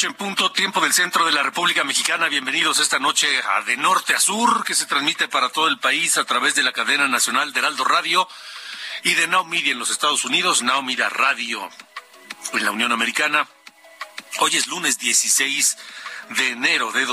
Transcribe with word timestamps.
Noche 0.00 0.06
en 0.06 0.14
punto, 0.14 0.50
tiempo 0.52 0.80
del 0.80 0.94
centro 0.94 1.26
de 1.26 1.32
la 1.32 1.42
República 1.42 1.84
Mexicana. 1.84 2.28
Bienvenidos 2.28 2.78
esta 2.78 2.98
noche 2.98 3.26
a 3.42 3.60
De 3.60 3.76
Norte 3.76 4.14
a 4.14 4.18
Sur, 4.18 4.64
que 4.64 4.74
se 4.74 4.86
transmite 4.86 5.28
para 5.28 5.50
todo 5.50 5.68
el 5.68 5.78
país 5.78 6.16
a 6.16 6.24
través 6.24 6.54
de 6.54 6.62
la 6.62 6.72
cadena 6.72 7.06
nacional 7.06 7.52
de 7.52 7.58
Heraldo 7.58 7.84
Radio 7.84 8.26
y 9.04 9.12
de 9.12 9.26
Now 9.26 9.46
en 9.52 9.78
los 9.78 9.90
Estados 9.90 10.24
Unidos, 10.24 10.62
Now 10.62 10.82
Radio 11.10 11.68
en 12.54 12.64
la 12.64 12.70
Unión 12.70 12.92
Americana. 12.92 13.46
Hoy 14.38 14.56
es 14.56 14.68
lunes 14.68 14.98
16 14.98 15.76
de 16.30 16.48
enero 16.48 16.92
de 16.92 17.04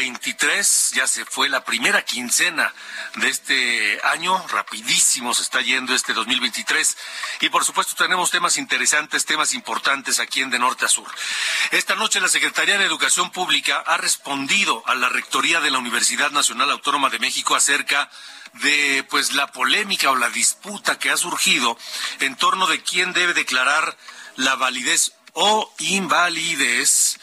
2023. 0.00 0.92
Ya 0.94 1.06
se 1.06 1.24
fue 1.24 1.48
la 1.48 1.64
primera 1.64 2.02
quincena 2.04 2.72
de 3.16 3.28
este 3.28 4.00
año. 4.04 4.46
Rapidísimo 4.48 5.34
se 5.34 5.42
está 5.42 5.60
yendo 5.60 5.94
este 5.94 6.14
2023. 6.14 6.96
Y 7.40 7.48
por 7.50 7.64
supuesto 7.64 7.94
tenemos 7.96 8.30
temas 8.30 8.56
interesantes, 8.56 9.26
temas 9.26 9.52
importantes 9.52 10.18
aquí 10.18 10.40
en 10.40 10.50
De 10.50 10.58
Norte 10.58 10.86
a 10.86 10.88
Sur. 10.88 11.08
Esta 11.70 11.94
noche 11.96 12.20
la 12.20 12.28
Secretaría 12.28 12.78
de 12.78 12.84
Educación 12.84 13.30
Pública 13.30 13.82
ha 13.86 13.98
respondido 13.98 14.82
a 14.86 14.94
la 14.94 15.10
Rectoría 15.10 15.60
de 15.60 15.70
la 15.70 15.78
Universidad 15.78 16.30
Nacional 16.30 16.70
Autónoma 16.70 17.10
de 17.10 17.18
México 17.18 17.54
acerca 17.54 18.10
de 18.54 19.06
pues 19.10 19.34
la 19.34 19.48
polémica 19.48 20.10
o 20.10 20.16
la 20.16 20.30
disputa 20.30 20.98
que 20.98 21.10
ha 21.10 21.16
surgido 21.16 21.78
en 22.20 22.36
torno 22.36 22.66
de 22.66 22.82
quién 22.82 23.12
debe 23.12 23.34
declarar 23.34 23.96
la 24.36 24.56
validez 24.56 25.12
o 25.42 25.72
invalidez 25.78 27.18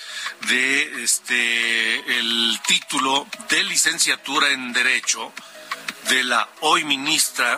de 0.47 1.03
este 1.03 2.17
el 2.19 2.59
título 2.65 3.27
de 3.49 3.63
licenciatura 3.63 4.49
en 4.49 4.73
derecho 4.73 5.31
de 6.09 6.23
la 6.23 6.49
hoy 6.61 6.83
ministra 6.83 7.57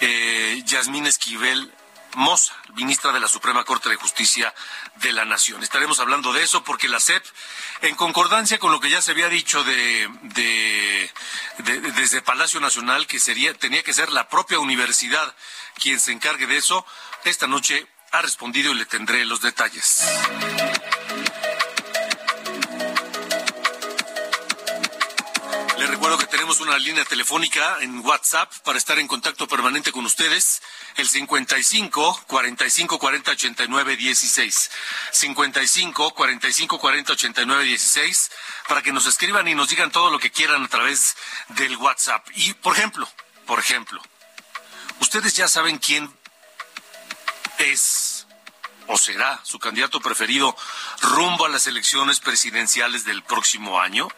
eh, 0.00 0.62
Yasmín 0.64 1.06
Esquivel 1.06 1.72
Moza, 2.14 2.54
ministra 2.74 3.10
de 3.12 3.18
la 3.18 3.26
Suprema 3.26 3.64
Corte 3.64 3.88
de 3.88 3.96
Justicia 3.96 4.54
de 4.96 5.12
la 5.12 5.24
Nación. 5.24 5.62
Estaremos 5.64 5.98
hablando 5.98 6.32
de 6.32 6.42
eso 6.44 6.62
porque 6.62 6.88
la 6.88 7.00
SEP, 7.00 7.24
en 7.82 7.94
concordancia 7.96 8.58
con 8.58 8.70
lo 8.72 8.78
que 8.80 8.90
ya 8.90 9.02
se 9.02 9.10
había 9.10 9.28
dicho 9.28 9.62
de, 9.64 10.08
de, 10.22 11.10
de- 11.58 11.80
desde 11.92 12.22
Palacio 12.22 12.60
Nacional, 12.60 13.06
que 13.08 13.18
sería, 13.20 13.52
tenía 13.54 13.82
que 13.82 13.92
ser 13.92 14.10
la 14.12 14.28
propia 14.28 14.58
universidad 14.60 15.34
quien 15.74 15.98
se 16.00 16.12
encargue 16.12 16.46
de 16.46 16.56
eso, 16.56 16.86
esta 17.24 17.46
noche 17.48 17.86
ha 18.12 18.22
respondido 18.22 18.72
y 18.72 18.74
le 18.74 18.86
tendré 18.86 19.24
los 19.24 19.40
detalles. 19.40 20.04
Les 25.78 25.88
recuerdo 25.88 26.18
que 26.18 26.26
tenemos 26.26 26.60
una 26.60 26.76
línea 26.76 27.04
telefónica 27.04 27.76
en 27.80 28.04
WhatsApp 28.04 28.52
para 28.64 28.78
estar 28.78 28.98
en 28.98 29.06
contacto 29.06 29.46
permanente 29.46 29.92
con 29.92 30.04
ustedes, 30.04 30.60
el 30.96 31.08
55 31.08 32.24
45 32.26 32.98
40 32.98 33.30
89 33.30 33.96
16. 33.96 34.70
55 35.12 36.14
45 36.14 36.78
40 36.80 37.12
89 37.12 37.64
16 37.64 38.30
para 38.66 38.82
que 38.82 38.92
nos 38.92 39.06
escriban 39.06 39.46
y 39.46 39.54
nos 39.54 39.68
digan 39.68 39.92
todo 39.92 40.10
lo 40.10 40.18
que 40.18 40.32
quieran 40.32 40.64
a 40.64 40.68
través 40.68 41.16
del 41.50 41.76
WhatsApp. 41.76 42.26
Y 42.34 42.54
por 42.54 42.76
ejemplo, 42.76 43.08
por 43.46 43.60
ejemplo, 43.60 44.02
ustedes 45.00 45.34
ya 45.36 45.46
saben 45.46 45.78
quién 45.78 46.12
es 47.58 48.26
o 48.86 48.96
será 48.96 49.40
su 49.44 49.58
candidato 49.58 50.00
preferido 50.00 50.56
rumbo 51.00 51.44
a 51.44 51.48
las 51.48 51.66
elecciones 51.66 52.20
presidenciales 52.20 53.04
del 53.04 53.22
próximo 53.22 53.80
año? 53.80 54.08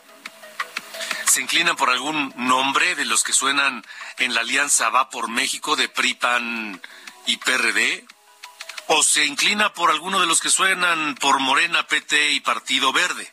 ¿Se 1.26 1.40
inclinan 1.40 1.76
por 1.76 1.90
algún 1.90 2.32
nombre 2.36 2.94
de 2.94 3.04
los 3.04 3.22
que 3.22 3.32
suenan 3.32 3.84
en 4.18 4.34
la 4.34 4.40
alianza 4.40 4.90
Va 4.90 5.10
por 5.10 5.28
México 5.28 5.76
de 5.76 5.88
PRI, 5.88 6.14
PAN 6.14 6.82
y 7.26 7.36
PRD? 7.36 8.04
¿O 8.88 9.02
se 9.02 9.24
inclina 9.24 9.72
por 9.72 9.90
alguno 9.90 10.20
de 10.20 10.26
los 10.26 10.40
que 10.40 10.50
suenan 10.50 11.14
por 11.16 11.38
Morena, 11.38 11.86
PT 11.86 12.32
y 12.32 12.40
Partido 12.40 12.92
Verde? 12.92 13.32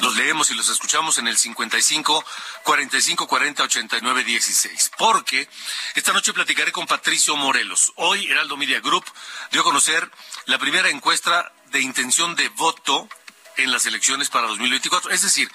Los 0.00 0.16
leemos 0.16 0.50
y 0.50 0.54
los 0.54 0.68
escuchamos 0.68 1.18
en 1.18 1.28
el 1.28 1.36
55 1.36 2.24
45 2.64 3.26
40 3.26 3.62
89 3.62 4.24
16. 4.24 4.90
Porque 4.98 5.48
esta 5.94 6.12
noche 6.12 6.32
platicaré 6.32 6.72
con 6.72 6.86
Patricio 6.86 7.36
Morelos. 7.36 7.92
Hoy 7.96 8.26
Heraldo 8.26 8.56
Media 8.56 8.80
Group 8.80 9.04
dio 9.50 9.60
a 9.60 9.64
conocer 9.64 10.10
la 10.46 10.58
primera 10.58 10.88
encuesta 10.88 11.52
de 11.70 11.80
intención 11.80 12.34
de 12.34 12.48
voto 12.50 13.08
en 13.56 13.70
las 13.70 13.86
elecciones 13.86 14.30
para 14.30 14.48
2024. 14.48 15.10
Es 15.10 15.22
decir, 15.22 15.50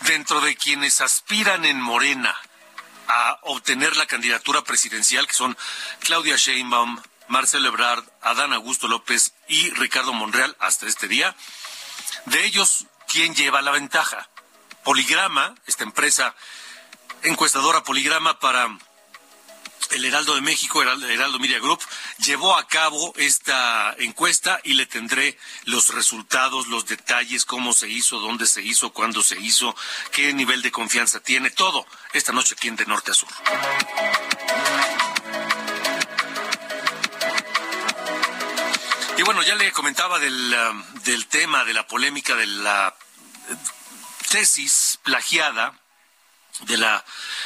dentro 0.00 0.40
de 0.40 0.56
quienes 0.56 1.00
aspiran 1.00 1.64
en 1.64 1.80
Morena 1.80 2.34
a 3.08 3.38
obtener 3.42 3.96
la 3.96 4.06
candidatura 4.06 4.62
presidencial, 4.62 5.26
que 5.26 5.34
son 5.34 5.56
Claudia 6.00 6.36
Sheinbaum, 6.36 7.00
Marcelo 7.28 7.68
Ebrard, 7.68 8.04
Adán 8.22 8.52
Augusto 8.52 8.88
López 8.88 9.34
y 9.48 9.70
Ricardo 9.70 10.12
Monreal 10.12 10.56
hasta 10.58 10.86
este 10.86 11.08
día, 11.08 11.34
de 12.26 12.44
ellos, 12.44 12.86
¿quién 13.08 13.34
lleva 13.34 13.62
la 13.62 13.70
ventaja? 13.70 14.28
Poligrama, 14.84 15.54
esta 15.66 15.84
empresa 15.84 16.34
encuestadora 17.22 17.82
Poligrama 17.82 18.38
para 18.38 18.68
el 19.90 20.04
Heraldo 20.04 20.34
de 20.34 20.40
México, 20.40 20.82
Heraldo, 20.82 21.08
Heraldo 21.08 21.38
Media 21.38 21.58
Group, 21.58 21.80
llevó 22.18 22.56
a 22.56 22.66
cabo 22.66 23.12
esta 23.16 23.94
encuesta 23.98 24.60
y 24.64 24.74
le 24.74 24.86
tendré 24.86 25.38
los 25.64 25.94
resultados, 25.94 26.66
los 26.68 26.86
detalles, 26.86 27.44
cómo 27.44 27.72
se 27.72 27.88
hizo, 27.88 28.18
dónde 28.18 28.46
se 28.46 28.62
hizo, 28.62 28.92
cuándo 28.92 29.22
se 29.22 29.38
hizo, 29.38 29.74
qué 30.10 30.32
nivel 30.32 30.62
de 30.62 30.72
confianza 30.72 31.20
tiene, 31.20 31.50
todo 31.50 31.86
esta 32.12 32.32
noche 32.32 32.54
aquí 32.56 32.68
en 32.68 32.76
De 32.76 32.86
Norte 32.86 33.10
a 33.10 33.14
Sur. 33.14 33.28
Y 39.24 39.26
bueno, 39.26 39.42
ya 39.42 39.54
le 39.54 39.72
comentaba 39.72 40.18
del, 40.18 40.54
um, 40.54 40.84
del 41.00 41.26
tema, 41.28 41.64
de 41.64 41.72
la 41.72 41.86
polémica 41.86 42.34
de 42.34 42.44
la 42.44 42.94
tesis 44.28 44.98
plagiada 45.02 45.72
de 46.66 46.76
la 46.76 47.02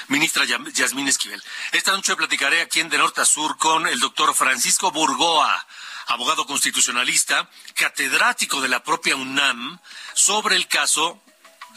ministra 0.08 0.44
Yasmín 0.44 1.06
Esquivel. 1.06 1.40
Esta 1.70 1.92
noche 1.92 2.16
platicaré 2.16 2.62
aquí 2.62 2.80
en 2.80 2.88
De 2.88 2.98
Norte 2.98 3.20
a 3.20 3.24
Sur 3.24 3.58
con 3.58 3.86
el 3.86 4.00
doctor 4.00 4.34
Francisco 4.34 4.90
Burgoa, 4.90 5.64
abogado 6.08 6.48
constitucionalista, 6.48 7.48
catedrático 7.74 8.60
de 8.60 8.70
la 8.70 8.82
propia 8.82 9.14
UNAM, 9.14 9.78
sobre 10.14 10.56
el 10.56 10.66
caso 10.66 11.22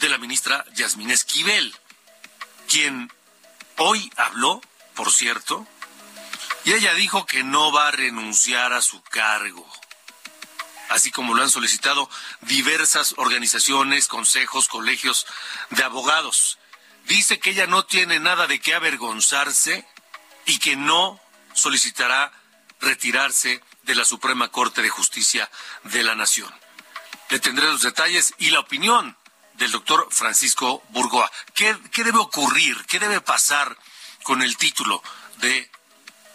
de 0.00 0.08
la 0.08 0.18
ministra 0.18 0.64
Yasmín 0.74 1.12
Esquivel, 1.12 1.72
quien 2.66 3.08
hoy 3.76 4.12
habló, 4.16 4.60
por 4.96 5.12
cierto, 5.12 5.64
y 6.64 6.72
ella 6.72 6.92
dijo 6.94 7.24
que 7.24 7.44
no 7.44 7.70
va 7.70 7.86
a 7.86 7.92
renunciar 7.92 8.72
a 8.72 8.82
su 8.82 9.00
cargo 9.04 9.64
así 10.92 11.10
como 11.10 11.34
lo 11.34 11.42
han 11.42 11.50
solicitado 11.50 12.08
diversas 12.42 13.14
organizaciones, 13.16 14.08
consejos, 14.08 14.68
colegios 14.68 15.26
de 15.70 15.82
abogados. 15.82 16.58
Dice 17.06 17.40
que 17.40 17.50
ella 17.50 17.66
no 17.66 17.84
tiene 17.84 18.20
nada 18.20 18.46
de 18.46 18.60
qué 18.60 18.74
avergonzarse 18.74 19.86
y 20.46 20.58
que 20.58 20.76
no 20.76 21.18
solicitará 21.54 22.32
retirarse 22.80 23.62
de 23.84 23.94
la 23.94 24.04
Suprema 24.04 24.48
Corte 24.48 24.82
de 24.82 24.90
Justicia 24.90 25.50
de 25.84 26.02
la 26.02 26.14
Nación. 26.14 26.52
Le 27.30 27.40
tendré 27.40 27.66
los 27.66 27.82
detalles 27.82 28.34
y 28.38 28.50
la 28.50 28.60
opinión 28.60 29.16
del 29.54 29.70
doctor 29.70 30.08
Francisco 30.10 30.82
Burgoa. 30.90 31.30
¿Qué, 31.54 31.76
¿Qué, 31.90 32.04
debe 32.04 32.18
ocurrir? 32.18 32.84
¿Qué 32.86 32.98
debe 32.98 33.20
pasar 33.20 33.76
con 34.22 34.42
el 34.42 34.56
título 34.56 35.02
de 35.38 35.70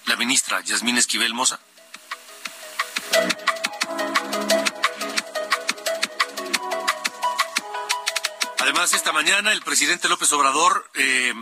la 0.06 0.16
ministra 0.16 0.62
Yasmín 0.62 0.98
Esquivel 0.98 1.34
Moza? 1.34 1.60
Además, 8.78 8.94
esta 8.94 9.12
mañana 9.12 9.54
el 9.54 9.64
presidente 9.64 10.08
López 10.08 10.32
Obrador 10.34 10.88
eh, 10.94 11.34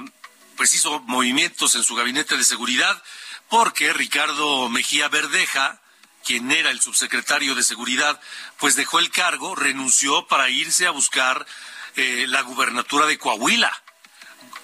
pues 0.56 0.74
hizo 0.74 1.02
movimientos 1.02 1.76
en 1.76 1.84
su 1.84 1.94
gabinete 1.94 2.38
de 2.38 2.46
seguridad 2.46 3.04
porque 3.50 3.92
Ricardo 3.92 4.70
Mejía 4.70 5.10
Verdeja, 5.10 5.82
quien 6.24 6.50
era 6.50 6.70
el 6.70 6.80
subsecretario 6.80 7.54
de 7.54 7.64
Seguridad, 7.64 8.22
pues 8.58 8.78
dejó 8.78 9.00
el 9.00 9.12
cargo, 9.12 9.54
renunció 9.54 10.26
para 10.28 10.50
irse 10.50 10.88
a 10.88 10.92
buscar 10.92 11.46
eh, 11.98 12.24
la 12.30 12.42
gubernatura 12.42 13.06
de 13.06 13.18
Coahuila. 13.18 13.84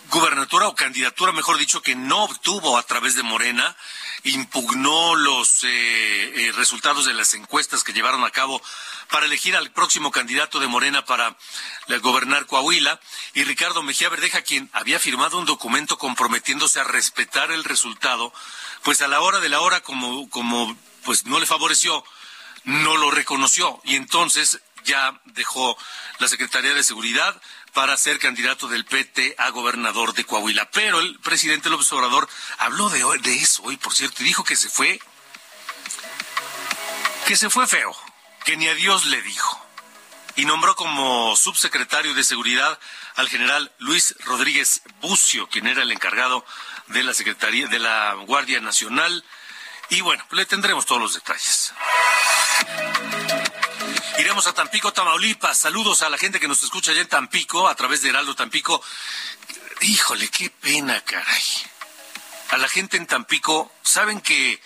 Gubernatura 0.10 0.70
o 0.70 0.74
candidatura, 0.74 1.34
mejor 1.34 1.58
dicho, 1.58 1.82
que 1.82 1.98
no 1.98 2.24
obtuvo 2.24 2.78
a 2.78 2.84
través 2.84 3.16
de 3.16 3.24
Morena, 3.24 3.76
impugnó 4.24 5.16
los 5.16 5.64
eh, 5.64 5.68
eh, 5.70 6.52
resultados 6.54 7.06
de 7.06 7.14
las 7.14 7.34
encuestas 7.34 7.84
que 7.84 7.94
llevaron 7.94 8.24
a 8.24 8.30
cabo 8.30 8.62
para 9.10 9.26
elegir 9.26 9.56
al 9.56 9.72
próximo 9.72 10.12
candidato 10.12 10.60
de 10.60 10.68
Morena 10.68 11.06
para 11.06 11.36
gobernar 12.02 12.46
Coahuila, 12.46 13.00
y 13.34 13.44
Ricardo 13.44 13.84
Mejía 13.84 14.10
Verdeja, 14.10 14.42
quien 14.42 14.70
había 14.74 15.00
firmado 15.00 15.38
un 15.38 15.46
documento 15.46 15.98
comprometiéndose 15.98 16.80
a 16.80 16.86
respetar 16.86 17.52
el 17.52 17.64
resultado, 17.64 18.34
pues 18.84 19.02
a 19.02 19.08
la 19.08 19.22
hora 19.22 19.40
de 19.40 19.50
la 19.50 19.60
hora, 19.60 19.82
como, 19.82 20.30
como 20.30 20.78
pues 21.04 21.26
no 21.26 21.40
le 21.40 21.46
favoreció, 21.46 22.04
no 22.64 22.96
lo 22.98 23.12
reconoció, 23.12 23.82
y 23.84 23.96
entonces 23.96 24.62
ya 24.84 25.20
dejó 25.26 25.78
la 26.20 26.28
Secretaría 26.28 26.74
de 26.74 26.84
Seguridad 26.84 27.40
para 27.74 27.98
ser 27.98 28.20
candidato 28.20 28.68
del 28.68 28.86
PT 28.86 29.36
a 29.38 29.50
gobernador 29.50 30.14
de 30.14 30.26
Coahuila. 30.26 30.70
Pero 30.72 31.00
el 31.00 31.20
presidente 31.20 31.70
López 31.70 31.92
Obrador 31.94 32.28
habló 32.58 32.90
de, 32.90 33.04
de 33.22 33.36
eso 33.36 33.64
hoy, 33.64 33.78
por 33.78 33.94
cierto, 33.94 34.22
y 34.22 34.26
dijo 34.26 34.44
que 34.44 34.56
se 34.56 34.70
fue, 34.70 35.00
que 37.28 37.36
se 37.36 37.50
fue 37.50 37.68
feo, 37.68 37.96
que 38.44 38.58
ni 38.58 38.68
a 38.68 38.76
Dios 38.76 39.06
le 39.06 39.22
dijo. 39.22 39.66
Y 40.36 40.46
nombró 40.46 40.76
como 40.76 41.36
subsecretario 41.36 42.14
de 42.14 42.24
Seguridad 42.24 42.80
al 43.16 43.28
general 43.28 43.72
Luis 43.80 44.16
Rodríguez 44.26 44.82
Bucio, 45.02 45.50
quien 45.50 45.68
era 45.68 45.84
el 45.84 45.92
encargado 45.92 46.46
de 46.88 47.04
la 47.04 47.14
Secretaría 47.14 47.68
de 47.68 47.80
la 47.80 48.14
Guardia 48.26 48.60
Nacional. 48.62 49.24
Y 49.90 50.02
bueno, 50.02 50.26
le 50.32 50.46
tendremos 50.46 50.86
todos 50.86 51.02
los 51.02 51.14
detalles. 51.14 51.74
Iremos 54.22 54.46
a 54.46 54.54
Tampico, 54.54 54.94
Tamaulipas. 54.94 55.58
Saludos 55.58 56.04
a 56.04 56.10
la 56.10 56.16
gente 56.16 56.40
que 56.40 56.48
nos 56.48 56.62
escucha 56.62 56.92
allá 56.92 57.02
en 57.02 57.08
Tampico, 57.08 57.68
a 57.68 57.74
través 57.74 58.04
de 58.04 58.10
Heraldo 58.10 58.36
Tampico. 58.36 58.80
Híjole, 59.82 60.30
qué 60.30 60.52
pena, 60.52 61.02
caray. 61.02 61.44
A 62.52 62.58
la 62.58 62.70
gente 62.70 62.98
en 62.98 63.08
Tampico, 63.08 63.74
¿saben 63.82 64.22
que 64.22 64.62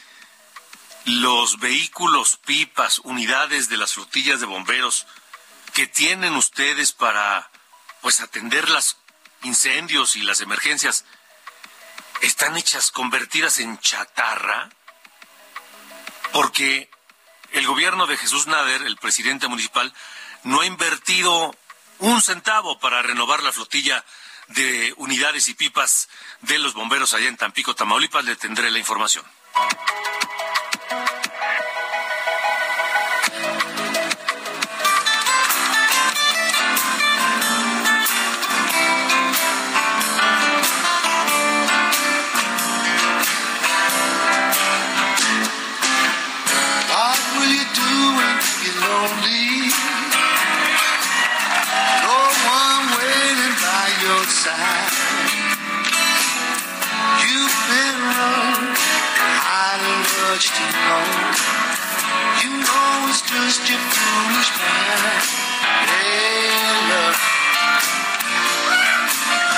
los 1.06 1.58
vehículos, 1.60 2.38
pipas, 2.46 3.00
unidades 3.00 3.70
de 3.70 3.78
las 3.78 3.94
flotillas 3.94 4.42
de 4.42 4.46
bomberos 4.46 5.08
que 5.74 5.88
tienen 5.88 6.36
ustedes 6.36 6.92
para 6.92 7.50
pues 8.02 8.20
atender 8.20 8.70
los 8.70 8.98
incendios 9.44 10.18
y 10.18 10.24
las 10.24 10.42
emergencias 10.42 11.06
están 12.20 12.58
hechas 12.58 12.92
convertidas 12.92 13.60
en 13.60 13.80
chatarra? 13.80 14.70
Porque 16.34 16.90
el 17.56 17.68
gobierno 17.68 18.06
de 18.06 18.18
Jesús 18.18 18.48
Nader, 18.48 18.82
el 18.84 18.98
presidente 18.98 19.48
municipal, 19.48 19.94
no 20.44 20.62
ha 20.62 20.66
invertido 20.66 21.56
un 22.00 22.22
centavo 22.22 22.80
para 22.80 23.02
renovar 23.02 23.42
la 23.44 23.52
flotilla 23.52 24.04
de 24.50 24.94
unidades 24.98 25.48
y 25.48 25.54
pipas 25.54 26.10
de 26.42 26.60
los 26.60 26.74
bomberos 26.74 27.14
allá 27.14 27.28
en 27.28 27.38
Tampico, 27.38 27.74
Tamaulipas. 27.74 28.26
Le 28.26 28.36
tendré 28.36 28.70
la 28.70 28.80
información. 28.80 29.26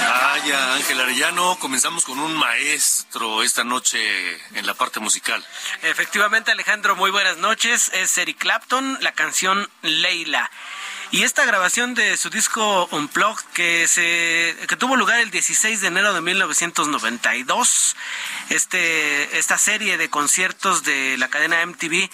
Vaya, 0.10 0.76
Ángel 0.76 1.02
Arellano, 1.02 1.58
comenzamos 1.58 2.06
con 2.06 2.20
un 2.20 2.38
maestro 2.38 3.42
esta 3.42 3.64
noche 3.64 4.00
en 4.54 4.68
la 4.68 4.76
parte 4.76 5.00
musical. 5.00 5.44
Efectivamente, 5.82 6.52
Alejandro, 6.52 6.96
muy 6.96 7.10
buenas 7.10 7.38
noches. 7.38 7.90
Es 7.96 8.16
Eric 8.20 8.38
Clapton, 8.38 9.00
la 9.02 9.14
canción 9.14 9.68
Leila. 9.82 10.52
Y 11.10 11.24
esta 11.24 11.46
grabación 11.46 11.94
de 11.94 12.18
su 12.18 12.30
disco 12.30 12.88
Unplugged 12.92 13.46
que 13.54 13.88
se 13.88 14.56
que 14.68 14.76
tuvo 14.76 14.98
lugar 14.98 15.20
el 15.20 15.32
16 15.32 15.80
de 15.80 15.88
enero 15.88 16.14
de 16.14 16.20
1992, 16.20 17.96
este 18.50 19.38
esta 19.38 19.58
serie 19.58 19.98
de 19.98 20.10
conciertos 20.10 20.84
de 20.84 21.18
la 21.18 21.30
cadena 21.30 21.66
MTV 21.66 22.10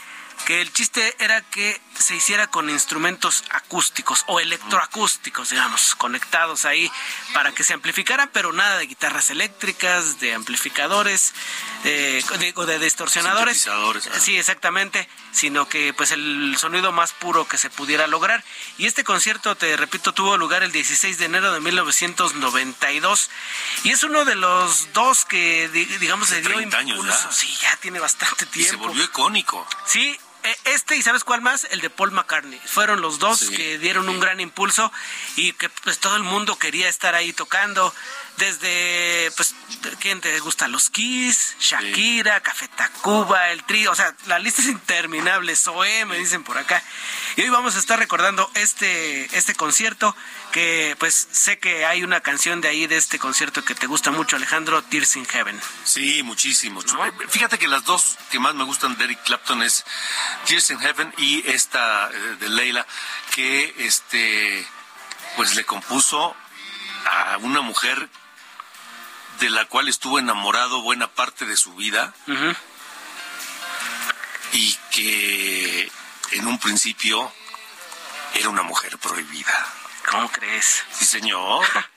que 0.46 0.62
el 0.62 0.72
chiste 0.74 1.16
era 1.20 1.42
que 1.42 1.80
se 2.04 2.16
hiciera 2.16 2.48
con 2.48 2.70
instrumentos 2.70 3.44
acústicos 3.50 4.24
o 4.28 4.40
electroacústicos, 4.40 5.50
digamos, 5.50 5.96
conectados 5.96 6.66
ahí 6.66 6.92
para 7.34 7.52
que 7.54 7.64
se 7.64 7.74
amplificaran, 7.74 8.30
pero 8.32 8.54
nada 8.54 8.78
de 8.78 8.88
guitarras 8.88 9.30
eléctricas, 9.30 10.20
de 10.20 10.34
amplificadores, 10.34 11.34
eh, 11.86 12.24
de, 12.40 12.66
de 12.66 12.80
distorsionadores. 12.80 13.68
Sí, 14.20 14.38
exactamente, 14.38 15.08
sino 15.32 15.68
que 15.68 15.94
pues 15.94 16.12
el 16.12 16.56
sonido 16.58 16.92
más 16.92 17.14
puro 17.14 17.48
que 17.48 17.58
se 17.58 17.70
pudiera 17.70 18.08
lograr. 18.08 18.44
Y 18.78 18.86
este 18.86 19.04
concierto, 19.04 19.56
te 19.56 19.76
repito, 19.78 20.14
tuvo 20.14 20.38
lugar 20.38 20.64
el 20.64 20.72
16 20.72 21.18
de 21.18 21.26
enero 21.26 21.54
de 21.54 21.62
1992 21.62 23.30
y 23.84 23.92
es 23.92 24.04
uno 24.04 24.26
de 24.26 24.36
los 24.36 24.92
dos 24.94 25.26
que, 25.26 25.70
digamos, 26.00 26.30
se 26.30 26.42
dio 26.42 26.60
impulso. 26.60 27.32
Sí, 27.32 27.56
ya 27.62 27.76
tiene 27.78 28.00
bastante 28.00 28.46
tiempo. 28.46 28.60
Y 28.60 28.64
se 28.70 28.76
volvió 28.76 29.04
icónico. 29.04 29.68
Sí, 29.86 30.20
este 30.66 30.96
y 30.96 31.02
sabes 31.02 31.24
cuál 31.24 31.42
más, 31.42 31.68
el 31.72 31.82
de 31.82 31.90
Paul 31.90 32.12
McCartney. 32.12 32.60
Fueron 32.66 33.02
los 33.02 33.20
dos 33.20 33.50
que 33.50 33.78
dieron 33.78 34.10
un 34.10 34.20
gran 34.20 34.40
impulso 34.40 34.92
y 35.36 35.54
que 35.54 35.70
pues 35.70 36.00
todo 36.00 36.16
el 36.16 36.24
mundo 36.24 36.58
quería 36.58 36.90
estar 36.90 37.16
ahí 37.16 37.34
tocando. 37.34 37.94
Desde, 38.38 39.32
pues, 39.38 39.54
¿quién 40.00 40.20
te 40.20 40.40
gusta? 40.40 40.68
Los 40.68 40.90
Kiss, 40.90 41.56
Shakira, 41.60 42.42
Café 42.42 42.68
Tacuba, 42.68 43.52
el 43.52 43.64
trío, 43.64 43.92
o 43.92 43.96
sea, 43.96 44.16
la 44.26 44.40
lista 44.40 44.62
es 44.62 44.70
interminable, 44.70 45.56
Zoe, 45.56 46.06
me 46.06 46.18
dicen 46.18 46.44
por 46.44 46.58
acá. 46.58 46.82
Y 47.36 47.42
hoy 47.42 47.50
vamos 47.50 47.76
a 47.76 47.80
estar 47.80 48.00
recordando 48.00 48.50
este, 48.56 49.26
este 49.38 49.54
concierto, 49.54 50.16
que 50.52 50.96
pues 51.00 51.28
sé 51.32 51.60
que 51.60 51.86
hay 51.86 52.04
una 52.04 52.22
canción 52.22 52.60
de 52.60 52.70
ahí, 52.70 52.88
de 52.88 52.98
este 52.98 53.20
concierto 53.20 53.64
que 53.64 53.76
te 53.76 53.86
gusta 53.86 54.10
mucho, 54.10 54.36
Alejandro, 54.36 54.82
Tears 54.84 55.16
in 55.16 55.26
Heaven. 55.26 55.60
Sí, 55.84 56.24
muchísimo. 56.24 56.82
Fíjate 57.30 57.60
que 57.60 57.68
las 57.68 57.86
dos 57.86 58.18
que 58.32 58.40
más 58.40 58.56
me 58.56 58.64
gustan 58.64 58.98
de 58.98 59.06
Eric 59.06 59.24
Clapton 59.24 59.62
es 59.62 59.86
Tears 60.48 60.72
in 60.72 60.80
Heaven 60.80 61.14
y 61.18 61.48
esta 61.50 62.10
eh, 62.12 62.36
de 62.40 62.50
Leila, 62.50 62.86
que 63.36 63.76
este, 63.78 64.68
pues 65.36 65.56
le 65.56 65.66
compuso 65.66 66.36
a 67.06 67.38
una 67.38 67.62
mujer 67.62 68.10
de 69.40 69.50
la 69.50 69.66
cual 69.66 69.88
estuvo 69.90 70.20
enamorado 70.20 70.82
buena 70.82 71.08
parte 71.08 71.46
de 71.46 71.58
su 71.58 71.74
vida 71.76 72.14
y 74.52 74.78
que 74.92 75.92
en 76.32 76.48
un 76.48 76.60
principio 76.60 77.32
era 78.36 78.50
una 78.50 78.64
mujer 78.64 78.98
prohibida. 78.98 79.68
¿Cómo 80.10 80.30
crees? 80.32 80.84
Sí, 80.92 81.06
señor. 81.06 81.66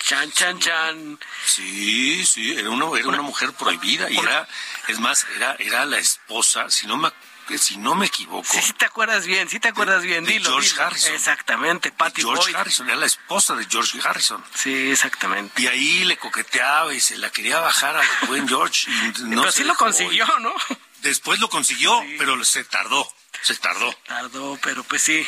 chan, 0.00 0.32
chan, 0.32 0.58
chan. 0.58 1.18
Sí, 1.44 2.24
sí, 2.26 2.52
era 2.52 2.70
una, 2.70 2.98
era 2.98 3.08
una 3.08 3.22
mujer 3.22 3.52
prohibida 3.52 4.10
y 4.10 4.18
era, 4.18 4.48
es 4.88 4.98
más, 4.98 5.26
era, 5.36 5.56
era 5.58 5.84
la 5.84 5.98
esposa, 5.98 6.68
si 6.70 6.86
no 6.86 6.96
me 6.96 7.10
si 7.58 7.78
no 7.78 7.94
me 7.94 8.06
equivoco. 8.06 8.46
Sí, 8.48 8.60
sí 8.62 8.72
te 8.74 8.84
acuerdas 8.84 9.26
bien, 9.26 9.48
sí 9.48 9.58
te 9.58 9.68
acuerdas 9.68 10.02
bien, 10.02 10.24
de 10.24 10.32
dilo. 10.32 10.50
George 10.50 10.70
dilo. 10.70 10.82
Harrison. 10.84 11.14
Exactamente, 11.14 11.90
Patty 11.92 12.22
George 12.22 12.44
Boyd. 12.44 12.56
Harrison, 12.56 12.88
era 12.88 12.96
la 12.96 13.06
esposa 13.06 13.54
de 13.54 13.66
George 13.68 13.98
Harrison. 14.02 14.44
Sí, 14.54 14.90
exactamente. 14.90 15.62
Y 15.62 15.66
ahí 15.66 16.04
le 16.04 16.16
coqueteaba 16.16 16.94
y 16.94 17.00
se 17.00 17.18
la 17.18 17.30
quería 17.30 17.58
bajar 17.60 17.96
al 17.96 18.06
buen 18.28 18.48
George. 18.48 18.88
Y 18.90 19.22
no 19.24 19.42
Pero 19.42 19.52
sí 19.52 19.64
lo 19.64 19.74
consiguió, 19.74 20.26
¿no? 20.40 20.54
Después 21.02 21.40
lo 21.40 21.48
consiguió, 21.48 21.98
pero 22.18 22.44
se 22.44 22.62
tardó, 22.64 23.10
se 23.42 23.54
tardó. 23.56 23.92
Tardó, 24.06 24.58
pero 24.62 24.82
pues 24.84 25.02
sí. 25.02 25.26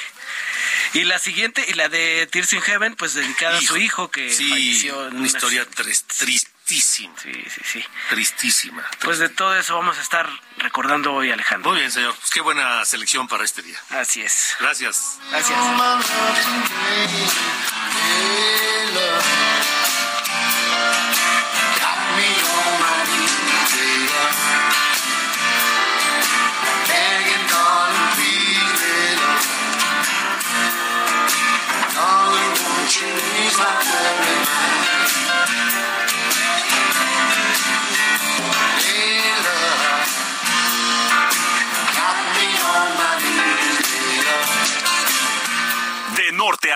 Y 0.94 1.04
la 1.04 1.18
siguiente, 1.18 1.64
y 1.68 1.72
la 1.74 1.88
de 1.88 2.26
Tears 2.30 2.52
in 2.52 2.60
Heaven, 2.60 2.94
pues 2.96 3.14
dedicada 3.14 3.58
a 3.58 3.62
su 3.62 3.76
hijo 3.78 4.10
que 4.10 4.32
sí, 4.32 4.48
falleció 4.50 5.08
en 5.08 5.16
una 5.16 5.26
historia 5.26 5.66
tris- 5.70 6.04
tristísima, 6.06 7.14
Sí, 7.22 7.32
sí, 7.32 7.60
sí. 7.64 7.84
tristísima. 8.10 8.84
Pues 9.00 9.18
de 9.18 9.28
todo 9.28 9.56
eso 9.56 9.74
vamos 9.76 9.98
a 9.98 10.02
estar 10.02 10.28
recordando 10.58 11.12
hoy, 11.14 11.30
Alejandro. 11.30 11.70
Muy 11.70 11.80
bien, 11.80 11.90
señor. 11.90 12.14
Pues 12.16 12.30
qué 12.30 12.40
buena 12.40 12.84
selección 12.84 13.26
para 13.28 13.44
este 13.44 13.62
día. 13.62 13.78
Así 13.90 14.22
es. 14.22 14.54
Gracias. 14.60 15.18
Gracias. 15.30 15.58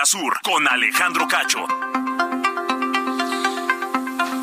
Sur, 0.07 0.39
con 0.41 0.65
Alejandro 0.69 1.27
Cacho. 1.27 1.67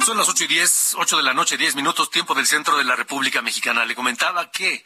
Son 0.04 0.18
las 0.18 0.28
ocho 0.28 0.44
y 0.44 0.46
diez, 0.46 0.94
ocho 0.98 1.16
de 1.16 1.22
la 1.22 1.32
noche, 1.32 1.56
diez 1.56 1.74
minutos, 1.74 2.10
tiempo 2.10 2.34
del 2.34 2.46
centro 2.46 2.76
de 2.76 2.84
la 2.84 2.94
República 2.96 3.40
Mexicana. 3.40 3.86
Le 3.86 3.94
comentaba 3.94 4.50
que 4.50 4.84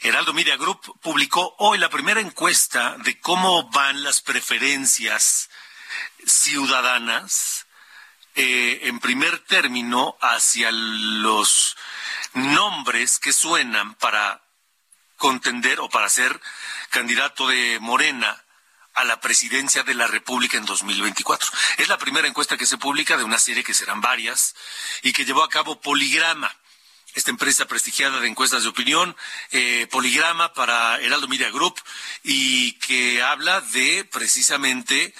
Heraldo 0.00 0.32
Media 0.32 0.56
Group 0.56 1.00
publicó 1.00 1.56
hoy 1.58 1.78
la 1.78 1.88
primera 1.88 2.20
encuesta 2.20 2.96
de 2.98 3.18
cómo 3.18 3.70
van 3.70 4.04
las 4.04 4.20
preferencias 4.20 5.50
ciudadanas 6.24 7.66
eh, 8.36 8.82
en 8.84 9.00
primer 9.00 9.40
término 9.40 10.16
hacia 10.20 10.70
los 10.70 11.76
nombres 12.34 13.18
que 13.18 13.32
suenan 13.32 13.96
para 13.96 14.40
contender 15.16 15.80
o 15.80 15.88
para 15.88 16.08
ser 16.08 16.40
candidato 16.90 17.48
de 17.48 17.78
Morena 17.80 18.44
a 18.94 19.04
la 19.04 19.20
presidencia 19.20 19.82
de 19.82 19.94
la 19.94 20.06
República 20.06 20.56
en 20.56 20.64
2024. 20.64 21.48
Es 21.78 21.88
la 21.88 21.98
primera 21.98 22.28
encuesta 22.28 22.56
que 22.56 22.66
se 22.66 22.78
publica 22.78 23.16
de 23.16 23.24
una 23.24 23.38
serie 23.38 23.64
que 23.64 23.74
serán 23.74 24.00
varias 24.00 24.54
y 25.02 25.12
que 25.12 25.24
llevó 25.24 25.42
a 25.42 25.48
cabo 25.48 25.80
Poligrama, 25.80 26.54
esta 27.14 27.30
empresa 27.30 27.66
prestigiada 27.66 28.20
de 28.20 28.28
encuestas 28.28 28.62
de 28.62 28.68
opinión, 28.68 29.16
eh, 29.50 29.86
Poligrama 29.90 30.52
para 30.52 31.00
Heraldo 31.00 31.28
Media 31.28 31.50
Group 31.50 31.80
y 32.22 32.72
que 32.74 33.22
habla 33.22 33.60
de 33.60 34.04
precisamente 34.04 35.14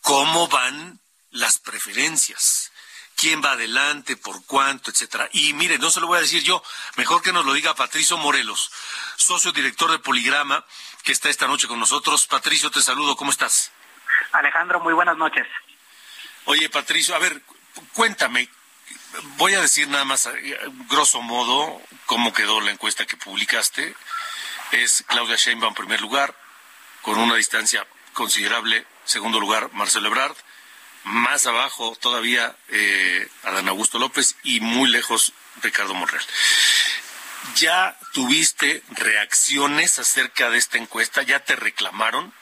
cómo 0.00 0.48
van 0.48 1.00
las 1.30 1.58
preferencias 1.58 2.72
quién 3.18 3.42
va 3.44 3.52
adelante, 3.52 4.16
por 4.16 4.44
cuánto, 4.44 4.92
etcétera. 4.92 5.28
Y 5.32 5.52
mire, 5.52 5.76
no 5.78 5.90
se 5.90 6.00
lo 6.00 6.06
voy 6.06 6.18
a 6.18 6.22
decir 6.22 6.44
yo, 6.44 6.62
mejor 6.96 7.20
que 7.20 7.32
nos 7.32 7.44
lo 7.44 7.52
diga 7.52 7.74
Patricio 7.74 8.16
Morelos, 8.16 8.70
socio 9.16 9.50
director 9.50 9.90
de 9.90 9.98
Poligrama, 9.98 10.64
que 11.02 11.12
está 11.12 11.28
esta 11.28 11.46
noche 11.46 11.68
con 11.68 11.78
nosotros. 11.78 12.26
Patricio, 12.26 12.70
te 12.70 12.80
saludo, 12.80 13.16
¿cómo 13.16 13.30
estás? 13.30 13.72
Alejandro, 14.32 14.80
muy 14.80 14.92
buenas 14.92 15.16
noches. 15.16 15.46
Oye, 16.44 16.68
Patricio, 16.68 17.14
a 17.14 17.18
ver, 17.18 17.42
cuéntame, 17.92 18.48
voy 19.36 19.54
a 19.54 19.60
decir 19.60 19.88
nada 19.88 20.04
más, 20.04 20.26
eh, 20.26 20.58
grosso 20.88 21.20
modo, 21.22 21.80
cómo 22.06 22.32
quedó 22.32 22.60
la 22.60 22.70
encuesta 22.70 23.06
que 23.06 23.16
publicaste. 23.16 23.94
Es 24.72 25.04
Claudia 25.06 25.36
Sheinbaum 25.36 25.70
en 25.70 25.74
primer 25.74 26.00
lugar, 26.00 26.34
con 27.02 27.18
una 27.18 27.36
distancia 27.36 27.86
considerable. 28.12 28.86
Segundo 29.04 29.40
lugar, 29.40 29.70
Marcelo 29.72 30.08
Ebrard. 30.08 30.36
Más 31.04 31.46
abajo 31.46 31.96
todavía 32.00 32.54
eh, 32.68 33.28
Adán 33.44 33.68
Augusto 33.68 33.98
López 33.98 34.36
y 34.42 34.60
muy 34.60 34.90
lejos 34.90 35.32
Ricardo 35.62 35.94
Monreal. 35.94 36.24
¿Ya 37.56 37.96
tuviste 38.12 38.82
reacciones 38.90 39.98
acerca 39.98 40.50
de 40.50 40.58
esta 40.58 40.78
encuesta? 40.78 41.22
¿Ya 41.22 41.40
te 41.40 41.56
reclamaron? 41.56 42.32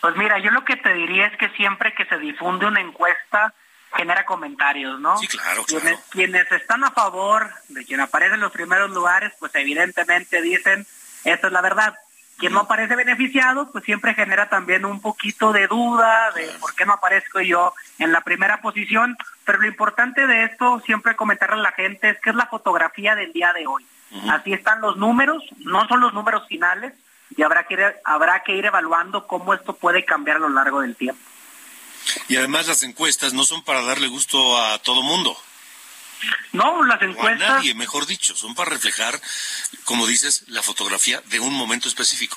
Pues 0.00 0.16
mira, 0.16 0.38
yo 0.38 0.50
lo 0.50 0.64
que 0.64 0.76
te 0.76 0.92
diría 0.94 1.26
es 1.26 1.36
que 1.38 1.48
siempre 1.50 1.94
que 1.94 2.04
se 2.06 2.18
difunde 2.18 2.66
una 2.66 2.80
encuesta 2.80 3.54
genera 3.94 4.24
comentarios, 4.24 4.98
¿no? 5.00 5.16
Sí, 5.18 5.28
claro, 5.28 5.64
claro. 5.64 5.84
Quienes, 5.84 6.00
quienes 6.10 6.52
están 6.52 6.82
a 6.84 6.90
favor 6.90 7.52
de 7.68 7.84
quien 7.84 8.00
aparece 8.00 8.34
en 8.34 8.40
los 8.40 8.52
primeros 8.52 8.90
lugares, 8.90 9.32
pues 9.38 9.54
evidentemente 9.54 10.40
dicen, 10.42 10.86
esta 11.24 11.46
es 11.46 11.52
la 11.52 11.60
verdad. 11.60 11.94
Quien 12.38 12.52
no 12.52 12.60
aparece 12.60 12.96
beneficiado, 12.96 13.70
pues 13.70 13.84
siempre 13.84 14.14
genera 14.14 14.48
también 14.48 14.84
un 14.84 15.00
poquito 15.00 15.52
de 15.52 15.68
duda 15.68 16.32
de 16.32 16.46
por 16.60 16.74
qué 16.74 16.84
no 16.84 16.94
aparezco 16.94 17.40
yo 17.40 17.74
en 17.98 18.10
la 18.10 18.22
primera 18.22 18.60
posición. 18.60 19.16
Pero 19.44 19.58
lo 19.58 19.66
importante 19.66 20.26
de 20.26 20.44
esto, 20.44 20.80
siempre 20.84 21.16
comentarle 21.16 21.56
a 21.56 21.62
la 21.62 21.72
gente, 21.72 22.10
es 22.10 22.20
que 22.20 22.30
es 22.30 22.36
la 22.36 22.46
fotografía 22.46 23.14
del 23.14 23.32
día 23.32 23.52
de 23.52 23.66
hoy. 23.66 23.84
Así 24.30 24.52
están 24.52 24.80
los 24.82 24.96
números, 24.96 25.42
no 25.58 25.88
son 25.88 26.00
los 26.00 26.12
números 26.12 26.46
finales, 26.46 26.92
y 27.34 27.42
habrá 27.42 27.64
que, 27.64 27.74
ir, 27.74 27.96
habrá 28.04 28.42
que 28.42 28.54
ir 28.54 28.66
evaluando 28.66 29.26
cómo 29.26 29.54
esto 29.54 29.74
puede 29.74 30.04
cambiar 30.04 30.36
a 30.36 30.40
lo 30.40 30.50
largo 30.50 30.82
del 30.82 30.96
tiempo. 30.96 31.22
Y 32.28 32.36
además 32.36 32.68
las 32.68 32.82
encuestas 32.82 33.32
no 33.32 33.44
son 33.44 33.64
para 33.64 33.82
darle 33.82 34.08
gusto 34.08 34.58
a 34.60 34.78
todo 34.78 35.02
mundo. 35.02 35.36
No, 36.52 36.84
las 36.84 37.00
O 37.00 37.04
a 37.04 37.08
encuestas... 37.08 37.48
nadie, 37.48 37.74
mejor 37.74 38.06
dicho, 38.06 38.34
son 38.36 38.54
para 38.54 38.70
reflejar, 38.70 39.18
como 39.84 40.06
dices, 40.06 40.44
la 40.48 40.62
fotografía 40.62 41.20
de 41.26 41.40
un 41.40 41.54
momento 41.54 41.88
específico. 41.88 42.36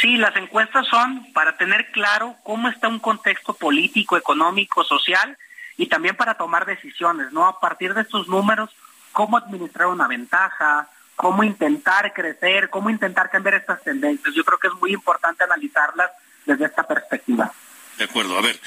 Sí, 0.00 0.16
las 0.16 0.36
encuestas 0.36 0.86
son 0.88 1.32
para 1.32 1.56
tener 1.56 1.90
claro 1.92 2.36
cómo 2.42 2.68
está 2.68 2.88
un 2.88 2.98
contexto 2.98 3.54
político, 3.54 4.16
económico, 4.16 4.84
social 4.84 5.38
y 5.76 5.86
también 5.86 6.16
para 6.16 6.34
tomar 6.34 6.66
decisiones, 6.66 7.32
¿no? 7.32 7.46
A 7.46 7.60
partir 7.60 7.94
de 7.94 8.02
estos 8.02 8.28
números, 8.28 8.70
cómo 9.12 9.36
administrar 9.36 9.88
una 9.88 10.08
ventaja, 10.08 10.88
cómo 11.16 11.44
intentar 11.44 12.12
crecer, 12.12 12.70
cómo 12.70 12.90
intentar 12.90 13.30
cambiar 13.30 13.54
estas 13.54 13.82
tendencias. 13.82 14.34
Yo 14.34 14.44
creo 14.44 14.58
que 14.58 14.68
es 14.68 14.74
muy 14.74 14.92
importante 14.92 15.44
analizarlas 15.44 16.10
desde 16.44 16.66
esta 16.66 16.82
perspectiva. 16.82 17.52
De 17.98 18.04
acuerdo, 18.04 18.38
a 18.38 18.42
ver, 18.42 18.58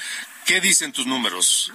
¿qué 0.44 0.60
dicen 0.60 0.92
tus 0.92 1.06
números? 1.06 1.72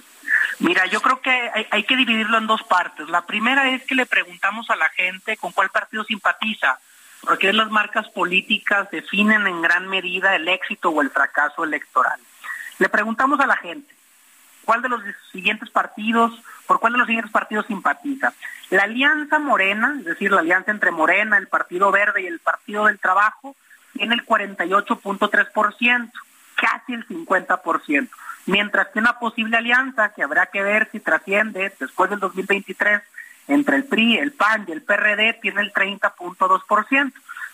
Mira, 0.58 0.86
yo 0.86 1.00
creo 1.00 1.20
que 1.20 1.30
hay, 1.30 1.66
hay, 1.70 1.84
que 1.84 1.96
dividirlo 1.96 2.38
en 2.38 2.46
dos 2.46 2.62
partes. 2.62 3.08
La 3.08 3.26
primera 3.26 3.70
es 3.74 3.84
que 3.84 3.94
le 3.94 4.06
preguntamos 4.06 4.70
a 4.70 4.76
la 4.76 4.88
gente 4.90 5.36
con 5.36 5.52
cuál 5.52 5.70
partido 5.70 6.04
simpatiza, 6.04 6.78
porque 7.20 7.52
las 7.52 7.70
marcas 7.70 8.08
políticas 8.08 8.90
definen 8.90 9.46
en 9.46 9.62
gran 9.62 9.88
medida 9.88 10.34
el 10.34 10.48
éxito 10.48 10.90
o 10.90 11.02
el 11.02 11.10
fracaso 11.10 11.64
electoral. 11.64 12.20
Le 12.78 12.88
preguntamos 12.88 13.38
a 13.40 13.46
la 13.46 13.56
gente, 13.56 13.91
¿cuál 14.64 14.82
de 14.82 14.88
los 14.88 15.02
siguientes 15.32 15.70
partidos, 15.70 16.32
por 16.66 16.80
cuál 16.80 16.92
de 16.94 16.98
los 16.98 17.06
siguientes 17.06 17.32
partidos 17.32 17.66
simpatiza? 17.66 18.32
La 18.70 18.84
alianza 18.84 19.38
morena, 19.38 19.96
es 19.98 20.04
decir, 20.04 20.32
la 20.32 20.40
alianza 20.40 20.70
entre 20.70 20.90
Morena, 20.90 21.38
el 21.38 21.48
Partido 21.48 21.90
Verde 21.90 22.22
y 22.22 22.26
el 22.26 22.38
Partido 22.38 22.86
del 22.86 22.98
Trabajo, 22.98 23.54
tiene 23.92 24.14
el 24.14 24.24
48.3%, 24.24 26.10
casi 26.56 26.94
el 26.94 27.06
50% 27.06 28.08
mientras 28.46 28.88
que 28.88 28.98
una 28.98 29.18
posible 29.18 29.56
alianza 29.56 30.12
que 30.14 30.22
habrá 30.22 30.46
que 30.46 30.62
ver 30.62 30.88
si 30.90 31.00
trasciende 31.00 31.72
después 31.78 32.10
del 32.10 32.20
2023 32.20 33.02
entre 33.48 33.76
el 33.76 33.84
PRI, 33.84 34.18
el 34.18 34.32
PAN 34.32 34.64
y 34.68 34.72
el 34.72 34.82
PRD 34.82 35.38
tiene 35.40 35.62
el 35.62 35.72
30.2%. 35.72 37.12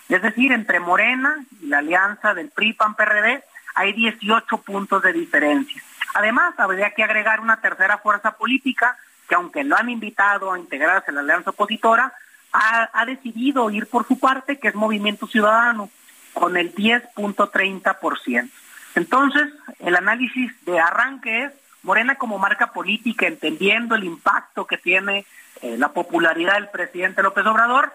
Es 0.08 0.22
decir, 0.22 0.52
entre 0.52 0.80
Morena 0.80 1.36
y 1.60 1.66
la 1.66 1.78
alianza 1.78 2.34
del 2.34 2.50
PRI, 2.50 2.74
PAN, 2.74 2.94
PRD 2.94 3.42
hay 3.74 3.92
18 3.92 4.58
puntos 4.58 5.02
de 5.02 5.12
diferencia. 5.12 5.82
Además, 6.14 6.54
habría 6.58 6.90
que 6.90 7.04
agregar 7.04 7.40
una 7.40 7.60
tercera 7.60 7.98
fuerza 7.98 8.32
política 8.32 8.96
que 9.28 9.34
aunque 9.34 9.62
lo 9.62 9.76
han 9.76 9.90
invitado 9.90 10.52
a 10.52 10.58
integrarse 10.58 11.10
a 11.10 11.14
la 11.14 11.20
alianza 11.20 11.50
opositora, 11.50 12.12
ha, 12.52 12.88
ha 12.92 13.04
decidido 13.04 13.70
ir 13.70 13.86
por 13.86 14.06
su 14.06 14.18
parte, 14.18 14.58
que 14.58 14.68
es 14.68 14.74
Movimiento 14.74 15.26
Ciudadano, 15.26 15.90
con 16.32 16.56
el 16.56 16.74
10.30%. 16.74 18.50
Entonces, 18.94 19.48
el 19.80 19.96
análisis 19.96 20.52
de 20.64 20.80
arranque 20.80 21.44
es 21.44 21.52
Morena 21.82 22.16
como 22.16 22.38
marca 22.38 22.68
política, 22.68 23.26
entendiendo 23.26 23.94
el 23.94 24.04
impacto 24.04 24.66
que 24.66 24.78
tiene 24.78 25.26
eh, 25.62 25.76
la 25.76 25.90
popularidad 25.90 26.54
del 26.54 26.68
presidente 26.68 27.22
López 27.22 27.46
Obrador, 27.46 27.92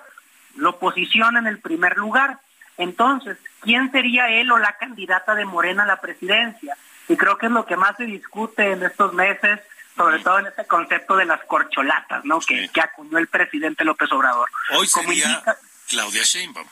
lo 0.56 0.80
posiciona 0.80 1.40
en 1.40 1.48
el 1.48 1.60
primer 1.60 1.98
lugar. 1.98 2.40
Entonces, 2.78 3.38
¿quién 3.62 3.92
sería 3.92 4.30
él 4.30 4.52
o 4.52 4.58
la 4.58 4.74
candidata 4.74 5.36
de 5.36 5.46
Morena 5.46 5.84
a 5.84 5.88
la 5.88 6.02
presidencia? 6.02 6.78
Y 7.10 7.18
creo 7.18 7.38
que 7.38 7.48
es 7.48 7.52
lo 7.52 7.66
que 7.66 7.76
más 7.76 7.96
se 7.98 8.06
discute 8.06 8.72
en 8.72 8.84
estos 8.84 9.14
meses, 9.14 9.60
sobre 9.96 10.20
todo 10.20 10.40
en 10.40 10.48
este 10.48 10.66
concepto 10.66 11.16
de 11.16 11.26
las 11.26 11.42
corcholatas, 11.46 12.24
¿no? 12.26 12.42
Sí. 12.42 12.48
Que, 12.56 12.70
que 12.70 12.82
acuñó 12.82 13.18
el 13.18 13.28
presidente 13.28 13.84
López 13.86 14.12
Obrador. 14.12 14.50
Hoy 14.72 14.88
Como 14.90 15.10
sería 15.10 15.26
indica- 15.30 15.58
Claudia 15.90 16.24
Sheinbaum. 16.24 16.68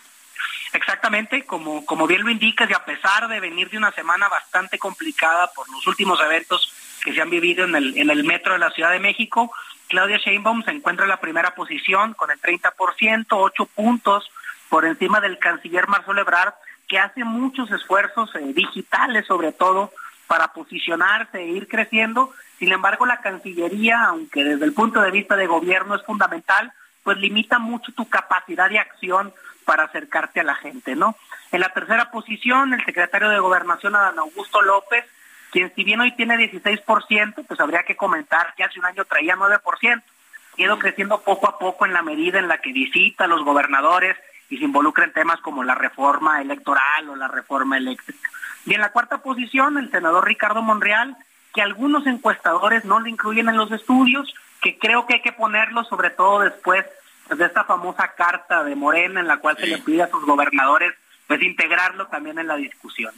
Exactamente, 0.74 1.46
como, 1.46 1.86
como 1.86 2.08
bien 2.08 2.24
lo 2.24 2.30
indicas, 2.30 2.70
y 2.70 2.74
a 2.74 2.86
pesar 2.86 3.28
de 3.28 3.40
venir 3.42 3.70
de 3.70 3.78
una 3.78 3.92
semana 3.92 4.30
bastante 4.30 4.80
complicada 4.80 5.48
por 5.54 5.70
los 5.70 5.86
últimos 5.86 6.20
eventos 6.22 6.72
que 7.04 7.14
se 7.14 7.22
han 7.22 7.30
vivido 7.30 7.66
en 7.66 7.76
el, 7.76 7.98
en 7.98 8.10
el 8.10 8.24
metro 8.24 8.54
de 8.54 8.60
la 8.60 8.72
Ciudad 8.72 8.92
de 8.92 9.00
México, 9.00 9.54
Claudia 9.90 10.18
Sheinbaum 10.18 10.64
se 10.64 10.72
encuentra 10.72 11.04
en 11.04 11.10
la 11.10 11.20
primera 11.20 11.54
posición 11.56 12.14
con 12.14 12.32
el 12.32 12.40
30%, 12.40 13.26
8 13.32 13.66
puntos 13.66 14.32
por 14.70 14.86
encima 14.86 15.20
del 15.20 15.38
canciller 15.40 15.88
Marcelo 15.90 16.22
Ebrard, 16.22 16.54
que 16.88 17.00
hace 17.00 17.26
muchos 17.26 17.70
esfuerzos 17.72 18.34
eh, 18.36 18.40
digitales 18.54 19.26
sobre 19.28 19.52
todo 19.52 19.92
para 20.32 20.54
posicionarse 20.54 21.40
e 21.40 21.48
ir 21.48 21.68
creciendo. 21.68 22.32
Sin 22.58 22.72
embargo, 22.72 23.06
la 23.06 23.20
Cancillería, 23.20 24.06
aunque 24.06 24.46
desde 24.46 24.64
el 24.64 24.72
punto 24.72 25.02
de 25.02 25.12
vista 25.12 25.36
de 25.36 25.46
gobierno 25.46 25.94
es 25.94 26.04
fundamental, 26.04 26.72
pues 27.04 27.18
limita 27.18 27.60
mucho 27.60 27.92
tu 27.92 28.08
capacidad 28.08 28.70
de 28.70 28.80
acción 28.80 29.34
para 29.66 29.84
acercarte 29.84 30.40
a 30.40 30.46
la 30.46 30.56
gente, 30.56 30.96
¿no? 30.96 31.18
En 31.52 31.60
la 31.60 31.68
tercera 31.74 32.12
posición, 32.12 32.74
el 32.74 32.86
secretario 32.86 33.28
de 33.28 33.40
Gobernación, 33.40 33.94
Adán 33.94 34.20
Augusto 34.20 34.62
López, 34.62 35.04
quien 35.52 35.70
si 35.76 35.84
bien 35.84 36.00
hoy 36.00 36.14
tiene 36.16 36.38
16%, 36.50 37.46
pues 37.46 37.60
habría 37.60 37.84
que 37.84 37.98
comentar 37.98 38.54
que 38.56 38.64
hace 38.64 38.80
un 38.80 38.86
año 38.86 39.04
traía 39.04 39.36
9%. 39.36 40.02
Ha 40.02 40.80
creciendo 40.80 41.20
poco 41.24 41.50
a 41.50 41.60
poco 41.60 41.86
en 41.86 41.92
la 41.92 42.04
medida 42.04 42.40
en 42.40 42.48
la 42.48 42.60
que 42.60 42.72
visita 42.72 43.26
a 43.26 43.28
los 43.28 43.44
gobernadores 43.44 44.16
y 44.52 44.58
se 44.58 44.66
involucra 44.66 45.06
en 45.06 45.14
temas 45.14 45.40
como 45.40 45.64
la 45.64 45.76
reforma 45.76 46.42
electoral 46.42 47.10
o 47.10 47.16
la 47.16 47.30
reforma 47.30 47.78
eléctrica. 47.78 48.30
Y 48.66 48.74
en 48.74 48.82
la 48.82 48.92
cuarta 48.92 49.20
posición, 49.20 49.78
el 49.78 49.90
senador 49.90 50.28
Ricardo 50.28 50.62
Monreal, 50.62 51.16
que 51.54 51.62
algunos 51.62 52.06
encuestadores 52.06 52.84
no 52.84 53.00
le 53.00 53.10
incluyen 53.10 53.48
en 53.48 53.56
los 53.56 53.72
estudios, 53.72 54.32
que 54.62 54.78
creo 54.78 55.08
que 55.08 55.16
hay 55.16 55.22
que 55.22 55.32
ponerlo 55.32 55.86
sobre 55.86 56.10
todo 56.10 56.42
después 56.42 56.86
de 57.30 57.46
esta 57.46 57.64
famosa 57.64 58.14
carta 58.14 58.64
de 58.66 58.76
Morena 58.76 59.22
en 59.22 59.28
la 59.28 59.38
cual 59.38 59.56
se 59.58 59.68
le 59.68 59.78
pide 59.78 60.04
a 60.04 60.10
sus 60.10 60.26
gobernadores 60.26 60.94
pues 61.28 61.42
integrarlo 61.42 62.08
también 62.08 62.38
en 62.38 62.48
la 62.48 62.58
discusión. 62.58 63.14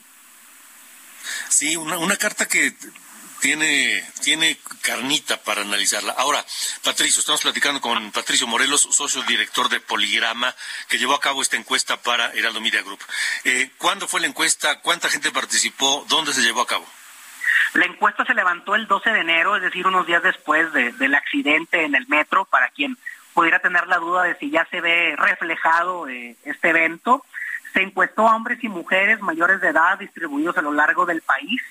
Sí, 1.49 1.75
una, 1.75 1.97
una 1.97 2.15
carta 2.15 2.45
que 2.45 2.73
tiene, 3.43 4.01
tiene 4.23 4.57
carnita 4.81 5.35
para 5.43 5.61
analizarla. 5.63 6.13
Ahora, 6.17 6.45
Patricio, 6.81 7.19
estamos 7.19 7.41
platicando 7.41 7.81
con 7.81 8.09
Patricio 8.13 8.47
Morelos, 8.47 8.87
socio 8.89 9.21
director 9.23 9.67
de 9.67 9.81
Poligrama, 9.81 10.55
que 10.87 10.97
llevó 10.97 11.13
a 11.13 11.19
cabo 11.19 11.41
esta 11.41 11.57
encuesta 11.57 11.97
para 11.97 12.31
Heraldo 12.31 12.61
Media 12.61 12.81
Group. 12.81 13.01
Eh, 13.43 13.69
¿Cuándo 13.77 14.07
fue 14.07 14.21
la 14.21 14.27
encuesta? 14.27 14.79
¿Cuánta 14.79 15.09
gente 15.09 15.29
participó? 15.29 16.05
¿Dónde 16.07 16.31
se 16.31 16.41
llevó 16.41 16.61
a 16.61 16.67
cabo? 16.67 16.85
La 17.73 17.85
encuesta 17.85 18.23
se 18.23 18.33
levantó 18.33 18.75
el 18.75 18.87
12 18.87 19.09
de 19.09 19.19
enero, 19.19 19.57
es 19.57 19.63
decir, 19.63 19.85
unos 19.85 20.07
días 20.07 20.23
después 20.23 20.71
del 20.71 21.13
accidente 21.13 21.83
en 21.83 21.95
el 21.95 22.07
metro, 22.07 22.45
para 22.45 22.69
quien 22.69 22.97
pudiera 23.33 23.59
tener 23.59 23.87
la 23.87 23.97
duda 23.97 24.23
de 24.23 24.35
si 24.37 24.51
ya 24.51 24.65
se 24.71 24.79
ve 24.79 25.17
reflejado 25.17 26.07
eh, 26.07 26.37
este 26.45 26.69
evento. 26.69 27.25
Se 27.73 27.81
encuestó 27.81 28.25
a 28.29 28.37
hombres 28.37 28.63
y 28.63 28.69
mujeres 28.69 29.19
mayores 29.19 29.59
de 29.59 29.67
edad 29.67 29.99
distribuidos 29.99 30.57
a 30.57 30.61
lo 30.61 30.71
largo 30.71 31.05
del 31.05 31.21
país. 31.21 31.61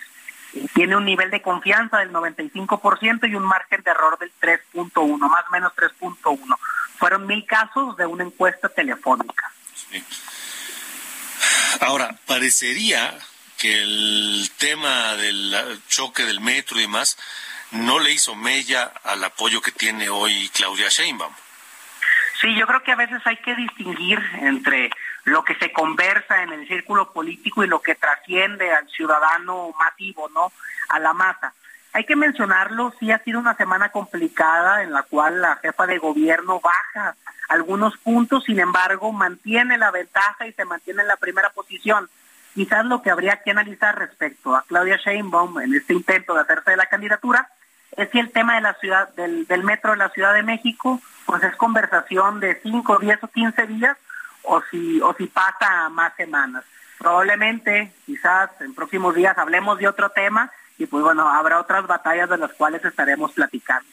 Tiene 0.75 0.97
un 0.97 1.05
nivel 1.05 1.31
de 1.31 1.43
confianza 1.43 1.99
del 1.99 2.13
95% 2.13 3.29
y 3.31 3.35
un 3.35 3.45
margen 3.45 3.83
de 3.83 3.91
error 3.91 4.19
del 4.19 4.33
3.1, 4.41 5.19
más 5.19 5.45
o 5.49 5.51
menos 5.51 5.73
3.1. 5.75 6.39
Fueron 6.97 7.27
mil 7.27 7.45
casos 7.47 7.97
de 7.97 8.07
una 8.07 8.25
encuesta 8.25 8.69
telefónica. 8.69 9.51
Ahora, 11.81 12.17
parecería 12.27 13.19
que 13.59 13.83
el 13.83 14.51
tema 14.59 15.15
del 15.15 15.81
choque 15.89 16.25
del 16.25 16.41
metro 16.41 16.79
y 16.79 16.83
demás 16.83 17.17
no 17.73 17.99
le 17.99 18.13
hizo 18.13 18.35
mella 18.35 18.93
al 19.05 19.23
apoyo 19.25 19.61
que 19.61 19.73
tiene 19.73 20.09
hoy 20.09 20.51
Claudia 20.53 20.89
Sheinbaum. 20.89 21.33
Sí, 22.41 22.55
yo 22.57 22.67
creo 22.67 22.83
que 22.83 22.93
a 22.93 22.97
veces 22.97 23.21
hay 23.25 23.37
que 23.37 23.55
distinguir 23.55 24.19
entre 24.41 24.91
lo 25.25 25.45
que 25.45 25.55
se 25.57 25.73
conversa 25.73 26.43
en 26.43 26.53
el 26.53 26.67
círculo 26.67 27.13
político 27.13 27.63
y 27.63 27.69
lo 27.69 27.81
que 27.81 27.95
trasciende 27.95 28.73
al 28.73 28.89
ciudadano 28.89 29.73
masivo, 29.79 30.29
¿no? 30.31 30.53
A 30.89 30.99
la 30.99 31.13
masa. 31.13 31.53
Hay 31.93 32.05
que 32.05 32.17
mencionarlo, 32.17 32.93
sí 32.99 33.13
ha 33.13 33.19
sido 33.19 33.39
una 33.39 33.55
semana 33.55 33.91
complicada 33.91 34.83
en 34.83 34.93
la 34.93 35.03
cual 35.03 35.43
la 35.43 35.57
jefa 35.57 35.87
de 35.87 35.99
gobierno 35.99 36.61
baja 36.61 37.15
algunos 37.49 37.97
puntos, 37.99 38.45
sin 38.45 38.61
embargo, 38.61 39.13
mantiene 39.13 39.77
la 39.77 39.91
ventaja 39.91 40.47
y 40.47 40.53
se 40.55 40.65
mantiene 40.65 41.03
en 41.03 41.09
la 41.09 41.17
primera 41.17 41.51
posición. 41.51 42.09
Quizás 42.55 42.85
lo 42.87 43.03
que 43.03 43.11
habría 43.11 43.43
que 43.43 43.51
analizar 43.51 43.99
respecto 43.99 44.57
a 44.57 44.63
Claudia 44.63 44.97
Sheinbaum 44.97 45.61
en 45.61 45.75
este 45.75 45.93
intento 45.93 46.35
de 46.35 46.41
hacerse 46.41 46.71
de 46.71 46.77
la 46.79 46.87
candidatura 46.87 47.49
es 47.97 48.09
si 48.11 48.19
el 48.19 48.33
tema 48.33 48.55
de 48.55 48.63
la 48.63 48.75
ciudad, 48.75 49.11
del, 49.15 49.47
del 49.47 49.65
metro 49.65 49.91
de 49.91 49.99
la 49.99 50.09
Ciudad 50.11 50.33
de 50.33 50.43
México 50.43 51.01
pues 51.27 51.43
es 51.43 51.55
conversación 51.57 52.41
de 52.41 52.59
5, 52.63 52.99
10 52.99 53.23
o 53.23 53.29
15 53.29 53.67
días 53.67 53.97
o 54.43 54.63
si, 54.71 55.01
o 55.01 55.15
si 55.15 55.27
pasa 55.27 55.89
más 55.89 56.15
semanas. 56.17 56.65
Probablemente, 56.99 57.93
quizás 58.07 58.51
en 58.61 58.75
próximos 58.75 59.15
días 59.15 59.37
hablemos 59.37 59.79
de 59.79 59.89
otro 59.89 60.11
tema 60.11 60.51
y 60.79 60.87
pues 60.87 61.03
bueno, 61.03 61.29
habrá 61.29 61.61
otras 61.61 61.87
batallas 61.87 62.29
de 62.29 62.39
las 62.39 62.53
cuales 62.53 62.85
estaremos 62.85 63.33
platicando. 63.33 63.89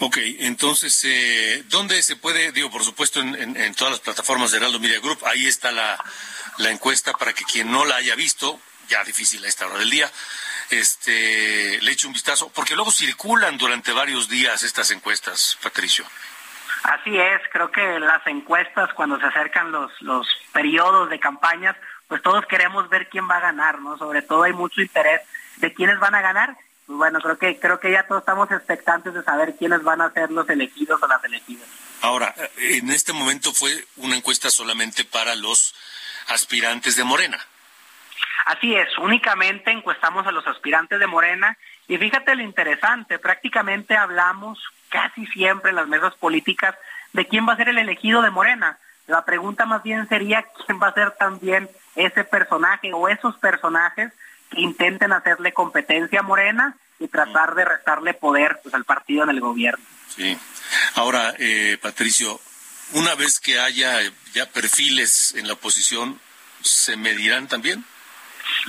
Ok, 0.00 0.18
entonces, 0.40 1.00
eh, 1.04 1.64
¿dónde 1.68 2.02
se 2.02 2.16
puede, 2.16 2.52
digo, 2.52 2.70
por 2.70 2.84
supuesto, 2.84 3.20
en, 3.20 3.56
en, 3.56 3.74
todas 3.74 3.92
las 3.92 4.00
plataformas 4.00 4.50
de 4.50 4.58
Heraldo 4.58 4.80
Media 4.80 5.00
Group, 5.00 5.18
ahí 5.24 5.46
está 5.46 5.72
la, 5.72 6.02
la 6.58 6.70
encuesta 6.70 7.12
para 7.12 7.32
que 7.32 7.44
quien 7.44 7.70
no 7.70 7.84
la 7.84 7.96
haya 7.96 8.14
visto, 8.14 8.60
ya 8.88 9.02
difícil 9.04 9.44
a 9.44 9.48
esta 9.48 9.66
hora 9.66 9.78
del 9.78 9.90
día, 9.90 10.10
este, 10.70 11.80
le 11.80 11.92
eche 11.92 12.06
un 12.06 12.12
vistazo, 12.12 12.50
porque 12.54 12.74
luego 12.74 12.90
circulan 12.90 13.58
durante 13.58 13.92
varios 13.92 14.28
días 14.28 14.62
estas 14.62 14.90
encuestas, 14.90 15.58
Patricio. 15.62 16.04
Así 16.84 17.18
es, 17.18 17.40
creo 17.50 17.70
que 17.70 17.98
las 17.98 18.26
encuestas 18.26 18.92
cuando 18.92 19.18
se 19.18 19.24
acercan 19.24 19.72
los, 19.72 19.90
los 20.02 20.28
periodos 20.52 21.08
de 21.08 21.18
campañas, 21.18 21.74
pues 22.08 22.20
todos 22.20 22.44
queremos 22.44 22.90
ver 22.90 23.08
quién 23.08 23.28
va 23.28 23.38
a 23.38 23.40
ganar, 23.40 23.80
¿no? 23.80 23.96
Sobre 23.96 24.20
todo 24.20 24.42
hay 24.42 24.52
mucho 24.52 24.82
interés 24.82 25.22
de 25.56 25.72
quiénes 25.72 25.98
van 25.98 26.14
a 26.14 26.20
ganar. 26.20 26.54
Pues 26.86 26.98
bueno, 26.98 27.20
creo 27.20 27.38
que 27.38 27.58
creo 27.58 27.80
que 27.80 27.90
ya 27.90 28.06
todos 28.06 28.20
estamos 28.20 28.50
expectantes 28.50 29.14
de 29.14 29.22
saber 29.22 29.56
quiénes 29.56 29.82
van 29.82 30.02
a 30.02 30.10
ser 30.10 30.30
los 30.30 30.46
elegidos 30.50 31.02
o 31.02 31.06
las 31.06 31.24
elegidas. 31.24 31.66
Ahora, 32.02 32.34
en 32.58 32.90
este 32.90 33.14
momento 33.14 33.54
fue 33.54 33.70
una 33.96 34.16
encuesta 34.16 34.50
solamente 34.50 35.06
para 35.06 35.34
los 35.36 35.74
aspirantes 36.28 36.96
de 36.96 37.04
Morena. 37.04 37.38
Así 38.44 38.74
es, 38.74 38.88
únicamente 38.98 39.70
encuestamos 39.70 40.26
a 40.26 40.32
los 40.32 40.46
aspirantes 40.46 41.00
de 41.00 41.06
Morena 41.06 41.56
y 41.88 41.96
fíjate 41.96 42.34
lo 42.34 42.42
interesante, 42.42 43.18
prácticamente 43.18 43.96
hablamos 43.96 44.58
casi 44.94 45.26
siempre 45.26 45.70
en 45.70 45.76
las 45.76 45.88
mesas 45.88 46.14
políticas 46.14 46.76
de 47.12 47.26
quién 47.26 47.48
va 47.48 47.54
a 47.54 47.56
ser 47.56 47.68
el 47.68 47.78
elegido 47.78 48.22
de 48.22 48.30
Morena. 48.30 48.78
La 49.08 49.24
pregunta 49.24 49.66
más 49.66 49.82
bien 49.82 50.08
sería 50.08 50.44
quién 50.64 50.80
va 50.80 50.88
a 50.88 50.94
ser 50.94 51.10
también 51.18 51.68
ese 51.96 52.22
personaje 52.22 52.92
o 52.92 53.08
esos 53.08 53.36
personajes 53.38 54.12
que 54.50 54.60
intenten 54.60 55.12
hacerle 55.12 55.52
competencia 55.52 56.20
a 56.20 56.22
Morena 56.22 56.76
y 57.00 57.08
tratar 57.08 57.56
de 57.56 57.64
restarle 57.64 58.14
poder 58.14 58.60
pues, 58.62 58.72
al 58.72 58.84
partido 58.84 59.24
en 59.24 59.30
el 59.30 59.40
gobierno. 59.40 59.84
Sí. 60.14 60.38
Ahora, 60.94 61.34
eh, 61.40 61.76
Patricio, 61.82 62.40
una 62.92 63.16
vez 63.16 63.40
que 63.40 63.58
haya 63.58 63.98
ya 64.32 64.46
perfiles 64.46 65.34
en 65.34 65.48
la 65.48 65.54
oposición, 65.54 66.20
¿se 66.62 66.96
medirán 66.96 67.48
también? 67.48 67.84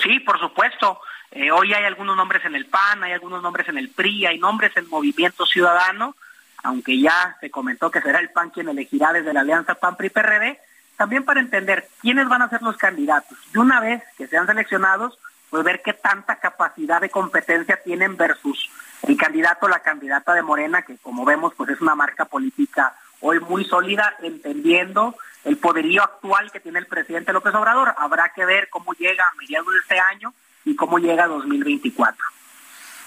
Sí, 0.01 0.19
por 0.21 0.39
supuesto. 0.39 0.99
Eh, 1.35 1.51
hoy 1.51 1.73
hay 1.73 1.83
algunos 1.83 2.15
nombres 2.15 2.45
en 2.45 2.55
el 2.55 2.65
PAN, 2.65 3.03
hay 3.03 3.11
algunos 3.11 3.43
nombres 3.43 3.67
en 3.67 3.77
el 3.77 3.89
PRI, 3.89 4.25
hay 4.25 4.39
nombres 4.39 4.71
en 4.77 4.87
Movimiento 4.87 5.45
Ciudadano, 5.45 6.15
aunque 6.63 6.97
ya 6.97 7.35
se 7.41 7.51
comentó 7.51 7.91
que 7.91 7.99
será 7.99 8.19
el 8.19 8.29
PAN 8.29 8.51
quien 8.51 8.69
elegirá 8.69 9.11
desde 9.11 9.33
la 9.33 9.41
alianza 9.41 9.75
PAN-PRI-PRD, 9.75 10.57
también 10.95 11.25
para 11.25 11.41
entender 11.41 11.89
quiénes 11.99 12.29
van 12.29 12.41
a 12.41 12.47
ser 12.49 12.61
los 12.61 12.77
candidatos. 12.77 13.37
De 13.51 13.59
una 13.59 13.81
vez 13.81 14.01
que 14.17 14.27
sean 14.27 14.47
seleccionados, 14.47 15.19
pues 15.49 15.61
ver 15.65 15.81
qué 15.83 15.91
tanta 15.91 16.37
capacidad 16.37 17.01
de 17.01 17.09
competencia 17.09 17.81
tienen 17.83 18.15
versus 18.15 18.69
el 19.05 19.17
candidato 19.17 19.65
o 19.65 19.69
la 19.69 19.79
candidata 19.79 20.33
de 20.33 20.41
Morena, 20.41 20.83
que 20.83 20.95
como 20.99 21.25
vemos, 21.25 21.53
pues 21.55 21.69
es 21.69 21.81
una 21.81 21.95
marca 21.95 22.23
política 22.23 22.95
hoy 23.19 23.41
muy 23.41 23.65
sólida, 23.65 24.15
entendiendo 24.21 25.17
el 25.43 25.57
poderío 25.57 26.01
actual 26.01 26.49
que 26.49 26.61
tiene 26.61 26.79
el 26.79 26.87
presidente 26.87 27.33
López 27.33 27.53
Obrador. 27.55 27.93
Habrá 27.97 28.29
que 28.29 28.45
ver 28.45 28.69
cómo 28.69 28.93
llega 28.93 29.25
a 29.25 29.35
mediados 29.35 29.73
de 29.73 29.79
este 29.79 29.99
año 29.99 30.33
y 30.65 30.75
cómo 30.75 30.97
llega 30.97 31.25
a 31.25 31.27
2024. 31.27 32.25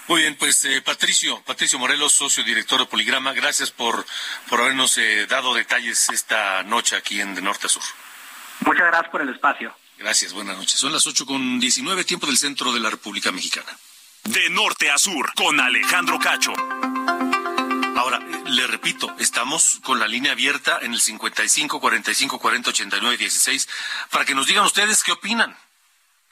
Muy 0.07 0.21
bien, 0.21 0.35
pues 0.39 0.65
eh, 0.65 0.81
Patricio, 0.81 1.39
Patricio 1.45 1.77
Morelos, 1.77 2.13
socio 2.13 2.43
director 2.43 2.79
de 2.79 2.87
Poligrama, 2.87 3.33
gracias 3.33 3.69
por, 3.69 4.03
por 4.49 4.61
habernos 4.61 4.97
eh, 4.97 5.27
dado 5.27 5.53
detalles 5.53 6.09
esta 6.09 6.63
noche 6.63 6.95
aquí 6.95 7.21
en 7.21 7.35
De 7.35 7.43
Norte 7.43 7.67
a 7.67 7.69
Sur. 7.69 7.83
Muchas 8.61 8.87
gracias 8.87 9.11
por 9.11 9.21
el 9.21 9.29
espacio. 9.29 9.71
Gracias, 9.99 10.33
buenas 10.33 10.57
noches. 10.57 10.79
Son 10.79 10.91
las 10.91 11.05
8 11.05 11.25
con 11.25 11.59
19, 11.59 12.05
tiempo 12.05 12.25
del 12.25 12.37
centro 12.37 12.73
de 12.73 12.79
la 12.79 12.89
República 12.89 13.31
Mexicana. 13.31 13.67
De 14.23 14.49
Norte 14.49 14.89
a 14.89 14.97
Sur, 14.97 15.31
con 15.35 15.59
Alejandro 15.59 16.17
Cacho. 16.17 16.53
Ahora, 17.95 18.19
le 18.47 18.65
repito, 18.65 19.13
estamos 19.19 19.79
con 19.83 19.99
la 19.99 20.07
línea 20.07 20.31
abierta 20.31 20.79
en 20.81 20.93
el 20.93 21.01
55 21.01 21.79
45 21.79 22.39
40 22.39 22.69
89 22.69 23.17
16 23.17 23.69
para 24.09 24.25
que 24.25 24.33
nos 24.33 24.47
digan 24.47 24.65
ustedes 24.65 25.03
qué 25.03 25.11
opinan. 25.11 25.55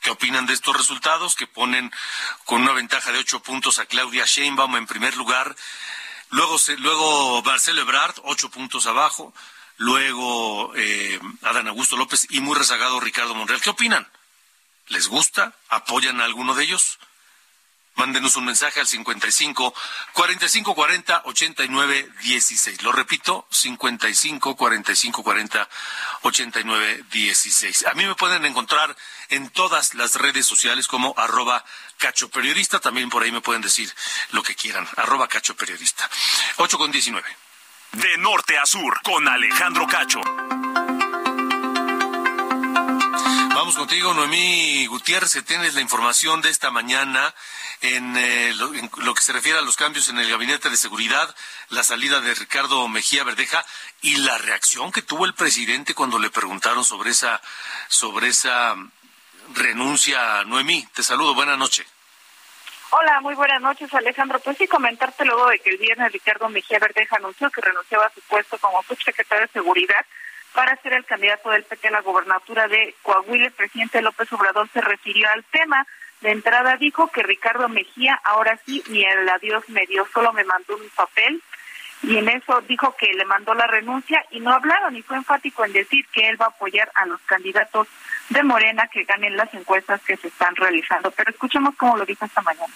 ¿Qué 0.07 0.11
opinan 0.11 0.45
de 0.45 0.53
estos 0.53 0.73
resultados 0.73 1.35
que 1.35 1.47
ponen 1.47 1.91
con 2.45 2.61
una 2.61 2.71
ventaja 2.71 3.11
de 3.11 3.19
ocho 3.19 3.41
puntos 3.41 3.77
a 3.77 3.87
Claudia 3.87 4.23
Sheinbaum 4.25 4.77
en 4.77 4.87
primer 4.87 5.17
lugar? 5.17 5.53
Luego, 6.29 6.55
luego 6.77 7.43
Marcelo 7.43 7.81
Ebrard, 7.81 8.15
ocho 8.23 8.49
puntos 8.49 8.85
abajo. 8.85 9.33
luego 9.75 10.73
eh, 10.77 11.19
Adán 11.41 11.67
Augusto 11.67 11.97
López 11.97 12.25
y 12.29 12.39
muy 12.39 12.55
rezagado 12.55 13.01
Ricardo 13.01 13.35
Monreal. 13.35 13.59
¿Qué 13.59 13.69
opinan? 13.69 14.07
¿Les 14.87 15.09
gusta? 15.09 15.53
¿Apoyan 15.67 16.21
a 16.21 16.23
alguno 16.23 16.55
de 16.55 16.63
ellos? 16.63 16.99
Mándenos 17.97 18.35
un 18.35 18.45
mensaje 18.45 18.79
al 18.79 18.85
55 18.85 19.73
45 20.13 20.75
40 20.75 21.21
89 21.25 22.09
16. 22.21 22.83
Lo 22.83 22.91
repito, 22.91 23.47
55 23.49 24.55
45 24.55 25.23
40 25.23 25.69
89 26.21 27.03
16. 27.11 27.87
A 27.87 27.93
mí 27.95 28.05
me 28.05 28.13
pueden 28.13 28.45
encontrar 28.45 28.95
en 29.29 29.49
todas 29.49 29.95
las 29.95 30.13
redes 30.15 30.45
sociales 30.45 30.87
como 30.87 31.15
arroba 31.17 31.65
cacho 31.97 32.29
periodista. 32.29 32.79
También 32.79 33.09
por 33.09 33.23
ahí 33.23 33.31
me 33.31 33.41
pueden 33.41 33.63
decir 33.63 33.91
lo 34.29 34.43
que 34.43 34.53
quieran. 34.53 34.87
Arroba 34.95 35.27
cacho 35.27 35.57
periodista. 35.57 36.07
8 36.57 36.77
con 36.77 36.91
19. 36.91 37.27
De 37.93 38.17
norte 38.19 38.59
a 38.59 38.65
sur, 38.67 39.01
con 39.01 39.27
Alejandro 39.27 39.87
Cacho. 39.87 40.21
Contigo, 43.75 44.13
Noemí 44.13 44.87
Gutiérrez, 44.87 45.43
tienes 45.45 45.75
la 45.75 45.81
información 45.81 46.41
de 46.41 46.49
esta 46.49 46.71
mañana 46.71 47.33
en, 47.81 48.15
eh, 48.15 48.53
lo, 48.55 49.13
que 49.13 49.21
se 49.21 49.33
refiere 49.33 49.59
a 49.59 49.61
los 49.61 49.75
cambios 49.75 50.07
en 50.07 50.17
el 50.17 50.29
gabinete 50.29 50.69
de 50.69 50.77
seguridad, 50.77 51.35
la 51.69 51.83
salida 51.83 52.21
de 52.21 52.33
Ricardo 52.33 52.87
Mejía 52.87 53.25
Verdeja 53.25 53.65
y 54.01 54.17
la 54.17 54.37
reacción 54.37 54.91
que 54.91 55.01
tuvo 55.01 55.25
el 55.25 55.33
presidente 55.33 55.93
cuando 55.93 56.17
le 56.17 56.29
preguntaron 56.29 56.85
sobre 56.85 57.09
esa, 57.11 57.41
sobre 57.89 58.29
esa 58.29 58.75
renuncia. 59.53 60.43
Noemí, 60.45 60.87
te 60.93 61.03
saludo, 61.03 61.35
buena 61.35 61.57
noche. 61.57 61.85
Hola, 62.91 63.19
muy 63.19 63.35
buenas 63.35 63.61
noches, 63.61 63.93
Alejandro. 63.93 64.39
Pues 64.39 64.57
sí, 64.57 64.67
comentarte 64.67 65.25
luego 65.25 65.49
de 65.49 65.59
que 65.59 65.71
el 65.71 65.77
viernes 65.77 66.13
Ricardo 66.13 66.47
Mejía 66.47 66.79
Verdeja 66.79 67.17
anunció 67.17 67.49
que 67.49 67.61
renunciaba 67.61 68.05
a 68.05 68.13
su 68.13 68.21
puesto 68.21 68.57
como 68.59 68.81
subsecretario 68.83 69.45
de 69.45 69.51
Seguridad 69.51 70.05
para 70.57 70.75
ser 70.77 70.93
el 70.93 71.05
candidato 71.05 71.51
del 71.51 71.65
PT 71.65 71.89
a 71.89 71.91
la 71.91 72.01
gobernatura 72.01 72.67
de 72.67 72.95
Coahuila. 73.03 73.45
El 73.45 73.51
presidente 73.51 74.01
López 74.01 74.33
Obrador 74.33 74.67
se 74.73 74.81
refirió 74.81 75.29
al 75.29 75.43
tema. 75.43 75.85
De 76.21 76.31
entrada 76.31 76.77
dijo 76.77 77.11
que 77.11 77.21
Ricardo 77.21 77.69
Mejía 77.69 78.19
ahora 78.23 78.59
sí 78.65 78.83
ni 78.87 79.05
el 79.05 79.29
adiós 79.29 79.69
me 79.69 79.85
dio, 79.85 80.07
solo 80.11 80.33
me 80.33 80.43
mandó 80.45 80.75
un 80.75 80.89
papel 80.95 81.43
y 82.01 82.17
en 82.17 82.27
eso 82.29 82.59
dijo 82.61 82.95
que 82.97 83.13
le 83.13 83.23
mandó 83.25 83.53
la 83.53 83.67
renuncia 83.67 84.25
y 84.31 84.39
no 84.39 84.51
hablaron 84.51 84.95
y 84.95 85.03
fue 85.03 85.17
enfático 85.17 85.63
en 85.63 85.73
decir 85.73 86.07
que 86.11 86.27
él 86.27 86.41
va 86.41 86.45
a 86.45 86.49
apoyar 86.49 86.91
a 86.95 87.05
los 87.05 87.21
candidatos 87.21 87.87
de 88.29 88.41
Morena 88.41 88.87
que 88.87 89.03
ganen 89.03 89.37
las 89.37 89.53
encuestas 89.53 90.01
que 90.01 90.17
se 90.17 90.29
están 90.29 90.55
realizando. 90.55 91.11
Pero 91.11 91.29
escuchemos 91.29 91.75
cómo 91.77 91.97
lo 91.97 92.05
dijo 92.05 92.25
esta 92.25 92.41
mañana. 92.41 92.73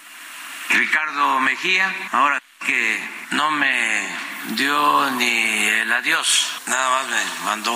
Ricardo 0.68 1.40
Mejía, 1.40 1.92
ahora 2.12 2.38
que 2.64 3.00
no 3.32 3.50
me 3.50 4.06
dio 4.54 5.10
ni 5.18 5.66
el 5.66 5.92
adiós, 5.92 6.51
nada 6.66 6.90
más 6.90 7.08
me 7.08 7.44
mandó 7.44 7.72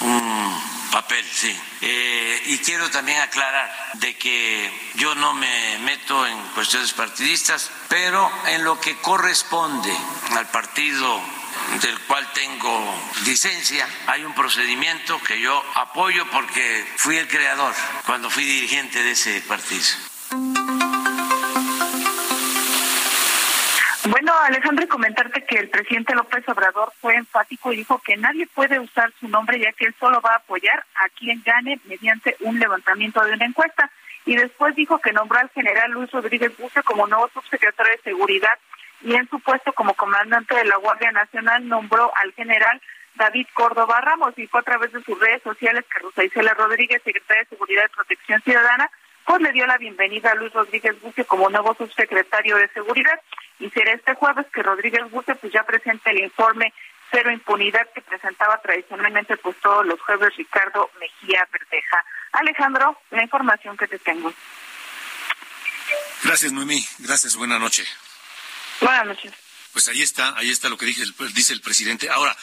un 0.00 0.62
papel, 0.90 1.24
sí. 1.32 1.54
Eh, 1.80 2.42
y 2.46 2.58
quiero 2.58 2.90
también 2.90 3.20
aclarar 3.20 3.70
de 3.94 4.16
que 4.16 4.90
yo 4.94 5.14
no 5.14 5.34
me 5.34 5.78
meto 5.80 6.26
en 6.26 6.38
cuestiones 6.54 6.92
partidistas, 6.92 7.70
pero 7.88 8.30
en 8.46 8.64
lo 8.64 8.80
que 8.80 8.96
corresponde 8.96 9.94
al 10.30 10.46
partido 10.48 11.20
del 11.82 11.98
cual 12.00 12.26
tengo 12.32 12.94
licencia, 13.24 13.86
hay 14.06 14.24
un 14.24 14.34
procedimiento 14.34 15.20
que 15.22 15.40
yo 15.40 15.62
apoyo 15.74 16.28
porque 16.30 16.86
fui 16.96 17.16
el 17.16 17.28
creador 17.28 17.74
cuando 18.06 18.30
fui 18.30 18.44
dirigente 18.44 19.02
de 19.02 19.10
ese 19.12 19.40
partido. 19.42 20.97
Bueno, 24.28 24.42
Alejandro, 24.44 24.86
comentarte 24.88 25.42
que 25.46 25.56
el 25.56 25.70
presidente 25.70 26.14
López 26.14 26.46
Obrador 26.50 26.92
fue 27.00 27.14
enfático 27.14 27.72
y 27.72 27.78
dijo 27.78 27.98
que 28.04 28.14
nadie 28.18 28.46
puede 28.46 28.78
usar 28.78 29.10
su 29.18 29.26
nombre 29.26 29.58
ya 29.58 29.72
que 29.72 29.86
él 29.86 29.94
solo 29.98 30.20
va 30.20 30.32
a 30.32 30.36
apoyar 30.36 30.84
a 30.96 31.08
quien 31.08 31.42
gane 31.42 31.80
mediante 31.86 32.36
un 32.40 32.58
levantamiento 32.58 33.24
de 33.24 33.32
una 33.32 33.46
encuesta. 33.46 33.90
Y 34.26 34.36
después 34.36 34.76
dijo 34.76 34.98
que 34.98 35.14
nombró 35.14 35.38
al 35.38 35.48
general 35.48 35.92
Luis 35.92 36.10
Rodríguez 36.10 36.54
Buce 36.58 36.82
como 36.82 37.06
nuevo 37.06 37.30
subsecretario 37.32 37.90
de 37.92 38.02
Seguridad 38.02 38.58
y 39.00 39.14
en 39.14 39.26
su 39.30 39.40
puesto 39.40 39.72
como 39.72 39.94
comandante 39.94 40.54
de 40.56 40.66
la 40.66 40.76
Guardia 40.76 41.10
Nacional 41.10 41.66
nombró 41.66 42.12
al 42.14 42.30
general 42.34 42.82
David 43.14 43.46
Córdoba 43.54 43.98
Ramos 44.02 44.34
y 44.36 44.46
fue 44.46 44.60
a 44.60 44.64
través 44.64 44.92
de 44.92 45.02
sus 45.04 45.18
redes 45.18 45.42
sociales 45.42 45.86
que 45.90 46.00
Rosa 46.00 46.22
Isela 46.22 46.52
Rodríguez, 46.52 47.00
secretaria 47.02 47.44
de 47.44 47.48
Seguridad 47.48 47.84
y 47.86 47.96
Protección 47.96 48.42
Ciudadana, 48.42 48.90
pues 49.28 49.42
le 49.42 49.52
dio 49.52 49.66
la 49.66 49.76
bienvenida 49.76 50.32
a 50.32 50.34
Luis 50.34 50.54
Rodríguez 50.54 50.98
Buce 51.02 51.26
como 51.26 51.50
nuevo 51.50 51.74
subsecretario 51.74 52.56
de 52.56 52.66
Seguridad 52.70 53.20
y 53.60 53.68
será 53.68 53.92
este 53.92 54.14
jueves 54.14 54.46
que 54.50 54.62
Rodríguez 54.62 55.02
Buce 55.10 55.34
pues 55.34 55.52
ya 55.52 55.64
presente 55.64 56.08
el 56.10 56.20
informe 56.20 56.72
cero 57.10 57.30
impunidad 57.30 57.86
que 57.94 58.00
presentaba 58.00 58.58
tradicionalmente 58.62 59.36
pues 59.36 59.54
todos 59.60 59.84
los 59.84 60.00
jueves 60.00 60.34
Ricardo 60.34 60.90
Mejía 60.98 61.46
Verdeja. 61.52 62.04
Alejandro, 62.32 62.98
la 63.10 63.22
información 63.22 63.76
que 63.76 63.86
te 63.86 63.98
tengo. 63.98 64.32
Gracias, 66.24 66.50
Noemí. 66.52 66.82
Gracias. 66.98 67.36
Buena 67.36 67.58
noche. 67.58 67.84
Buenas 68.80 69.06
noches. 69.06 69.32
Pues 69.74 69.88
ahí 69.88 70.00
está, 70.00 70.36
ahí 70.38 70.50
está 70.50 70.70
lo 70.70 70.78
que 70.78 70.86
dice 70.86 71.02
el, 71.02 71.34
dice 71.34 71.52
el 71.52 71.60
presidente. 71.60 72.08
Ahora, 72.08 72.34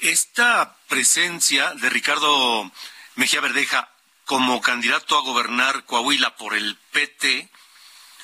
esta 0.00 0.76
presencia 0.88 1.74
de 1.74 1.88
Ricardo 1.90 2.70
Mejía 3.14 3.40
Verdeja 3.40 3.91
como 4.32 4.62
candidato 4.62 5.18
a 5.18 5.20
gobernar 5.20 5.84
Coahuila 5.84 6.36
por 6.36 6.54
el 6.54 6.74
PT 6.90 7.50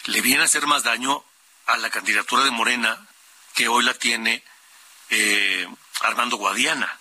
le 0.06 0.20
viene 0.22 0.40
a 0.40 0.46
hacer 0.46 0.66
más 0.66 0.82
daño 0.82 1.22
a 1.66 1.76
la 1.76 1.90
candidatura 1.90 2.44
de 2.44 2.50
Morena 2.50 3.06
que 3.54 3.68
hoy 3.68 3.84
la 3.84 3.92
tiene 3.92 4.42
eh, 5.10 5.68
Armando 6.00 6.38
Guadiana. 6.38 6.98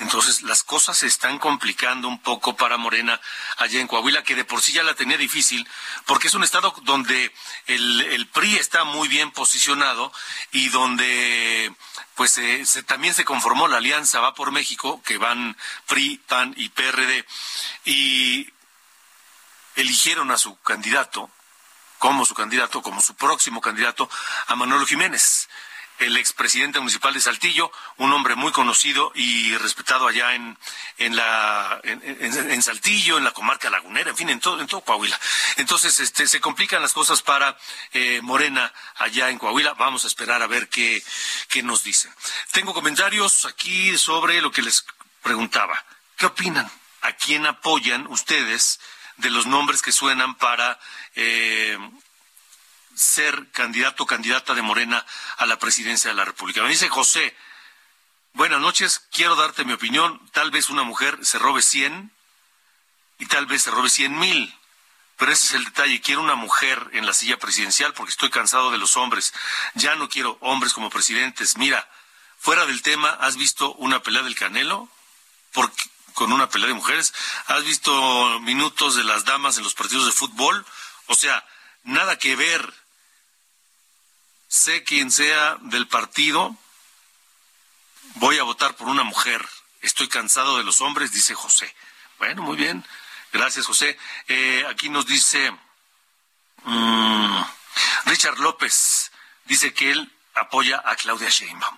Entonces 0.00 0.42
las 0.42 0.64
cosas 0.64 0.98
se 0.98 1.06
están 1.06 1.38
complicando 1.38 2.08
un 2.08 2.20
poco 2.20 2.56
para 2.56 2.76
Morena 2.76 3.20
allá 3.58 3.80
en 3.80 3.86
Coahuila, 3.86 4.24
que 4.24 4.34
de 4.34 4.44
por 4.44 4.60
sí 4.60 4.72
ya 4.72 4.82
la 4.82 4.94
tenía 4.94 5.16
difícil, 5.16 5.68
porque 6.04 6.26
es 6.26 6.34
un 6.34 6.42
estado 6.42 6.74
donde 6.82 7.32
el, 7.66 8.28
PRI 8.32 8.56
está 8.56 8.82
muy 8.82 9.06
bien 9.06 9.30
posicionado 9.30 10.12
y 10.50 10.68
donde 10.70 11.72
pues 12.16 12.32
se, 12.32 12.82
también 12.82 13.14
se 13.14 13.24
conformó 13.24 13.68
la 13.68 13.76
alianza 13.76 14.20
Va 14.20 14.34
por 14.34 14.50
México, 14.50 15.00
que 15.04 15.16
van 15.16 15.56
PRI, 15.86 16.20
PAN 16.26 16.54
y 16.56 16.70
PRD, 16.70 17.24
y 17.84 18.52
eligieron 19.76 20.32
a 20.32 20.38
su 20.38 20.58
candidato 20.60 21.30
como 21.98 22.26
su 22.26 22.34
candidato, 22.34 22.82
como 22.82 23.00
su 23.00 23.14
próximo 23.14 23.60
candidato, 23.60 24.10
a 24.48 24.56
Manuel 24.56 24.86
Jiménez 24.86 25.48
el 25.98 26.16
expresidente 26.16 26.80
municipal 26.80 27.14
de 27.14 27.20
Saltillo, 27.20 27.70
un 27.98 28.12
hombre 28.12 28.34
muy 28.34 28.52
conocido 28.52 29.12
y 29.14 29.56
respetado 29.58 30.06
allá 30.08 30.34
en, 30.34 30.58
en 30.98 31.16
la 31.16 31.80
en, 31.84 32.62
Saltillo, 32.62 33.18
en 33.18 33.24
la 33.24 33.30
comarca 33.30 33.70
lagunera, 33.70 34.10
en 34.10 34.16
fin, 34.16 34.28
en 34.28 34.40
todo, 34.40 34.60
en 34.60 34.66
todo 34.66 34.80
Coahuila. 34.80 35.18
Entonces, 35.56 36.00
este, 36.00 36.26
se 36.26 36.40
complican 36.40 36.82
las 36.82 36.92
cosas 36.92 37.22
para 37.22 37.56
eh, 37.92 38.20
Morena 38.22 38.72
allá 38.96 39.30
en 39.30 39.38
Coahuila. 39.38 39.74
Vamos 39.74 40.04
a 40.04 40.08
esperar 40.08 40.42
a 40.42 40.46
ver 40.46 40.68
qué, 40.68 41.02
qué 41.48 41.62
nos 41.62 41.84
dicen. 41.84 42.12
Tengo 42.50 42.74
comentarios 42.74 43.44
aquí 43.44 43.96
sobre 43.96 44.40
lo 44.40 44.50
que 44.50 44.62
les 44.62 44.84
preguntaba. 45.22 45.84
¿Qué 46.16 46.26
opinan? 46.26 46.70
¿A 47.02 47.12
quién 47.12 47.46
apoyan 47.46 48.06
ustedes 48.08 48.80
de 49.16 49.30
los 49.30 49.46
nombres 49.46 49.82
que 49.82 49.92
suenan 49.92 50.34
para 50.36 50.78
eh, 51.14 51.78
ser 52.94 53.50
candidato 53.50 54.04
o 54.04 54.06
candidata 54.06 54.54
de 54.54 54.62
Morena 54.62 55.04
a 55.36 55.46
la 55.46 55.58
presidencia 55.58 56.10
de 56.10 56.16
la 56.16 56.24
República. 56.24 56.62
Me 56.62 56.68
dice 56.68 56.88
José, 56.88 57.36
buenas 58.32 58.60
noches, 58.60 59.06
quiero 59.12 59.36
darte 59.36 59.64
mi 59.64 59.72
opinión. 59.72 60.20
Tal 60.32 60.50
vez 60.50 60.70
una 60.70 60.82
mujer 60.82 61.18
se 61.22 61.38
robe 61.38 61.62
100 61.62 62.12
y 63.18 63.26
tal 63.26 63.46
vez 63.46 63.62
se 63.62 63.70
robe 63.70 63.90
100 63.90 64.18
mil. 64.18 64.54
Pero 65.16 65.32
ese 65.32 65.46
es 65.46 65.52
el 65.54 65.64
detalle. 65.64 66.00
Quiero 66.00 66.22
una 66.22 66.34
mujer 66.34 66.90
en 66.92 67.06
la 67.06 67.12
silla 67.12 67.38
presidencial 67.38 67.94
porque 67.94 68.10
estoy 68.10 68.30
cansado 68.30 68.70
de 68.70 68.78
los 68.78 68.96
hombres. 68.96 69.32
Ya 69.74 69.94
no 69.94 70.08
quiero 70.08 70.36
hombres 70.40 70.72
como 70.72 70.90
presidentes. 70.90 71.56
Mira, 71.56 71.88
fuera 72.38 72.66
del 72.66 72.82
tema, 72.82 73.10
¿has 73.10 73.36
visto 73.36 73.74
una 73.74 74.02
pelea 74.02 74.22
del 74.22 74.34
Canelo? 74.34 74.88
con 76.14 76.32
una 76.32 76.48
pelea 76.48 76.68
de 76.68 76.74
mujeres. 76.74 77.12
¿Has 77.46 77.64
visto 77.64 78.40
minutos 78.40 78.96
de 78.96 79.04
las 79.04 79.24
damas 79.24 79.56
en 79.56 79.64
los 79.64 79.74
partidos 79.74 80.06
de 80.06 80.12
fútbol? 80.12 80.64
O 81.06 81.14
sea, 81.14 81.46
nada 81.82 82.18
que 82.18 82.36
ver 82.36 82.72
sé 84.54 84.84
quien 84.84 85.10
sea 85.10 85.56
del 85.62 85.88
partido, 85.88 86.56
voy 88.14 88.38
a 88.38 88.44
votar 88.44 88.76
por 88.76 88.86
una 88.86 89.02
mujer. 89.02 89.44
Estoy 89.80 90.06
cansado 90.08 90.58
de 90.58 90.64
los 90.64 90.80
hombres, 90.80 91.12
dice 91.12 91.34
José. 91.34 91.74
Bueno, 92.18 92.42
muy 92.42 92.56
bien. 92.56 92.84
Gracias, 93.32 93.66
José. 93.66 93.98
Eh, 94.28 94.64
aquí 94.70 94.90
nos 94.90 95.06
dice 95.06 95.50
mm, 96.62 97.42
Richard 98.04 98.38
López, 98.38 99.10
dice 99.44 99.74
que 99.74 99.90
él 99.90 100.12
apoya 100.34 100.80
a 100.84 100.94
Claudia 100.94 101.28
Sheinbaum. 101.28 101.76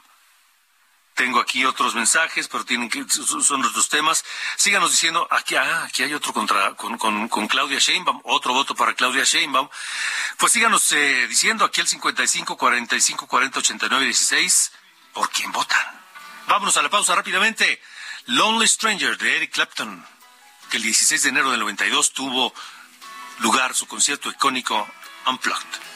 Tengo 1.16 1.40
aquí 1.40 1.64
otros 1.64 1.94
mensajes, 1.94 2.46
pero 2.46 2.66
tienen 2.66 2.90
son 3.11 3.64
otros 3.64 3.88
temas. 3.88 4.22
Síganos 4.57 4.90
diciendo, 4.90 5.26
aquí, 5.31 5.57
ah, 5.57 5.85
aquí 5.85 6.02
hay 6.02 6.12
otro 6.12 6.35
contra 6.35 6.74
con, 6.74 6.98
con, 6.98 7.29
con, 7.29 7.48
Claudia 7.48 7.79
Sheinbaum, 7.79 8.20
otro 8.24 8.52
voto 8.52 8.74
para 8.74 8.92
Claudia 8.92 9.24
Sheinbaum. 9.24 9.66
Pues 10.37 10.52
síganos 10.52 10.92
eh, 10.92 11.26
diciendo 11.26 11.64
aquí 11.64 11.81
el 11.81 11.87
55 11.87 12.59
45 12.59 13.26
40 13.26 13.59
89 13.61 14.05
16 14.05 14.72
por 15.14 15.31
quién 15.31 15.50
votan. 15.52 15.81
Vámonos 16.48 16.76
a 16.76 16.83
la 16.83 16.90
pausa 16.90 17.14
rápidamente. 17.14 17.81
Lonely 18.26 18.68
Stranger 18.68 19.16
de 19.16 19.37
Eric 19.37 19.55
Clapton, 19.55 20.05
que 20.68 20.76
el 20.76 20.83
16 20.83 21.22
de 21.22 21.29
enero 21.31 21.50
del 21.50 21.61
92 21.61 22.12
tuvo 22.12 22.52
lugar 23.38 23.74
su 23.74 23.87
concierto 23.87 24.29
icónico 24.29 24.87
Unplugged. 25.26 25.95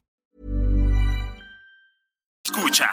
Escucha. 2.53 2.91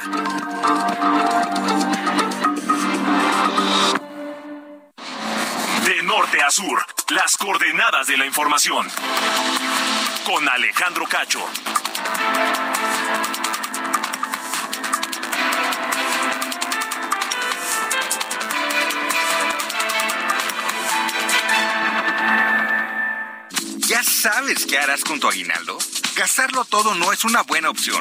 De 5.84 6.02
norte 6.04 6.40
a 6.40 6.50
sur, 6.52 6.86
las 7.08 7.36
coordenadas 7.36 8.06
de 8.06 8.18
la 8.18 8.26
información. 8.26 8.86
Con 10.24 10.48
Alejandro 10.48 11.06
Cacho. 11.08 11.44
¿Ya 23.88 24.04
sabes 24.04 24.66
qué 24.66 24.78
harás 24.78 25.02
con 25.02 25.18
tu 25.18 25.26
aguinaldo? 25.26 25.78
Gastarlo 26.14 26.64
todo 26.64 26.94
no 26.94 27.12
es 27.12 27.24
una 27.24 27.42
buena 27.42 27.70
opción. 27.70 28.00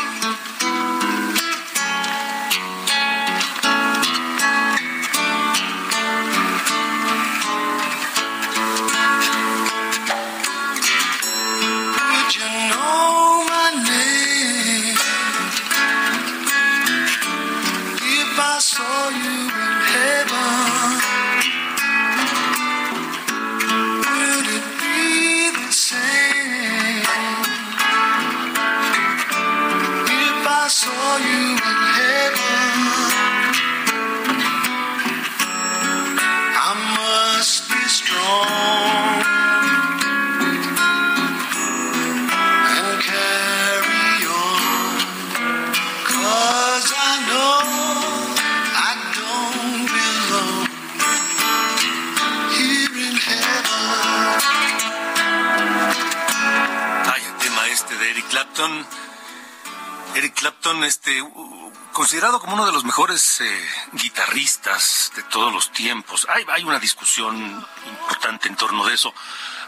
los 62.81 62.87
mejores 62.87 63.41
eh, 63.41 63.69
guitarristas 63.91 65.11
de 65.15 65.21
todos 65.21 65.53
los 65.53 65.71
tiempos. 65.71 66.25
Hay, 66.47 66.63
una 66.63 66.79
discusión 66.79 67.63
importante 67.85 68.47
en 68.47 68.55
torno 68.55 68.83
de 68.87 68.95
eso. 68.95 69.13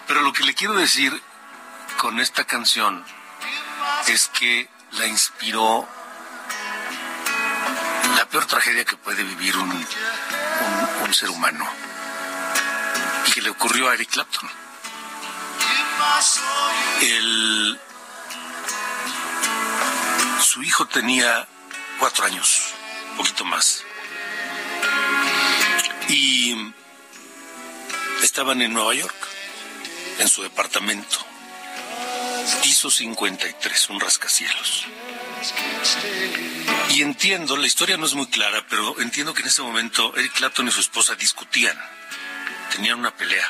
Pero 0.07 0.21
lo 0.21 0.33
que 0.33 0.41
le 0.43 0.55
quiero 0.55 0.73
decir 0.73 1.21
con 1.99 2.19
esta 2.19 2.43
canción 2.45 3.05
es 4.07 4.29
que 4.29 4.67
la 4.93 5.05
inspiró 5.05 5.87
la 8.17 8.25
peor 8.25 8.45
tragedia 8.45 8.83
que 8.83 8.97
puede 8.97 9.23
vivir 9.23 9.57
un, 9.57 9.69
un, 9.69 11.05
un 11.05 11.13
ser 11.13 11.29
humano. 11.29 11.67
Y 13.27 13.31
que 13.31 13.43
le 13.43 13.51
ocurrió 13.51 13.89
a 13.89 13.93
Eric 13.93 14.09
Clapton. 14.09 14.49
El, 16.99 17.79
su 20.41 20.63
hijo 20.63 20.87
tenía 20.87 21.47
cuatro 21.99 22.25
años, 22.25 22.73
poquito 23.17 23.45
más. 23.45 23.83
Y 26.09 26.55
estaban 28.21 28.61
en 28.61 28.73
Nueva 28.73 28.93
York, 28.93 29.15
en 30.19 30.27
su 30.27 30.43
departamento. 30.43 31.17
Piso 32.61 32.89
53, 32.89 33.89
un 33.89 33.99
rascacielos. 33.99 34.85
Y 36.89 37.01
entiendo, 37.01 37.57
la 37.57 37.67
historia 37.67 37.97
no 37.97 38.05
es 38.05 38.13
muy 38.13 38.27
clara, 38.27 38.65
pero 38.69 38.99
entiendo 39.01 39.33
que 39.33 39.41
en 39.41 39.47
ese 39.47 39.61
momento 39.61 40.13
Eric 40.15 40.33
Clapton 40.33 40.67
y 40.67 40.71
su 40.71 40.81
esposa 40.81 41.15
discutían. 41.15 41.77
Tenían 42.71 42.99
una 42.99 43.15
pelea. 43.15 43.47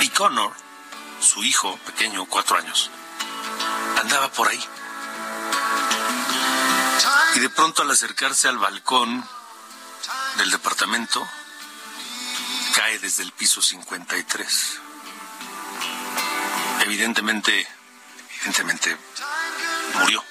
Y 0.00 0.08
Connor, 0.08 0.52
su 1.20 1.44
hijo 1.44 1.78
pequeño, 1.86 2.26
cuatro 2.26 2.58
años, 2.58 2.90
andaba 4.00 4.30
por 4.32 4.48
ahí. 4.48 4.60
Y 7.36 7.38
de 7.38 7.50
pronto 7.50 7.82
al 7.82 7.90
acercarse 7.90 8.48
al 8.48 8.56
balcón 8.56 9.22
del 10.38 10.50
departamento, 10.50 11.28
cae 12.74 12.98
desde 12.98 13.24
el 13.24 13.32
piso 13.32 13.60
53. 13.60 14.80
Evidentemente, 16.80 17.68
evidentemente 18.36 18.96
murió. 20.00 20.24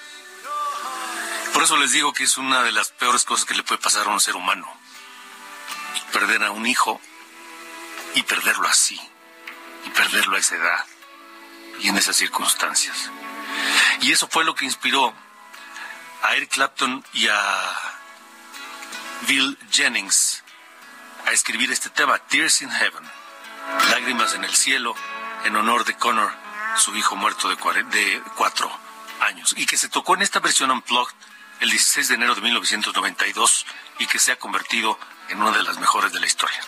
Por 1.53 1.61
eso 1.61 1.77
les 1.77 1.91
digo 1.91 2.11
que 2.11 2.23
es 2.23 2.39
una 2.39 2.63
de 2.63 2.71
las 2.71 2.89
peores 2.89 3.23
cosas 3.23 3.45
que 3.45 3.53
le 3.53 3.61
puede 3.61 3.79
pasar 3.79 4.07
a 4.07 4.09
un 4.09 4.19
ser 4.19 4.35
humano. 4.35 4.67
Perder 6.11 6.43
a 6.43 6.49
un 6.49 6.65
hijo 6.65 6.99
y 8.15 8.23
perderlo 8.23 8.67
así, 8.67 8.99
y 9.85 9.89
perderlo 9.91 10.37
a 10.37 10.39
esa 10.39 10.55
edad 10.55 10.85
y 11.81 11.87
en 11.87 11.97
esas 11.99 12.15
circunstancias. 12.15 13.11
Y 14.01 14.11
eso 14.11 14.27
fue 14.27 14.43
lo 14.43 14.55
que 14.55 14.65
inspiró 14.65 15.13
a 16.27 16.35
Eric 16.35 16.49
Clapton 16.49 17.03
y 17.13 17.27
a 17.27 17.81
Bill 19.27 19.57
Jennings 19.71 20.43
a 21.27 21.31
escribir 21.31 21.71
este 21.71 21.89
tema, 21.89 22.17
Tears 22.17 22.61
in 22.61 22.71
Heaven, 22.71 23.03
Lágrimas 23.91 24.33
en 24.33 24.43
el 24.43 24.55
Cielo, 24.55 24.95
en 25.43 25.55
honor 25.55 25.85
de 25.85 25.95
Connor, 25.95 26.31
su 26.77 26.95
hijo 26.95 27.15
muerto 27.15 27.47
de, 27.49 27.55
de 27.55 28.21
cuatro 28.35 28.71
años, 29.21 29.53
y 29.57 29.65
que 29.65 29.77
se 29.77 29.89
tocó 29.89 30.15
en 30.15 30.23
esta 30.23 30.39
versión 30.39 30.71
Unplugged 30.71 31.15
el 31.61 31.69
16 31.69 32.09
de 32.09 32.15
enero 32.15 32.35
de 32.35 32.41
1992 32.41 33.65
y 33.99 34.07
que 34.07 34.19
se 34.19 34.31
ha 34.31 34.35
convertido 34.37 34.99
en 35.29 35.41
una 35.41 35.55
de 35.55 35.63
las 35.63 35.77
mejores 35.79 36.11
de 36.11 36.19
la 36.19 36.25
historia. 36.25 36.59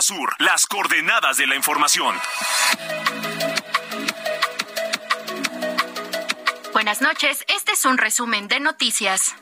Sur, 0.00 0.34
las 0.38 0.66
coordenadas 0.66 1.36
de 1.36 1.46
la 1.46 1.56
información. 1.56 2.16
Buenas 6.72 7.02
noches, 7.02 7.44
este 7.48 7.72
es 7.72 7.84
un 7.84 7.98
resumen 7.98 8.48
de 8.48 8.60
noticias. 8.60 9.34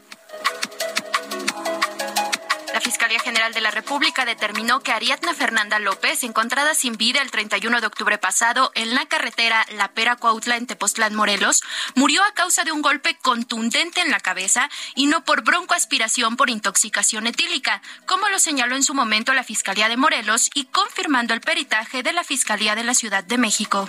De 3.53 3.63
la 3.63 3.71
República 3.71 4.27
determinó 4.27 4.81
que 4.81 4.93
Ariadna 4.93 5.33
Fernanda 5.33 5.79
López, 5.79 6.23
encontrada 6.23 6.75
sin 6.75 6.99
vida 6.99 7.23
el 7.23 7.31
31 7.31 7.81
de 7.81 7.87
octubre 7.87 8.19
pasado 8.19 8.71
en 8.75 8.95
la 8.95 9.07
carretera 9.07 9.65
La 9.71 9.89
Pera 9.89 10.17
Cuautla 10.17 10.57
en 10.57 10.67
Tepoztlán, 10.67 11.15
Morelos, 11.15 11.63
murió 11.95 12.23
a 12.25 12.35
causa 12.35 12.65
de 12.65 12.73
un 12.73 12.83
golpe 12.83 13.17
contundente 13.23 14.03
en 14.03 14.11
la 14.11 14.21
cabeza 14.21 14.69
y 14.95 15.07
no 15.07 15.25
por 15.25 15.45
broncoaspiración 15.45 16.37
por 16.37 16.51
intoxicación 16.51 17.27
etílica, 17.27 17.81
como 18.07 18.29
lo 18.29 18.39
señaló 18.39 18.77
en 18.77 18.83
su 18.83 18.93
momento 18.93 19.33
la 19.33 19.45
Fiscalía 19.45 19.89
de 19.89 19.97
Morelos 19.97 20.51
y 20.53 20.67
confirmando 20.67 21.33
el 21.33 21.41
peritaje 21.41 22.03
de 22.03 22.13
la 22.13 22.25
Fiscalía 22.25 22.75
de 22.75 22.85
la 22.85 22.95
Ciudad 22.95 23.25
de 23.25 23.39
México. 23.39 23.89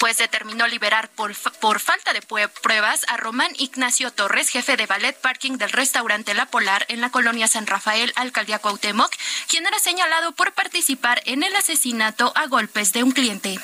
Juez 0.00 0.18
determinó 0.18 0.66
liberar 0.68 1.08
por, 1.08 1.34
por 1.60 1.80
falta 1.80 2.12
de 2.12 2.22
pruebas 2.22 3.04
a 3.08 3.16
Román 3.16 3.50
Ignacio 3.58 4.12
Torres, 4.12 4.48
jefe 4.48 4.76
de 4.76 4.86
ballet 4.86 5.16
parking 5.20 5.58
del 5.58 5.70
restaurante 5.70 6.34
La 6.34 6.46
Polar 6.46 6.84
en 6.88 7.00
la 7.00 7.10
colonia 7.10 7.48
San 7.48 7.66
Rafael, 7.66 8.12
alcaldía 8.14 8.60
Cuauhtémoc, 8.60 9.12
quien 9.48 9.66
era 9.66 9.78
señalado 9.78 10.32
por 10.32 10.52
participar 10.52 11.20
en 11.24 11.42
el 11.42 11.54
asesinato 11.56 12.32
a 12.36 12.46
golpes 12.46 12.92
de 12.92 13.02
un 13.02 13.10
cliente. 13.10 13.58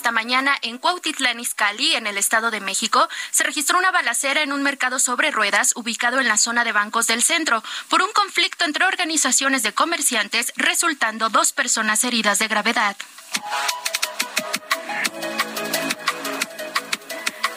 Esta 0.00 0.12
mañana 0.12 0.56
en 0.62 0.78
Cuautitlán 0.78 1.40
Izcalli, 1.40 1.94
en 1.94 2.06
el 2.06 2.16
Estado 2.16 2.50
de 2.50 2.60
México, 2.60 3.06
se 3.32 3.44
registró 3.44 3.76
una 3.76 3.90
balacera 3.90 4.40
en 4.40 4.50
un 4.50 4.62
mercado 4.62 4.98
sobre 4.98 5.30
ruedas 5.30 5.74
ubicado 5.76 6.20
en 6.20 6.26
la 6.26 6.38
zona 6.38 6.64
de 6.64 6.72
bancos 6.72 7.06
del 7.06 7.22
centro 7.22 7.62
por 7.90 8.00
un 8.00 8.10
conflicto 8.12 8.64
entre 8.64 8.86
organizaciones 8.86 9.62
de 9.62 9.74
comerciantes, 9.74 10.54
resultando 10.56 11.28
dos 11.28 11.52
personas 11.52 12.02
heridas 12.02 12.38
de 12.38 12.48
gravedad. 12.48 12.96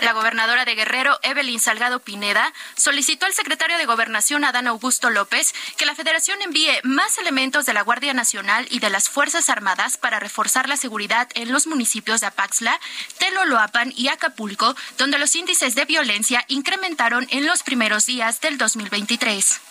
La 0.03 0.11
gobernadora 0.11 0.65
de 0.65 0.75
Guerrero, 0.75 1.17
Evelyn 1.21 1.61
Salgado 1.61 2.01
Pineda, 2.01 2.51
solicitó 2.75 3.25
al 3.25 3.33
secretario 3.33 3.77
de 3.77 3.85
Gobernación, 3.85 4.43
Adán 4.43 4.67
Augusto 4.67 5.09
López, 5.09 5.53
que 5.77 5.85
la 5.85 5.95
Federación 5.95 6.41
envíe 6.41 6.77
más 6.83 7.17
elementos 7.17 7.65
de 7.65 7.71
la 7.71 7.83
Guardia 7.83 8.13
Nacional 8.13 8.67
y 8.69 8.79
de 8.79 8.89
las 8.89 9.07
Fuerzas 9.07 9.49
Armadas 9.49 9.95
para 9.95 10.19
reforzar 10.19 10.67
la 10.67 10.75
seguridad 10.75 11.29
en 11.35 11.53
los 11.53 11.67
municipios 11.67 12.19
de 12.19 12.27
Apaxla, 12.27 12.81
Teloloapan 13.17 13.93
y 13.95 14.09
Acapulco, 14.09 14.75
donde 14.97 15.19
los 15.19 15.35
índices 15.35 15.73
de 15.73 15.85
violencia 15.85 16.43
incrementaron 16.49 17.25
en 17.29 17.45
los 17.45 17.63
primeros 17.63 18.05
días 18.05 18.41
del 18.41 18.57
2023. 18.57 19.61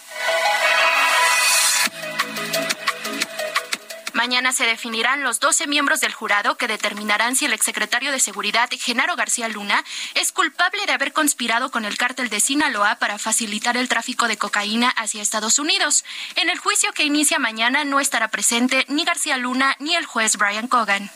Mañana 4.23 4.53
se 4.53 4.67
definirán 4.67 5.25
los 5.25 5.41
12 5.41 5.67
miembros 5.67 5.99
del 5.99 6.13
jurado 6.13 6.57
que 6.57 6.69
determinarán 6.69 7.35
si 7.35 7.47
el 7.47 7.53
exsecretario 7.53 8.13
de 8.13 8.21
Seguridad, 8.21 8.71
Genaro 8.71 9.17
García 9.17 9.49
Luna, 9.49 9.85
es 10.15 10.31
culpable 10.31 10.87
de 10.87 10.93
haber 10.93 11.13
conspirado 11.13 11.73
con 11.73 11.85
el 11.85 11.99
cártel 11.99 12.29
de 12.29 12.39
Sinaloa 12.39 13.01
para 13.01 13.19
facilitar 13.19 13.77
el 13.77 13.89
tráfico 13.89 14.29
de 14.29 14.37
cocaína 14.37 14.91
hacia 14.91 15.23
Estados 15.23 15.59
Unidos. 15.59 16.05
En 16.37 16.51
el 16.51 16.61
juicio 16.61 16.93
que 16.93 17.03
inicia 17.03 17.41
mañana 17.41 17.85
no 17.85 17.99
estará 17.99 18.29
presente 18.29 18.87
ni 18.89 19.05
García 19.05 19.39
Luna 19.39 19.75
ni 19.81 19.97
el 19.97 20.07
juez 20.07 20.37
Brian 20.37 20.69
Cogan. 20.69 21.11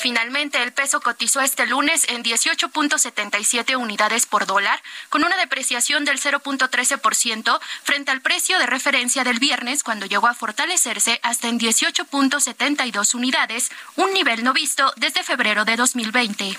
Finalmente, 0.00 0.62
el 0.62 0.72
peso 0.72 1.02
cotizó 1.02 1.42
este 1.42 1.66
lunes 1.66 2.06
en 2.08 2.24
18.77 2.24 3.76
unidades 3.76 4.24
por 4.24 4.46
dólar, 4.46 4.82
con 5.10 5.24
una 5.24 5.36
depreciación 5.36 6.06
del 6.06 6.18
0.13% 6.18 7.60
frente 7.82 8.10
al 8.10 8.22
precio 8.22 8.58
de 8.58 8.64
referencia 8.64 9.24
del 9.24 9.38
viernes, 9.38 9.82
cuando 9.82 10.06
llegó 10.06 10.26
a 10.26 10.32
fortalecerse 10.32 11.20
hasta 11.22 11.48
en 11.48 11.60
18.72 11.60 13.14
unidades, 13.14 13.70
un 13.96 14.10
nivel 14.14 14.42
no 14.42 14.54
visto 14.54 14.90
desde 14.96 15.22
febrero 15.22 15.66
de 15.66 15.76
2020. 15.76 16.58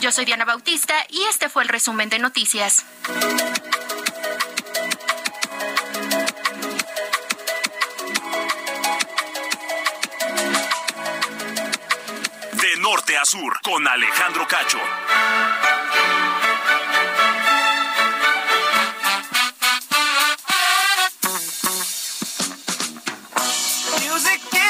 Yo 0.00 0.12
soy 0.12 0.24
Diana 0.24 0.46
Bautista 0.46 0.94
y 1.10 1.24
este 1.24 1.50
fue 1.50 1.62
el 1.62 1.68
resumen 1.68 2.08
de 2.08 2.18
noticias. 2.20 2.86
Sur 13.24 13.58
con 13.62 13.86
Alejandro 13.88 14.46
Cacho. 14.46 14.78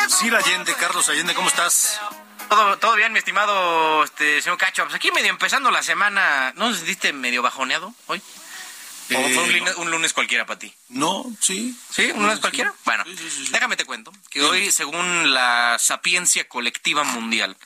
Sir 0.08 0.34
Allende, 0.34 0.74
Carlos 0.74 1.08
Allende, 1.08 1.34
¿cómo 1.34 1.48
estás? 1.48 2.00
Todo, 2.48 2.78
todo 2.78 2.94
bien, 2.96 3.12
mi 3.12 3.18
estimado 3.18 4.04
este, 4.04 4.40
señor 4.40 4.58
Cacho. 4.58 4.84
Pues 4.84 4.94
aquí 4.94 5.10
medio 5.10 5.30
empezando 5.30 5.70
la 5.70 5.82
semana, 5.82 6.52
¿no 6.56 6.70
te 6.70 6.76
sentiste 6.76 7.12
medio 7.12 7.42
bajoneado 7.42 7.92
hoy? 8.06 8.18
¿O 8.18 9.12
fue 9.12 9.18
un, 9.18 9.50
Eh, 9.50 9.58
lunes, 9.58 9.74
un 9.76 9.90
lunes 9.90 10.12
cualquiera 10.12 10.46
para 10.46 10.58
ti? 10.58 10.72
No, 10.88 11.24
sí. 11.40 11.76
¿Sí? 11.90 12.10
¿Un 12.12 12.22
lunes 12.22 12.36
Sí. 12.36 12.40
cualquiera? 12.40 12.72
Bueno, 12.84 13.04
Sí, 13.04 13.16
sí, 13.16 13.30
sí, 13.30 13.46
sí. 13.46 13.52
déjame 13.52 13.76
te 13.76 13.84
cuento 13.84 14.12
que 14.30 14.42
hoy, 14.42 14.70
según 14.72 15.34
la 15.34 15.76
sapiencia 15.78 16.48
colectiva 16.48 17.04
mundial, 17.04 17.56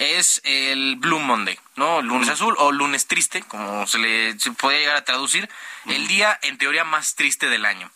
es 0.00 0.40
el 0.44 0.96
Blue 0.96 1.20
Monday, 1.20 1.58
¿no? 1.76 2.00
Lunes 2.00 2.30
azul 2.30 2.54
o 2.58 2.72
lunes 2.72 3.06
triste, 3.06 3.42
como 3.42 3.86
se 3.86 3.98
le 3.98 4.38
se 4.40 4.50
puede 4.52 4.80
llegar 4.80 4.96
a 4.96 5.04
traducir, 5.04 5.48
el 5.86 6.08
día 6.08 6.38
en 6.42 6.56
teoría 6.56 6.84
más 6.84 7.14
triste 7.16 7.50
del 7.50 7.66
año. 7.66 7.90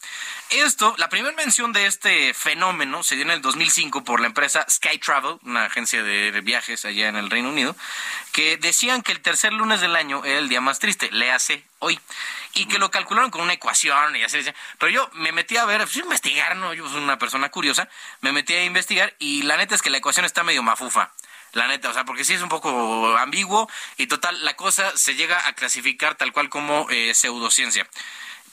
Esto, 0.62 0.94
la 0.98 1.08
primera 1.08 1.34
mención 1.34 1.72
de 1.72 1.86
este 1.86 2.32
fenómeno 2.32 3.02
se 3.02 3.16
dio 3.16 3.24
en 3.24 3.32
el 3.32 3.42
2005 3.42 4.04
por 4.04 4.20
la 4.20 4.28
empresa 4.28 4.64
Sky 4.70 4.98
Travel, 4.98 5.38
una 5.42 5.64
agencia 5.64 6.04
de 6.04 6.40
viajes 6.42 6.84
allá 6.84 7.08
en 7.08 7.16
el 7.16 7.28
Reino 7.28 7.48
Unido, 7.48 7.74
que 8.30 8.56
decían 8.56 9.02
que 9.02 9.10
el 9.10 9.20
tercer 9.20 9.52
lunes 9.52 9.80
del 9.80 9.96
año 9.96 10.24
era 10.24 10.38
el 10.38 10.48
día 10.48 10.60
más 10.60 10.78
triste, 10.78 11.10
le 11.10 11.32
hace 11.32 11.64
hoy, 11.80 11.98
y 12.54 12.66
que 12.66 12.78
lo 12.78 12.92
calcularon 12.92 13.32
con 13.32 13.40
una 13.40 13.52
ecuación 13.52 14.14
y 14.14 14.22
así 14.22 14.36
decían. 14.36 14.54
Pero 14.78 14.92
yo 14.92 15.10
me 15.14 15.32
metí 15.32 15.56
a 15.56 15.64
ver, 15.64 15.80
pues, 15.80 15.96
investigar, 15.96 16.54
¿no? 16.54 16.72
Yo 16.72 16.88
soy 16.88 17.02
una 17.02 17.18
persona 17.18 17.48
curiosa, 17.48 17.88
me 18.20 18.30
metí 18.30 18.54
a 18.54 18.64
investigar 18.64 19.12
y 19.18 19.42
la 19.42 19.56
neta 19.56 19.74
es 19.74 19.82
que 19.82 19.90
la 19.90 19.98
ecuación 19.98 20.24
está 20.24 20.44
medio 20.44 20.62
mafufa. 20.62 21.12
La 21.52 21.66
neta, 21.66 21.90
o 21.90 21.92
sea, 21.92 22.04
porque 22.04 22.24
sí 22.24 22.34
es 22.34 22.42
un 22.42 22.48
poco 22.48 23.16
ambiguo 23.18 23.68
y 23.96 24.06
total, 24.06 24.44
la 24.44 24.54
cosa 24.54 24.96
se 24.96 25.16
llega 25.16 25.48
a 25.48 25.52
clasificar 25.54 26.14
tal 26.14 26.32
cual 26.32 26.48
como 26.48 26.86
eh, 26.90 27.12
pseudociencia. 27.12 27.88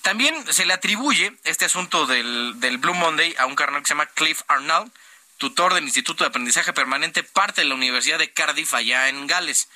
También 0.02 0.36
se 0.52 0.66
le 0.66 0.74
atribuye 0.74 1.34
este 1.44 1.66
asunto 1.66 2.06
del, 2.06 2.60
del 2.60 2.78
Blue 2.78 2.94
Monday 2.94 3.36
a 3.38 3.46
un 3.46 3.56
carnal 3.56 3.82
que 3.82 3.88
se 3.88 3.94
llama 3.94 4.08
Cliff 4.08 4.42
Arnold, 4.48 4.92
tutor 5.38 5.74
del 5.74 5.84
Instituto 5.84 6.24
de 6.24 6.30
Aprendizaje 6.30 6.74
Permanente, 6.74 7.24
parte 7.24 7.62
de 7.62 7.68
la 7.68 7.76
Universidad 7.76 8.20
de 8.20 8.32
Cardiff 8.32 8.74
allá 8.74 9.10
en 9.10 9.28
Gales. 9.28 9.70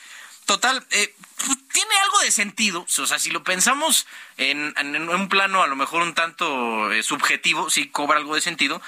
Total, 0.45 0.85
eh, 0.91 1.13
pues, 1.37 1.57
tiene 1.73 1.95
algo 2.03 2.19
de 2.19 2.31
sentido, 2.31 2.85
o 2.87 3.05
sea, 3.07 3.17
si 3.17 3.31
lo 3.31 3.43
pensamos 3.43 4.05
en, 4.37 4.73
en 4.77 5.09
un 5.09 5.27
plano 5.27 5.63
a 5.63 5.67
lo 5.67 5.75
mejor 5.75 6.03
un 6.03 6.13
tanto 6.13 6.91
eh, 6.91 7.01
subjetivo, 7.01 7.69
sí 7.69 7.89
cobra 7.89 8.17
algo 8.17 8.35
de 8.35 8.41
sentido, 8.41 8.81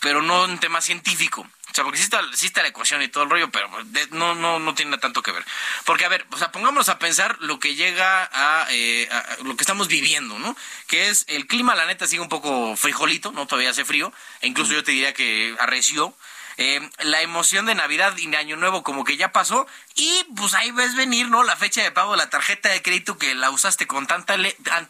pero 0.00 0.22
no 0.22 0.46
en 0.46 0.58
tema 0.58 0.80
científico. 0.80 1.46
O 1.74 1.76
sea, 1.76 1.82
porque 1.82 1.98
sí 1.98 2.46
está, 2.46 2.62
la 2.62 2.68
ecuación 2.68 3.02
y 3.02 3.08
todo 3.08 3.24
el 3.24 3.30
rollo, 3.30 3.50
pero 3.50 3.68
no, 4.12 4.36
no, 4.36 4.60
no 4.60 4.74
tiene 4.76 4.96
tanto 4.98 5.24
que 5.24 5.32
ver. 5.32 5.44
Porque, 5.84 6.04
a 6.04 6.08
ver, 6.08 6.24
o 6.30 6.38
sea, 6.38 6.52
pongámonos 6.52 6.88
a 6.88 7.00
pensar 7.00 7.36
lo 7.40 7.58
que 7.58 7.74
llega 7.74 8.30
eh, 8.70 9.08
a, 9.10 9.42
lo 9.42 9.56
que 9.56 9.62
estamos 9.64 9.88
viviendo, 9.88 10.38
¿no? 10.38 10.56
Que 10.86 11.08
es 11.08 11.24
el 11.26 11.48
clima, 11.48 11.74
la 11.74 11.86
neta, 11.86 12.06
sigue 12.06 12.22
un 12.22 12.28
poco 12.28 12.76
frijolito, 12.76 13.32
¿no? 13.32 13.48
Todavía 13.48 13.70
hace 13.70 13.84
frío, 13.84 14.12
e 14.40 14.46
incluso 14.46 14.72
yo 14.72 14.84
te 14.84 14.92
diría 14.92 15.14
que 15.14 15.56
arreció. 15.58 16.16
Eh, 16.58 16.80
la 17.00 17.22
emoción 17.22 17.66
de 17.66 17.74
Navidad 17.74 18.16
y 18.18 18.28
de 18.28 18.36
Año 18.36 18.54
Nuevo 18.54 18.84
como 18.84 19.02
que 19.02 19.16
ya 19.16 19.32
pasó 19.32 19.66
y 19.96 20.24
pues 20.36 20.54
ahí 20.54 20.70
ves 20.70 20.94
venir, 20.94 21.28
¿no? 21.28 21.42
La 21.42 21.56
fecha 21.56 21.82
de 21.82 21.90
pago 21.90 22.12
de 22.12 22.18
la 22.18 22.30
tarjeta 22.30 22.68
de 22.68 22.82
crédito 22.82 23.18
que 23.18 23.34
la 23.34 23.50
usaste 23.50 23.88
con 23.88 24.06
tanta, 24.06 24.36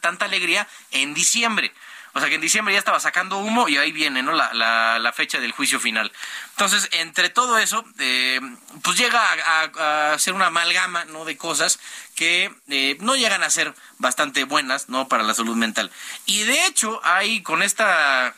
tanta 0.02 0.26
alegría 0.26 0.68
en 0.90 1.14
diciembre. 1.14 1.72
O 2.14 2.20
sea 2.20 2.28
que 2.28 2.36
en 2.36 2.40
diciembre 2.40 2.72
ya 2.72 2.78
estaba 2.78 3.00
sacando 3.00 3.38
humo 3.38 3.68
y 3.68 3.76
ahí 3.76 3.90
viene, 3.90 4.22
¿no? 4.22 4.32
La, 4.32 4.52
la, 4.98 5.12
fecha 5.12 5.40
del 5.40 5.50
juicio 5.50 5.80
final. 5.80 6.12
Entonces, 6.50 6.88
entre 6.92 7.28
todo 7.28 7.58
eso, 7.58 7.84
eh, 7.98 8.40
pues 8.82 8.96
llega 8.96 9.20
a, 9.22 10.16
ser 10.18 10.34
una 10.34 10.46
amalgama, 10.46 11.04
¿no? 11.06 11.24
De 11.24 11.36
cosas 11.36 11.80
que 12.14 12.54
eh, 12.68 12.96
no 13.00 13.16
llegan 13.16 13.42
a 13.42 13.50
ser 13.50 13.74
bastante 13.98 14.44
buenas, 14.44 14.88
¿no? 14.88 15.08
Para 15.08 15.24
la 15.24 15.34
salud 15.34 15.56
mental. 15.56 15.90
Y 16.24 16.44
de 16.44 16.66
hecho, 16.66 17.00
hay 17.02 17.42
con 17.42 17.62
esta 17.62 18.34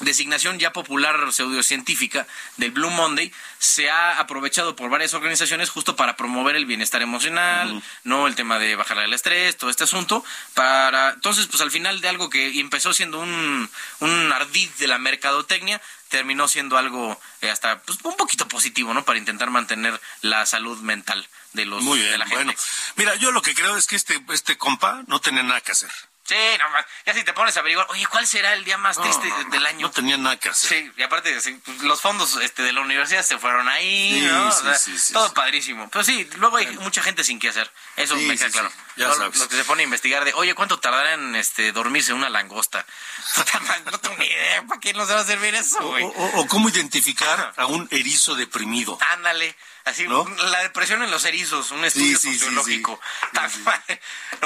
designación 0.00 0.58
ya 0.58 0.72
popular 0.72 1.32
pseudocientífica 1.32 2.26
del 2.56 2.70
Blue 2.70 2.90
Monday 2.90 3.32
se 3.58 3.90
ha 3.90 4.18
aprovechado 4.18 4.76
por 4.76 4.90
varias 4.90 5.14
organizaciones 5.14 5.70
justo 5.70 5.96
para 5.96 6.16
promover 6.16 6.56
el 6.56 6.66
bienestar 6.66 7.02
emocional, 7.02 7.82
no 8.04 8.26
el 8.26 8.34
tema 8.34 8.58
de 8.58 8.76
bajar 8.76 8.98
el 8.98 9.12
estrés, 9.12 9.56
todo 9.56 9.70
este 9.70 9.84
asunto, 9.84 10.24
para 10.54 11.10
entonces 11.10 11.46
pues 11.46 11.60
al 11.60 11.70
final 11.70 12.00
de 12.00 12.08
algo 12.08 12.30
que 12.30 12.58
empezó 12.60 12.92
siendo 12.92 13.20
un, 13.20 13.70
un 14.00 14.32
ardid 14.32 14.70
de 14.78 14.88
la 14.88 14.98
mercadotecnia, 14.98 15.80
terminó 16.08 16.48
siendo 16.48 16.76
algo 16.76 17.18
eh, 17.40 17.50
hasta 17.50 17.80
pues, 17.82 17.98
un 18.02 18.16
poquito 18.16 18.46
positivo, 18.48 18.92
¿no? 18.92 19.04
Para 19.04 19.18
intentar 19.18 19.50
mantener 19.50 19.98
la 20.20 20.44
salud 20.44 20.78
mental 20.80 21.26
de 21.52 21.64
los 21.64 21.82
Muy 21.82 21.98
de 22.00 22.18
la 22.18 22.26
gente. 22.26 22.44
Bueno, 22.44 22.54
mira, 22.96 23.14
yo 23.14 23.32
lo 23.32 23.40
que 23.42 23.54
creo 23.54 23.76
es 23.76 23.86
que 23.86 23.96
este 23.96 24.22
este 24.30 24.58
compa 24.58 25.02
no 25.06 25.20
tiene 25.20 25.42
nada 25.42 25.60
que 25.60 25.72
hacer. 25.72 25.90
Sí, 26.30 26.36
no, 26.60 26.66
ya 27.06 27.12
si 27.12 27.24
te 27.24 27.32
pones 27.32 27.56
a 27.56 27.60
averiguar, 27.60 27.88
oye, 27.90 28.06
¿cuál 28.06 28.24
será 28.24 28.52
el 28.52 28.62
día 28.62 28.78
más 28.78 28.96
triste 29.02 29.28
del 29.50 29.66
año? 29.66 29.88
No 29.88 29.90
tenía 29.90 30.16
nada 30.16 30.36
que 30.36 30.48
hacer. 30.48 30.68
Sí, 30.68 30.92
y 30.96 31.02
aparte, 31.02 31.36
pues, 31.64 31.82
los 31.82 32.00
fondos 32.00 32.36
este, 32.36 32.62
de 32.62 32.72
la 32.72 32.82
universidad 32.82 33.24
se 33.24 33.36
fueron 33.36 33.68
ahí, 33.68 34.24
¿no? 34.30 34.52
sí, 34.76 34.96
sí, 34.96 35.12
todo 35.12 35.34
padrísimo. 35.34 35.90
Pero 35.90 36.04
sí, 36.04 36.30
luego 36.36 36.58
hay 36.58 36.68
mucha 36.76 37.02
gente 37.02 37.24
sin 37.24 37.40
qué 37.40 37.48
hacer. 37.48 37.68
Eso 37.96 38.14
me 38.14 38.38
queda 38.38 38.48
claro. 38.48 38.70
Ya 38.94 39.12
sabes. 39.12 39.40
Lo 39.40 39.48
que 39.48 39.56
se 39.56 39.64
pone 39.64 39.82
a 39.82 39.84
investigar 39.84 40.24
de, 40.24 40.32
oye, 40.34 40.54
¿cuánto 40.54 40.78
tardará 40.78 41.14
en 41.14 41.34
este, 41.34 41.72
dormirse 41.72 42.12
una 42.12 42.28
langosta? 42.28 42.86
no 43.90 43.98
tengo 43.98 44.16
ni 44.16 44.26
idea, 44.26 44.62
¿para 44.68 44.80
qué 44.80 44.92
nos 44.94 45.10
va 45.10 45.18
a 45.18 45.24
servir 45.24 45.56
eso, 45.56 45.82
güey? 45.82 46.04
O, 46.04 46.46
cómo 46.46 46.68
identificar 46.68 47.54
a 47.56 47.66
un 47.66 47.88
erizo 47.90 48.36
deprimido. 48.36 48.98
Ándale. 49.10 49.56
Así, 49.84 50.06
la 50.06 50.62
depresión 50.62 51.02
en 51.02 51.10
los 51.10 51.24
erizos, 51.24 51.70
un 51.70 51.84
estudio 51.84 52.18
sociológico. 52.18 53.00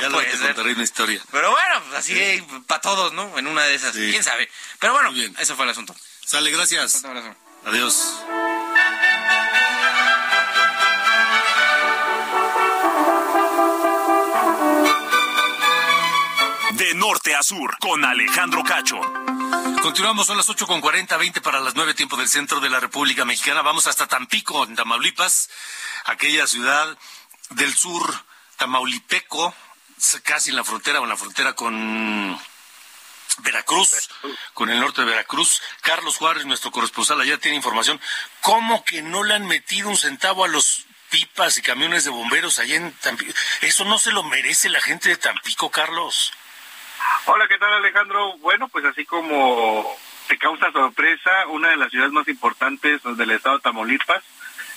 ya 0.01 0.09
lo 0.09 0.21
te 0.21 0.39
contaré 0.39 0.73
una 0.73 0.83
historia. 0.83 1.21
Pero 1.31 1.51
bueno, 1.51 1.83
pues 1.85 1.99
así 1.99 2.47
para 2.67 2.81
todos, 2.81 3.13
¿no? 3.13 3.39
En 3.39 3.47
una 3.47 3.63
de 3.65 3.75
esas, 3.75 3.95
quién 3.95 4.23
sabe. 4.23 4.49
Pero 4.79 4.93
bueno, 4.93 5.13
eso 5.39 5.57
fue 5.57 5.65
el 5.65 5.71
asunto. 5.71 5.95
Sale, 6.25 6.51
gracias. 6.51 7.03
Un 7.03 7.11
abrazo. 7.11 7.37
Adiós. 7.67 8.21
De 16.73 16.95
norte 16.95 17.35
a 17.35 17.43
sur, 17.43 17.77
con 17.79 18.05
Alejandro 18.05 18.63
Cacho. 18.65 19.01
Continuamos, 19.83 20.27
son 20.27 20.37
las 20.37 20.49
ocho 20.49 20.67
con 20.67 20.81
cuarenta, 20.81 21.17
veinte 21.17 21.41
para 21.41 21.61
las 21.61 21.75
nueve, 21.75 21.95
tiempo 21.95 22.17
del 22.17 22.29
centro 22.29 22.61
de 22.61 22.71
la 22.71 22.81
República 22.81 23.25
Mexicana. 23.25 23.63
Vamos 23.63 23.87
hasta 23.87 24.07
Tampico, 24.07 24.65
en 24.65 24.75
Tamaulipas, 24.75 25.51
aquella 26.05 26.47
ciudad 26.47 26.99
del 27.51 27.75
sur 27.75 28.25
tamaulipeco, 28.57 29.55
casi 30.23 30.51
en 30.51 30.57
la 30.57 30.65
frontera 30.65 31.01
o 31.01 31.05
en 31.05 31.11
la 31.11 31.17
frontera 31.17 31.55
con 31.55 32.41
Veracruz, 33.39 34.11
con 34.55 34.71
el 34.71 34.81
norte 34.81 35.03
de 35.03 35.09
Veracruz. 35.09 35.61
Carlos 35.83 36.17
Juárez, 36.17 36.47
nuestro 36.47 36.71
corresponsal 36.71 37.21
allá, 37.21 37.39
tiene 37.39 37.57
información. 37.57 38.01
¿Cómo 38.41 38.85
que 38.85 39.03
no 39.03 39.23
le 39.23 39.35
han 39.35 39.47
metido 39.47 39.89
un 39.89 39.97
centavo 39.97 40.45
a 40.45 40.49
los 40.49 40.87
pipas 41.11 41.59
y 41.59 41.63
camiones 41.63 42.05
de 42.05 42.11
bomberos 42.11 42.59
allá 42.59 42.77
en 42.77 42.93
Tampico? 42.95 43.33
¿Eso 43.61 43.85
no 43.85 43.99
se 43.99 44.13
lo 44.13 44.23
merece 44.23 44.69
la 44.69 44.81
gente 44.81 45.11
de 45.11 45.17
Tampico, 45.17 45.71
Carlos? 45.71 46.33
Hola, 47.27 47.49
¿qué 47.49 47.59
tal 47.59 47.73
Alejandro? 47.73 48.37
Bueno, 48.39 48.69
pues 48.69 48.85
así 48.85 49.05
como 49.05 49.87
te 50.29 50.39
causa 50.39 50.73
sorpresa, 50.73 51.47
una 51.49 51.71
de 51.71 51.77
las 51.77 51.91
ciudades 51.91 52.13
más 52.13 52.29
importantes 52.29 53.03
del 53.03 53.31
estado 53.31 53.57
de 53.57 53.63
Tamaulipas, 53.63 54.23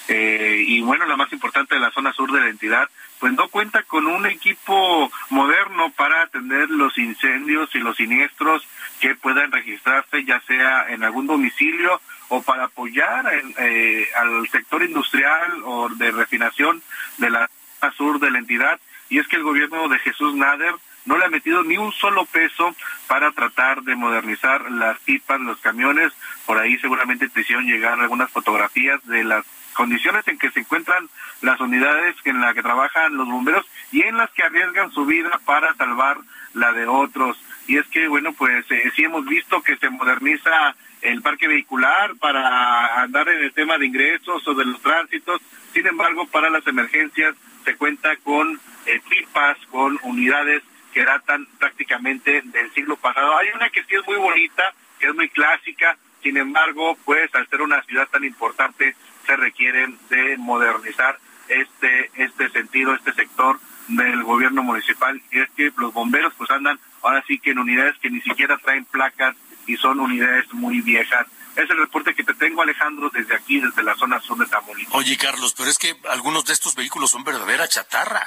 eh, 0.07 0.63
y 0.65 0.81
bueno, 0.81 1.05
la 1.05 1.17
más 1.17 1.31
importante 1.33 1.75
de 1.75 1.81
la 1.81 1.91
zona 1.91 2.13
sur 2.13 2.31
de 2.31 2.39
la 2.39 2.49
entidad, 2.49 2.89
pues 3.19 3.33
no 3.33 3.49
cuenta 3.49 3.83
con 3.83 4.07
un 4.07 4.25
equipo 4.25 5.11
moderno 5.29 5.91
para 5.91 6.21
atender 6.21 6.69
los 6.69 6.97
incendios 6.97 7.73
y 7.75 7.79
los 7.79 7.97
siniestros 7.97 8.65
que 9.01 9.15
puedan 9.15 9.51
registrarse, 9.51 10.23
ya 10.23 10.39
sea 10.41 10.89
en 10.89 11.03
algún 11.03 11.27
domicilio 11.27 11.99
o 12.29 12.41
para 12.41 12.65
apoyar 12.65 13.25
eh, 13.57 14.07
al 14.15 14.47
sector 14.49 14.83
industrial 14.83 15.61
o 15.65 15.89
de 15.89 16.11
refinación 16.11 16.81
de 17.17 17.29
la 17.29 17.49
zona 17.79 17.93
sur 17.93 18.19
de 18.19 18.31
la 18.31 18.39
entidad. 18.39 18.79
Y 19.09 19.19
es 19.19 19.27
que 19.27 19.35
el 19.35 19.43
gobierno 19.43 19.89
de 19.89 19.99
Jesús 19.99 20.35
Nader 20.35 20.73
no 21.07 21.17
le 21.17 21.25
ha 21.25 21.29
metido 21.29 21.63
ni 21.63 21.77
un 21.77 21.91
solo 21.93 22.25
peso 22.25 22.75
para 23.07 23.31
tratar 23.31 23.81
de 23.83 23.95
modernizar 23.95 24.69
las 24.69 24.99
pipas, 24.99 25.39
los 25.39 25.57
camiones. 25.59 26.11
Por 26.45 26.59
ahí 26.59 26.77
seguramente 26.77 27.29
te 27.29 27.41
hicieron 27.41 27.65
llegar 27.65 27.99
algunas 27.99 28.29
fotografías 28.29 29.03
de 29.07 29.23
las 29.23 29.45
condiciones 29.73 30.27
en 30.27 30.37
que 30.37 30.51
se 30.51 30.59
encuentran 30.59 31.07
las 31.41 31.59
unidades 31.61 32.15
en 32.25 32.41
las 32.41 32.53
que 32.53 32.61
trabajan 32.61 33.15
los 33.15 33.27
bomberos 33.27 33.65
y 33.91 34.01
en 34.01 34.17
las 34.17 34.29
que 34.31 34.43
arriesgan 34.43 34.91
su 34.91 35.05
vida 35.05 35.39
para 35.45 35.73
salvar 35.75 36.17
la 36.53 36.73
de 36.73 36.87
otros. 36.87 37.41
Y 37.67 37.77
es 37.77 37.87
que, 37.87 38.07
bueno, 38.07 38.33
pues 38.33 38.69
eh, 38.69 38.91
sí 38.95 39.05
hemos 39.05 39.25
visto 39.25 39.61
que 39.61 39.77
se 39.77 39.89
moderniza 39.89 40.75
el 41.01 41.21
parque 41.21 41.47
vehicular 41.47 42.15
para 42.15 43.01
andar 43.01 43.29
en 43.29 43.43
el 43.43 43.53
tema 43.53 43.77
de 43.77 43.85
ingresos 43.85 44.45
o 44.45 44.53
de 44.55 44.65
los 44.65 44.81
tránsitos. 44.81 45.41
Sin 45.73 45.87
embargo, 45.87 46.27
para 46.27 46.49
las 46.49 46.67
emergencias 46.67 47.35
se 47.63 47.75
cuenta 47.75 48.15
con 48.17 48.59
eh, 48.87 49.01
pipas, 49.07 49.57
con 49.69 49.99
unidades 50.03 50.63
que 50.97 51.05
datan 51.05 51.45
prácticamente 51.59 52.41
del 52.43 52.73
siglo 52.73 52.95
pasado. 52.95 53.37
Hay 53.37 53.49
una 53.53 53.69
que 53.69 53.83
sí 53.83 53.93
es 53.93 54.07
muy 54.07 54.15
bonita, 54.15 54.73
que 54.99 55.05
es 55.05 55.13
muy 55.13 55.29
clásica, 55.29 55.95
sin 56.23 56.37
embargo, 56.37 56.97
pues 57.05 57.29
al 57.35 57.47
ser 57.49 57.61
una 57.61 57.83
ciudad 57.83 58.07
tan 58.07 58.23
importante, 58.23 58.95
se 59.27 59.35
requieren 59.35 59.95
de 60.09 60.37
modernizar 60.37 61.19
este, 61.49 62.09
este 62.15 62.49
sentido, 62.49 62.95
este 62.95 63.13
sector 63.13 63.59
del 63.89 64.23
gobierno 64.23 64.63
municipal. 64.63 65.21
Y 65.31 65.39
es 65.39 65.51
que 65.51 65.71
los 65.77 65.93
bomberos 65.93 66.33
pues 66.35 66.49
andan 66.49 66.79
ahora 67.03 67.23
sí 67.27 67.37
que 67.37 67.51
en 67.51 67.59
unidades 67.59 67.95
que 68.01 68.09
ni 68.09 68.21
siquiera 68.21 68.57
traen 68.57 68.85
placas 68.85 69.35
y 69.67 69.77
son 69.77 69.99
unidades 69.99 70.51
muy 70.51 70.81
viejas. 70.81 71.27
Es 71.55 71.69
el 71.69 71.77
reporte 71.77 72.15
que 72.15 72.23
te 72.23 72.33
tengo, 72.33 72.63
Alejandro, 72.63 73.11
desde 73.11 73.35
aquí, 73.35 73.59
desde 73.59 73.83
la 73.83 73.93
zona 73.93 74.19
sur 74.19 74.39
de 74.39 74.47
Tamaulipas. 74.47 74.95
Oye, 74.95 75.15
Carlos, 75.15 75.53
pero 75.55 75.69
es 75.69 75.77
que 75.77 75.95
algunos 76.09 76.43
de 76.45 76.53
estos 76.53 76.73
vehículos 76.73 77.11
son 77.11 77.23
verdadera 77.23 77.67
chatarra. 77.67 78.25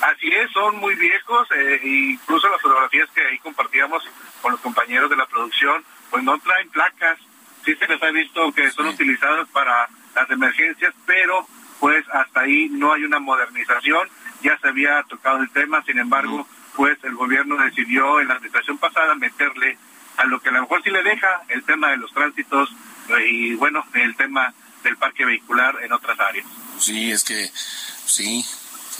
Así 0.00 0.28
es, 0.28 0.50
son 0.52 0.76
muy 0.76 0.94
viejos, 0.96 1.48
eh, 1.56 1.80
incluso 1.84 2.48
las 2.48 2.60
fotografías 2.60 3.08
que 3.14 3.22
ahí 3.22 3.38
compartíamos 3.38 4.02
con 4.40 4.52
los 4.52 4.60
compañeros 4.60 5.08
de 5.10 5.16
la 5.16 5.26
producción, 5.26 5.84
pues 6.10 6.24
no 6.24 6.38
traen 6.40 6.68
placas, 6.70 7.18
sí 7.64 7.74
se 7.76 7.86
les 7.86 8.02
ha 8.02 8.10
visto 8.10 8.52
que 8.52 8.70
son 8.70 8.88
utilizadas 8.88 9.48
para 9.50 9.88
las 10.14 10.30
emergencias, 10.30 10.92
pero 11.06 11.46
pues 11.78 12.04
hasta 12.12 12.40
ahí 12.40 12.68
no 12.68 12.92
hay 12.92 13.04
una 13.04 13.18
modernización, 13.18 14.08
ya 14.42 14.58
se 14.58 14.68
había 14.68 15.02
tocado 15.04 15.38
el 15.38 15.50
tema, 15.50 15.82
sin 15.84 15.98
embargo, 15.98 16.46
pues 16.76 16.98
el 17.04 17.14
gobierno 17.14 17.56
decidió 17.56 18.20
en 18.20 18.28
la 18.28 18.34
administración 18.34 18.78
pasada 18.78 19.14
meterle 19.14 19.78
a 20.16 20.24
lo 20.26 20.40
que 20.40 20.48
a 20.48 20.52
lo 20.52 20.62
mejor 20.62 20.82
sí 20.82 20.90
le 20.90 21.02
deja 21.02 21.42
el 21.48 21.62
tema 21.64 21.90
de 21.90 21.96
los 21.96 22.12
tránsitos 22.12 22.70
eh, 23.08 23.28
y 23.28 23.54
bueno, 23.54 23.84
el 23.94 24.14
tema 24.16 24.52
del 24.82 24.96
parque 24.96 25.24
vehicular 25.24 25.76
en 25.82 25.92
otras 25.92 26.18
áreas. 26.18 26.46
Sí, 26.78 27.12
es 27.12 27.24
que 27.24 27.50
sí, 27.52 28.44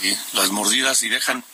Sí, 0.00 0.18
las 0.32 0.50
mordidas 0.50 1.02
y 1.02 1.08
dejan. 1.08 1.44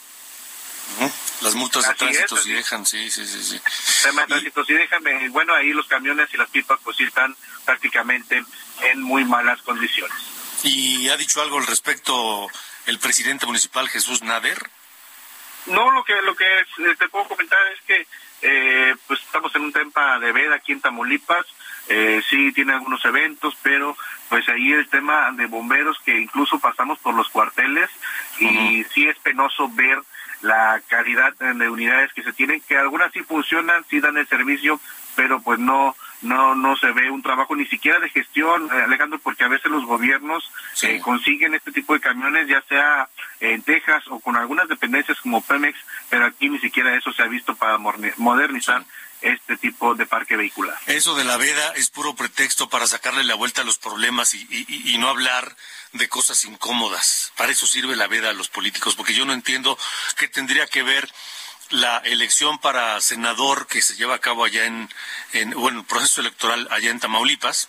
Las 1.43 1.55
multas 1.55 1.87
de 1.87 1.95
tránsito 1.95 2.37
sí 2.37 2.53
dejan, 2.53 2.87
sí, 2.87 3.11
sí, 3.11 3.27
sí. 3.27 3.43
sí. 3.43 3.61
Tema 4.03 4.23
de 4.23 4.29
tránsito 4.29 4.65
sí 4.65 4.73
dejan. 4.73 5.07
Eh, 5.07 5.29
bueno, 5.31 5.55
ahí 5.55 5.73
los 5.73 5.87
camiones 5.87 6.29
y 6.33 6.37
las 6.37 6.49
pipas 6.49 6.79
pues 6.83 6.97
sí 6.97 7.05
están 7.05 7.37
prácticamente 7.65 8.43
en 8.83 9.03
muy 9.03 9.25
malas 9.25 9.61
condiciones. 9.63 10.17
¿Y 10.63 11.09
ha 11.09 11.17
dicho 11.17 11.41
algo 11.41 11.59
al 11.59 11.67
respecto 11.67 12.49
el 12.87 12.99
presidente 12.99 13.47
municipal 13.47 13.89
Jesús 13.89 14.23
Nader? 14.23 14.59
No, 15.67 15.91
lo 15.93 16.03
que 16.05 16.15
lo 16.23 16.35
que 16.35 16.45
eh, 16.45 16.97
te 16.99 17.09
puedo 17.09 17.29
comentar 17.29 17.59
es 17.73 17.81
que 17.87 18.07
eh, 18.43 18.95
pues 19.07 19.21
estamos 19.21 19.55
en 19.55 19.63
un 19.63 19.73
tema 19.73 20.19
de 20.19 20.33
veda 20.33 20.57
aquí 20.57 20.73
en 20.73 20.81
Tamaulipas. 20.81 21.47
Eh, 21.89 22.21
sí 22.29 22.53
tiene 22.53 22.75
algunos 22.75 23.03
eventos, 23.05 23.57
pero 23.63 23.97
pues 24.29 24.47
ahí 24.49 24.73
el 24.73 24.89
tema 24.89 25.33
de 25.33 25.47
bomberos 25.47 25.99
que 26.05 26.19
incluso 26.19 26.59
pasamos 26.59 26.99
por 26.99 27.15
los 27.15 27.29
cuarteles 27.31 27.89
y 28.39 28.85
sí 28.93 29.09
es 29.09 29.19
penoso 29.21 29.71
ver 29.71 29.99
la 30.43 30.81
calidad 30.87 31.35
de 31.35 31.69
unidades 31.69 32.13
que 32.13 32.23
se 32.23 32.33
tienen, 32.33 32.61
que 32.61 32.77
algunas 32.77 33.13
sí 33.13 33.21
funcionan, 33.23 33.85
sí 33.89 34.01
dan 34.01 34.19
el 34.19 34.29
servicio, 34.29 34.81
pero 35.17 35.41
pues 35.41 35.59
no 35.59 35.97
no 36.21 36.55
no 36.55 36.77
se 36.77 36.91
ve 36.93 37.11
un 37.11 37.23
trabajo 37.23 37.55
ni 37.57 37.65
siquiera 37.67 38.01
de 38.01 38.09
gestión, 38.09 38.69
eh, 38.73 38.83
Alejandro, 38.83 39.19
porque 39.21 39.45
a 39.45 39.49
veces 39.49 39.71
los 39.71 39.85
gobiernos 39.85 40.51
eh, 40.83 41.01
consiguen 41.01 41.55
este 41.55 41.73
tipo 41.73 41.95
de 41.95 42.01
camiones, 42.01 42.49
ya 42.49 42.63
sea 42.69 43.09
en 43.41 43.63
Texas 43.63 44.05
o 44.09 44.21
con 44.21 44.37
algunas 44.37 44.69
dependencias 44.69 45.21
como 45.21 45.41
Pemex, 45.41 45.79
pero 46.09 46.27
aquí 46.27 46.49
ni 46.49 46.59
siquiera 46.59 46.95
eso 46.97 47.13
se 47.13 47.23
ha 47.23 47.29
visto 47.29 47.55
para 47.55 47.79
modernizar. 47.79 48.85
Este 49.21 49.57
tipo 49.57 49.95
de 49.95 50.07
parque 50.07 50.37
vehicular. 50.37 50.79
Eso 50.87 51.15
de 51.15 51.25
la 51.25 51.37
veda 51.37 51.73
es 51.77 51.91
puro 51.91 52.15
pretexto 52.15 52.69
para 52.69 52.87
sacarle 52.87 53.25
la 53.25 53.35
vuelta 53.35 53.63
a 53.63 53.65
los 53.65 53.79
problemas 53.79 54.35
y, 54.35 54.97
no 54.99 55.09
hablar 55.09 55.57
de 55.93 56.09
cosas 56.09 56.45
incómodas. 56.45 57.33
Para 57.37 57.53
eso 57.53 57.67
sirve 57.67 57.97
la 57.97 58.07
veda 58.07 58.31
a 58.31 58.35
los 58.35 58.49
políticos, 58.49 58.97
porque 58.97 59.15
yo 59.15 59.25
no 59.25 59.33
entiendo 59.33 59.79
qué 60.17 60.29
tendría 60.29 60.67
que 60.67 60.83
ver 60.83 61.09
la 61.71 61.99
elección 61.99 62.59
para 62.59 63.01
senador 63.01 63.67
que 63.67 63.83
se 63.83 63.95
lleva 63.97 64.17
a 64.17 64.21
cabo 64.21 64.45
allá 64.45 64.65
en, 64.65 64.89
en 65.33 65.51
bueno, 65.51 65.81
el 65.81 65.87
proceso 65.87 66.21
electoral 66.21 66.67
allá 66.71 66.91
en 66.91 67.01
Tamaulipas, 67.01 67.69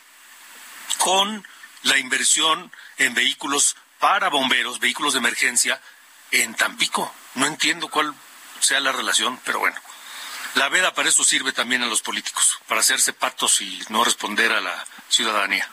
con 0.98 1.46
la 1.84 1.98
inversión 1.98 2.72
en 2.98 3.14
vehículos 3.14 3.76
para 4.00 4.30
bomberos, 4.30 4.80
vehículos 4.80 5.14
de 5.14 5.20
emergencia, 5.20 5.82
en 6.32 6.56
Tampico. 6.56 7.14
No 7.36 7.46
entiendo 7.46 7.90
cuál 7.90 8.14
sea 8.60 8.80
la 8.80 8.92
relación, 8.92 9.40
pero 9.44 9.60
bueno. 9.60 9.80
La 10.56 10.70
veda 10.70 10.94
para 10.94 11.10
eso 11.10 11.24
sirve 11.24 11.52
también 11.52 11.82
a 11.84 11.88
los 11.88 12.02
políticos, 12.02 12.60
para 12.68 12.82
hacerse 12.82 13.14
patos 13.14 13.62
y 13.62 13.82
no 13.90 14.04
responder 14.04 14.52
a 14.52 14.62
la 14.62 14.86
ciudadanía. 15.08 15.68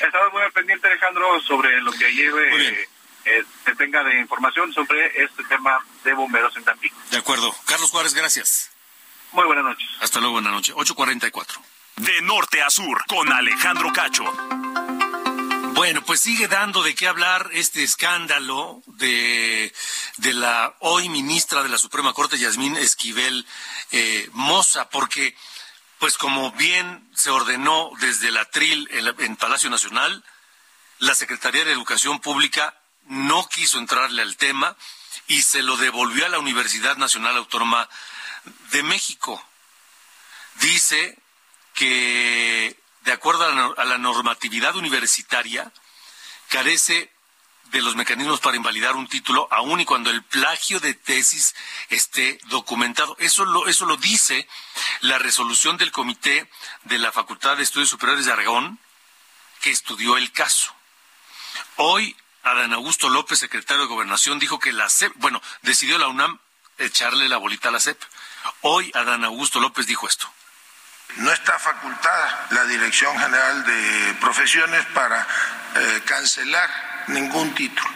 Estaba 0.00 0.30
muy 0.30 0.42
pendiente, 0.52 0.86
Alejandro, 0.86 1.40
sobre 1.42 1.80
lo 1.80 1.92
que 1.92 2.14
lleve 2.14 2.88
eh, 3.26 3.44
se 3.64 3.74
tenga 3.74 4.04
de 4.04 4.20
información 4.20 4.72
sobre 4.72 5.04
este 5.22 5.42
tema 5.44 5.84
de 6.04 6.14
bomberos 6.14 6.56
en 6.56 6.64
Tampico. 6.64 6.96
De 7.10 7.18
acuerdo. 7.18 7.54
Carlos 7.64 7.90
Juárez, 7.90 8.14
gracias. 8.14 8.70
Muy 9.32 9.44
buenas 9.44 9.64
noches. 9.64 9.88
Hasta 10.00 10.20
luego, 10.20 10.34
buenas 10.34 10.52
noches. 10.52 10.74
8.44. 10.76 11.60
De 11.96 12.22
norte 12.22 12.62
a 12.62 12.70
sur, 12.70 13.04
con 13.08 13.32
Alejandro 13.32 13.92
Cacho. 13.92 14.24
Bueno, 15.76 16.02
pues 16.06 16.22
sigue 16.22 16.48
dando 16.48 16.82
de 16.82 16.94
qué 16.94 17.06
hablar 17.06 17.50
este 17.52 17.84
escándalo 17.84 18.82
de, 18.86 19.74
de 20.16 20.32
la 20.32 20.74
hoy 20.80 21.10
ministra 21.10 21.62
de 21.62 21.68
la 21.68 21.76
Suprema 21.76 22.14
Corte, 22.14 22.38
Yasmín 22.38 22.78
Esquivel 22.78 23.46
eh, 23.90 24.26
Moza, 24.32 24.88
porque, 24.88 25.36
pues 25.98 26.16
como 26.16 26.50
bien 26.52 27.06
se 27.14 27.28
ordenó 27.28 27.90
desde 28.00 28.30
la 28.30 28.46
tril 28.46 28.88
en, 28.90 29.14
en 29.18 29.36
Palacio 29.36 29.68
Nacional, 29.68 30.24
la 30.98 31.14
Secretaría 31.14 31.66
de 31.66 31.72
Educación 31.72 32.20
Pública 32.20 32.80
no 33.04 33.46
quiso 33.46 33.78
entrarle 33.78 34.22
al 34.22 34.38
tema 34.38 34.78
y 35.26 35.42
se 35.42 35.62
lo 35.62 35.76
devolvió 35.76 36.24
a 36.24 36.30
la 36.30 36.38
Universidad 36.38 36.96
Nacional 36.96 37.36
Autónoma 37.36 37.86
de 38.70 38.82
México. 38.82 39.46
Dice 40.54 41.18
que, 41.74 42.80
de 43.06 43.12
acuerdo 43.12 43.44
a 43.78 43.84
la 43.84 43.98
normatividad 43.98 44.74
universitaria, 44.74 45.72
carece 46.48 47.12
de 47.66 47.80
los 47.80 47.94
mecanismos 47.94 48.40
para 48.40 48.56
invalidar 48.56 48.96
un 48.96 49.06
título, 49.06 49.46
aun 49.52 49.80
y 49.80 49.84
cuando 49.84 50.10
el 50.10 50.24
plagio 50.24 50.80
de 50.80 50.92
tesis 50.92 51.54
esté 51.88 52.38
documentado. 52.46 53.16
Eso 53.20 53.66
eso 53.68 53.86
lo 53.86 53.96
dice 53.96 54.48
la 55.02 55.18
resolución 55.18 55.76
del 55.76 55.92
Comité 55.92 56.50
de 56.82 56.98
la 56.98 57.12
Facultad 57.12 57.56
de 57.56 57.62
Estudios 57.62 57.88
Superiores 57.88 58.26
de 58.26 58.32
Aragón, 58.32 58.80
que 59.60 59.70
estudió 59.70 60.16
el 60.16 60.32
caso. 60.32 60.74
Hoy 61.76 62.16
Adán 62.42 62.72
Augusto 62.72 63.08
López, 63.08 63.38
secretario 63.38 63.82
de 63.82 63.88
Gobernación, 63.88 64.40
dijo 64.40 64.58
que 64.58 64.72
la 64.72 64.90
CEP, 64.90 65.12
bueno, 65.16 65.40
decidió 65.62 65.96
la 65.98 66.08
UNAM 66.08 66.40
echarle 66.78 67.28
la 67.28 67.36
bolita 67.36 67.68
a 67.68 67.72
la 67.72 67.80
CEP. 67.80 68.02
Hoy 68.62 68.90
Adán 68.94 69.24
Augusto 69.24 69.60
López 69.60 69.86
dijo 69.86 70.08
esto. 70.08 70.28
No 71.16 71.32
está 71.32 71.58
facultada 71.58 72.46
la 72.50 72.64
Dirección 72.64 73.18
General 73.18 73.64
de 73.64 74.14
Profesiones 74.20 74.84
para 74.86 75.26
eh, 75.76 76.02
cancelar 76.04 76.68
ningún 77.08 77.54
título. 77.54 77.88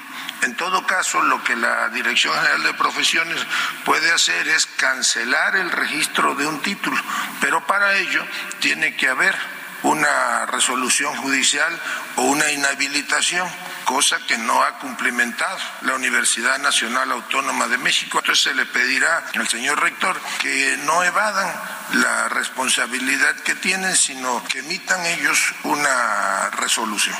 En 0.42 0.56
todo 0.56 0.86
caso, 0.86 1.20
lo 1.22 1.44
que 1.44 1.54
la 1.54 1.88
Dirección 1.90 2.34
General 2.34 2.62
de 2.62 2.74
Profesiones 2.74 3.38
puede 3.84 4.10
hacer 4.10 4.48
es 4.48 4.64
cancelar 4.66 5.56
el 5.56 5.70
registro 5.70 6.34
de 6.34 6.46
un 6.46 6.62
título, 6.62 6.96
pero 7.42 7.66
para 7.66 7.96
ello 7.98 8.26
tiene 8.58 8.96
que 8.96 9.08
haber 9.08 9.36
una 9.82 10.46
resolución 10.46 11.14
judicial 11.16 11.78
o 12.16 12.22
una 12.22 12.50
inhabilitación, 12.50 13.48
cosa 13.84 14.18
que 14.26 14.38
no 14.38 14.62
ha 14.62 14.78
cumplimentado 14.78 15.58
la 15.82 15.94
Universidad 15.94 16.58
Nacional 16.58 17.12
Autónoma 17.12 17.66
de 17.68 17.78
México. 17.78 18.18
Entonces 18.18 18.44
se 18.44 18.54
le 18.54 18.66
pedirá 18.66 19.24
al 19.34 19.48
señor 19.48 19.80
rector 19.80 20.18
que 20.40 20.78
no 20.84 21.02
evadan 21.02 21.52
la 21.94 22.28
responsabilidad 22.28 23.36
que 23.42 23.54
tienen, 23.54 23.96
sino 23.96 24.42
que 24.48 24.60
emitan 24.60 25.04
ellos 25.06 25.54
una 25.64 26.50
resolución. 26.50 27.16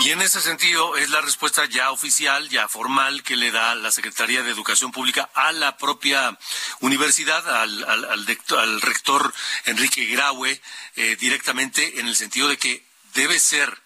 Y 0.00 0.10
en 0.10 0.20
ese 0.20 0.40
sentido 0.40 0.96
es 0.96 1.08
la 1.08 1.22
respuesta 1.22 1.64
ya 1.64 1.90
oficial, 1.90 2.48
ya 2.50 2.68
formal 2.68 3.22
que 3.22 3.36
le 3.36 3.50
da 3.50 3.74
la 3.74 3.90
Secretaría 3.90 4.42
de 4.42 4.50
Educación 4.50 4.92
Pública 4.92 5.30
a 5.32 5.52
la 5.52 5.78
propia 5.78 6.38
universidad, 6.80 7.48
al, 7.62 7.84
al, 7.84 8.80
rector 8.82 9.32
Enrique 9.64 10.04
Graue, 10.06 10.60
eh, 10.96 11.16
directamente 11.16 12.00
en 12.00 12.08
el 12.08 12.16
sentido 12.16 12.48
de 12.48 12.58
que 12.58 12.84
debe 13.14 13.38
ser 13.38 13.80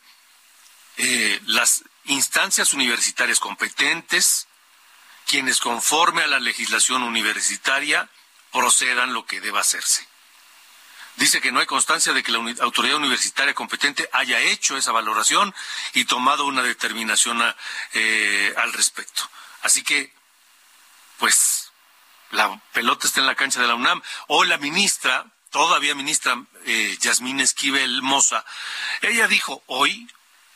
eh, 0.96 1.40
las 1.46 1.84
instancias 2.06 2.72
universitarias 2.72 3.38
competentes 3.38 4.48
quienes 5.28 5.60
conforme 5.60 6.22
a 6.22 6.26
la 6.26 6.40
legislación 6.40 7.02
universitaria 7.02 8.08
procedan 8.52 9.12
lo 9.12 9.26
que 9.26 9.40
deba 9.40 9.60
hacerse 9.60 10.08
dice 11.18 11.40
que 11.40 11.52
no 11.52 11.60
hay 11.60 11.66
constancia 11.66 12.12
de 12.12 12.22
que 12.22 12.32
la 12.32 12.38
autoridad 12.60 12.96
universitaria 12.96 13.52
competente 13.52 14.08
haya 14.12 14.40
hecho 14.40 14.76
esa 14.76 14.92
valoración 14.92 15.54
y 15.92 16.04
tomado 16.04 16.46
una 16.46 16.62
determinación 16.62 17.42
eh, 17.92 18.54
al 18.56 18.72
respecto. 18.72 19.28
Así 19.62 19.82
que, 19.82 20.14
pues, 21.18 21.72
la 22.30 22.60
pelota 22.72 23.06
está 23.06 23.20
en 23.20 23.26
la 23.26 23.34
cancha 23.34 23.60
de 23.60 23.66
la 23.66 23.74
UNAM. 23.74 24.00
O 24.28 24.44
la 24.44 24.58
ministra, 24.58 25.26
todavía 25.50 25.94
ministra 25.94 26.40
eh, 26.64 26.96
Yasmín 27.00 27.40
Esquivel 27.40 28.00
Moza, 28.00 28.44
ella 29.02 29.26
dijo 29.26 29.62
hoy 29.66 30.08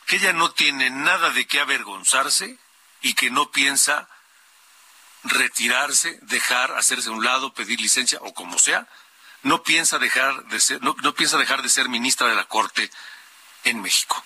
que 0.07 0.15
ella 0.15 0.31
no 0.31 0.51
tiene 0.51 0.89
nada 0.89 1.31
de 1.31 1.45
qué 1.45 1.59
avergonzarse 1.59 2.57
y 3.01 3.15
que 3.15 3.29
no 3.31 3.51
piensa 3.51 4.07
retirarse, 5.23 6.19
dejar, 6.23 6.73
hacerse 6.73 7.09
a 7.09 7.13
un 7.13 7.23
lado, 7.23 7.53
pedir 7.53 7.79
licencia 7.79 8.19
o 8.21 8.33
como 8.33 8.59
sea, 8.59 8.87
no 9.43 9.63
piensa 9.63 9.99
dejar 9.99 10.45
de 10.45 10.59
ser, 10.59 10.81
no, 10.81 10.95
piensa 11.13 11.37
dejar 11.37 11.61
de 11.61 11.69
ser 11.69 11.89
ministra 11.89 12.27
de 12.27 12.35
la 12.35 12.45
Corte 12.45 12.89
en 13.63 13.81
México. 13.81 14.23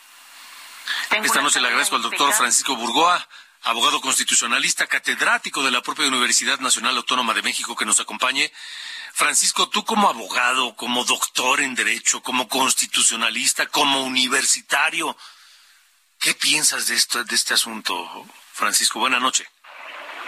Esta 1.11 1.41
noche 1.41 1.59
le 1.59 1.67
agradezco 1.67 1.95
al 1.95 2.01
doctor 2.01 2.33
Francisco 2.33 2.75
Burgoa, 2.75 3.27
abogado 3.63 3.99
constitucionalista, 3.99 4.87
catedrático 4.87 5.63
de 5.63 5.71
la 5.71 5.81
propia 5.81 6.07
Universidad 6.07 6.59
Nacional 6.59 6.95
Autónoma 6.95 7.33
de 7.33 7.41
México, 7.41 7.75
que 7.75 7.85
nos 7.85 7.99
acompañe. 7.99 8.51
Francisco, 9.13 9.67
tú 9.69 9.83
como 9.83 10.07
abogado, 10.07 10.75
como 10.75 11.03
doctor 11.03 11.61
en 11.61 11.75
Derecho, 11.75 12.21
como 12.21 12.47
constitucionalista, 12.47 13.65
como 13.65 14.03
universitario, 14.03 15.17
¿qué 16.19 16.33
piensas 16.35 16.87
de, 16.87 16.95
esto, 16.95 17.23
de 17.23 17.35
este 17.35 17.55
asunto, 17.55 18.25
Francisco? 18.53 18.99
Buenas 18.99 19.21
noches. 19.21 19.47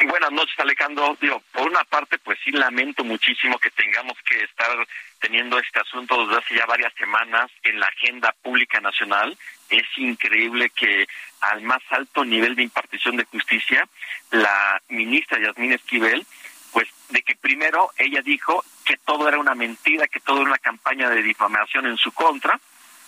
Buenas 0.08 0.32
noches, 0.32 0.58
Alejandro. 0.60 1.18
Digo, 1.20 1.42
por 1.52 1.68
una 1.68 1.84
parte, 1.84 2.18
pues 2.20 2.40
sí 2.44 2.52
lamento 2.52 3.04
muchísimo 3.04 3.60
que 3.60 3.70
tengamos 3.72 4.18
que 4.24 4.44
estar 4.44 4.88
teniendo 5.20 5.60
este 5.60 5.80
asunto 5.80 6.26
desde 6.26 6.38
hace 6.38 6.56
ya 6.56 6.66
varias 6.66 6.94
semanas 6.94 7.52
en 7.64 7.80
la 7.80 7.88
agenda 7.88 8.34
pública 8.42 8.80
nacional. 8.80 9.38
Es 9.70 9.86
increíble 9.98 10.70
que 10.70 11.06
al 11.42 11.62
más 11.64 11.82
alto 11.90 12.24
nivel 12.24 12.56
de 12.56 12.64
impartición 12.64 13.18
de 13.18 13.26
justicia, 13.26 13.88
la 14.32 14.82
ministra 14.88 15.40
Yasmín 15.40 15.74
Esquivel, 15.74 16.26
pues 16.72 16.88
de 17.10 17.22
que 17.22 17.36
primero 17.36 17.90
ella 17.98 18.22
dijo 18.22 18.64
que 18.86 18.96
todo 18.98 19.28
era 19.28 19.38
una 19.38 19.56
mentira, 19.56 20.08
que 20.08 20.22
todo 20.22 20.42
era 20.42 20.52
una 20.52 20.60
campaña 20.60 21.10
de 21.10 21.22
difamación 21.22 21.86
en 21.88 21.98
su 21.98 22.14
contra, 22.14 22.60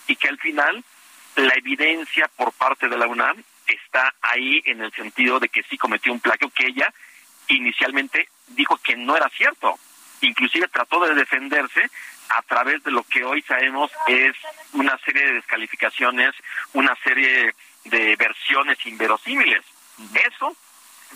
y 0.08 0.16
que 0.16 0.28
al 0.28 0.38
final 0.38 0.84
la 1.36 1.54
evidencia 1.54 2.28
por 2.36 2.52
parte 2.52 2.88
de 2.88 2.98
la 2.98 3.06
UNAM 3.06 3.42
está 3.74 4.14
ahí 4.22 4.62
en 4.66 4.82
el 4.82 4.92
sentido 4.92 5.40
de 5.40 5.48
que 5.48 5.62
sí 5.64 5.76
cometió 5.78 6.12
un 6.12 6.20
plagio 6.20 6.50
que 6.50 6.66
ella 6.66 6.92
inicialmente 7.48 8.28
dijo 8.48 8.76
que 8.78 8.96
no 8.96 9.16
era 9.16 9.28
cierto. 9.30 9.78
Inclusive 10.20 10.68
trató 10.68 11.00
de 11.00 11.14
defenderse 11.14 11.90
a 12.28 12.42
través 12.42 12.82
de 12.84 12.90
lo 12.90 13.02
que 13.04 13.24
hoy 13.24 13.42
sabemos 13.42 13.90
es 14.06 14.34
una 14.72 14.96
serie 14.98 15.24
de 15.26 15.32
descalificaciones, 15.34 16.34
una 16.72 16.94
serie 17.02 17.54
de 17.84 18.16
versiones 18.16 18.78
inverosímiles. 18.86 19.62
Eso 20.14 20.56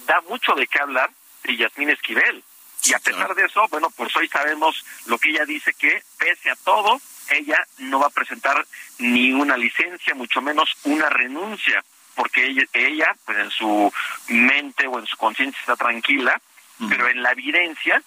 da 0.07 0.20
mucho 0.28 0.54
de 0.54 0.66
qué 0.66 0.80
hablar 0.80 1.11
de 1.44 1.57
Yasmín 1.57 1.90
Esquivel. 1.90 2.42
Y 2.84 2.92
a 2.92 2.98
pesar 2.98 3.34
de 3.34 3.44
eso, 3.44 3.66
bueno, 3.68 3.88
pues 3.90 4.14
hoy 4.16 4.28
sabemos 4.28 4.84
lo 5.07 5.18
que 5.18 5.30
ella 5.30 5.44
dice 5.44 5.72
que 5.74 6.02
pese 6.18 6.50
a 6.50 6.57
todo, 6.57 7.00
ella 7.30 7.59
no 7.78 7.98
va 7.98 8.07
a 8.07 8.11
presentar 8.11 8.64
ni 8.98 9.32
una 9.32 9.57
licencia, 9.57 10.14
mucho 10.14 10.40
menos 10.40 10.70
una 10.84 11.09
renuncia, 11.09 11.82
porque 12.16 12.46
ella, 12.46 12.64
ella 12.72 13.16
pues 13.24 13.38
en 13.38 13.50
su 13.50 13.92
mente 14.28 14.86
o 14.88 14.98
en 14.98 15.06
su 15.06 15.16
conciencia 15.16 15.60
está 15.60 15.76
tranquila, 15.76 16.40
pero 16.88 17.08
en 17.08 17.22
la 17.22 17.32
evidencia 17.32 18.02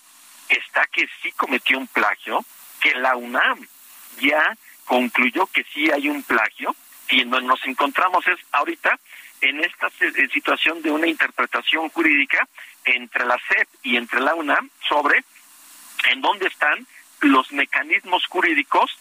está 0.50 0.86
que 0.88 1.08
sí 1.22 1.32
cometió 1.32 1.78
un 1.78 1.88
plagio, 1.88 2.44
que 2.82 2.94
la 2.96 3.16
UNAM 3.16 3.66
ya 4.20 4.58
concluyó 4.86 5.46
que 5.48 5.64
sí 5.74 5.90
hay 5.92 6.10
un 6.10 6.24
plagio 6.24 6.76
y 7.10 7.22
en 7.22 7.30
donde 7.30 7.48
nos 7.48 7.64
encontramos 7.66 8.28
es 8.28 8.40
ahorita 8.52 9.00
en 9.42 9.64
esta 9.64 9.90
situación 10.34 10.82
de 10.82 10.92
una 10.92 11.08
interpretación 11.08 11.90
jurídica 11.90 12.48
entre 12.86 13.26
la 13.26 13.38
SEP 13.48 13.68
y 13.84 13.98
entre 13.98 14.20
la 14.20 14.36
UNAM 14.36 14.70
sobre 14.88 15.24
en 16.10 16.22
dónde 16.22 16.48
están 16.48 16.86
los 17.22 17.52
mecanismos 17.52 18.26
jurídicos 18.28 18.98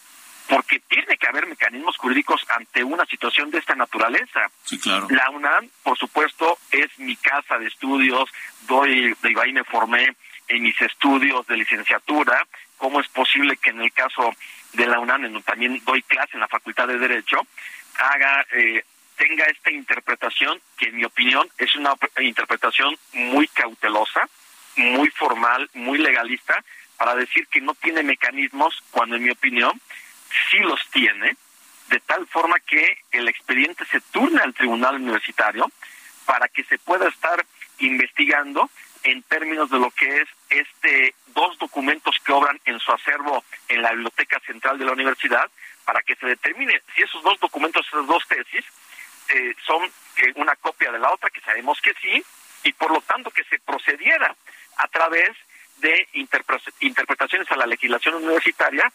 porque 0.48 0.80
tiene 0.80 1.16
que 1.18 1.28
haber 1.28 1.46
mecanismos 1.46 1.96
jurídicos 1.96 2.44
ante 2.48 2.82
una 2.82 3.04
situación 3.06 3.50
de 3.50 3.58
esta 3.58 3.74
naturaleza. 3.74 4.50
Sí, 4.64 4.78
claro. 4.78 5.06
La 5.10 5.30
UNAM, 5.30 5.68
por 5.82 5.98
supuesto, 5.98 6.58
es 6.70 6.86
mi 6.98 7.16
casa 7.16 7.58
de 7.58 7.66
estudios, 7.66 8.30
doy, 8.66 9.14
de 9.22 9.34
ahí 9.40 9.52
me 9.52 9.64
formé 9.64 10.16
en 10.48 10.62
mis 10.62 10.80
estudios 10.80 11.46
de 11.46 11.58
licenciatura, 11.58 12.46
cómo 12.78 13.00
es 13.00 13.08
posible 13.08 13.58
que 13.58 13.70
en 13.70 13.82
el 13.82 13.92
caso 13.92 14.34
de 14.72 14.86
la 14.86 14.98
UNAM, 14.98 15.26
en 15.26 15.32
donde 15.34 15.46
también 15.46 15.82
doy 15.84 16.02
clase 16.02 16.32
en 16.34 16.40
la 16.40 16.48
Facultad 16.48 16.88
de 16.88 16.98
Derecho, 16.98 17.46
haga 17.98 18.46
eh, 18.52 18.82
tenga 19.18 19.44
esta 19.46 19.70
interpretación 19.70 20.60
que 20.78 20.88
en 20.88 20.96
mi 20.96 21.04
opinión 21.04 21.46
es 21.58 21.74
una 21.76 21.92
interpretación 22.20 22.96
muy 23.12 23.48
cautelosa, 23.48 24.28
muy 24.76 25.10
formal, 25.10 25.68
muy 25.74 25.98
legalista 25.98 26.64
para 26.96 27.14
decir 27.16 27.46
que 27.48 27.60
no 27.60 27.74
tiene 27.74 28.02
mecanismos 28.02 28.82
cuando 28.92 29.16
en 29.16 29.24
mi 29.24 29.30
opinión 29.30 29.78
sí 30.50 30.58
los 30.58 30.80
tiene, 30.90 31.36
de 31.88 32.00
tal 32.00 32.26
forma 32.26 32.58
que 32.60 32.98
el 33.12 33.28
expediente 33.28 33.84
se 33.86 34.00
turne 34.00 34.40
al 34.42 34.54
tribunal 34.54 34.96
universitario 34.96 35.70
para 36.26 36.48
que 36.48 36.64
se 36.64 36.78
pueda 36.78 37.08
estar 37.08 37.44
investigando 37.78 38.68
en 39.04 39.22
términos 39.22 39.70
de 39.70 39.78
lo 39.78 39.90
que 39.90 40.20
es 40.20 40.28
este 40.50 41.14
dos 41.28 41.58
documentos 41.58 42.16
que 42.24 42.32
obran 42.32 42.60
en 42.64 42.78
su 42.80 42.92
acervo 42.92 43.44
en 43.68 43.82
la 43.82 43.92
biblioteca 43.92 44.40
central 44.40 44.78
de 44.78 44.84
la 44.84 44.92
universidad 44.92 45.48
para 45.84 46.02
que 46.02 46.16
se 46.16 46.26
determine 46.26 46.82
si 46.94 47.02
esos 47.02 47.22
dos 47.22 47.38
documentos, 47.40 47.86
esas 47.86 48.06
dos 48.06 48.26
tesis, 48.28 48.64
eh, 49.28 49.54
son 49.64 49.84
eh, 49.84 50.32
una 50.36 50.56
copia 50.56 50.90
de 50.90 50.98
la 50.98 51.12
otra, 51.12 51.30
que 51.30 51.40
sabemos 51.40 51.80
que 51.80 51.94
sí, 52.00 52.22
y 52.64 52.72
por 52.72 52.90
lo 52.90 53.00
tanto 53.02 53.30
que 53.30 53.44
se 53.44 53.58
procediera 53.60 54.34
a 54.76 54.88
través 54.88 55.30
de 55.78 56.08
interpretaciones 56.12 57.50
a 57.50 57.56
la 57.56 57.66
legislación 57.66 58.16
universitaria 58.16 58.92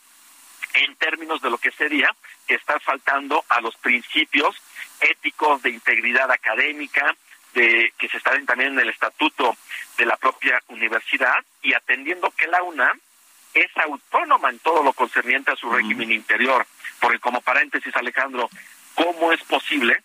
en 0.74 0.96
términos 0.96 1.42
de 1.42 1.50
lo 1.50 1.58
que 1.58 1.72
sería 1.72 2.14
estar 2.48 2.82
faltando 2.82 3.44
a 3.50 3.62
los 3.62 3.76
principios 3.78 4.56
éticos 5.00 5.62
de 5.62 5.70
integridad 5.70 6.32
académica, 6.32 7.16
de 7.54 7.94
que 7.98 8.10
se 8.10 8.18
están 8.18 8.46
también 8.46 8.74
en 8.74 8.80
el 8.80 8.90
estatuto 8.90 9.56
de 9.98 10.06
la 10.06 10.18
propia 10.18 10.62
universidad 10.70 11.44
y 11.62 11.74
atendiendo 11.74 12.32
que 12.32 12.48
la 12.48 12.64
UNAM 12.64 13.00
es 13.54 13.70
autónoma 13.78 14.50
en 14.50 14.60
todo 14.60 14.84
lo 14.84 14.94
concerniente 14.94 15.52
a 15.52 15.56
su 15.56 15.70
régimen 15.70 16.12
interior. 16.12 16.66
Porque 17.00 17.20
como 17.20 17.42
paréntesis, 17.42 17.96
Alejandro, 17.96 18.50
¿cómo 18.96 19.32
es 19.32 19.44
posible 19.44 20.02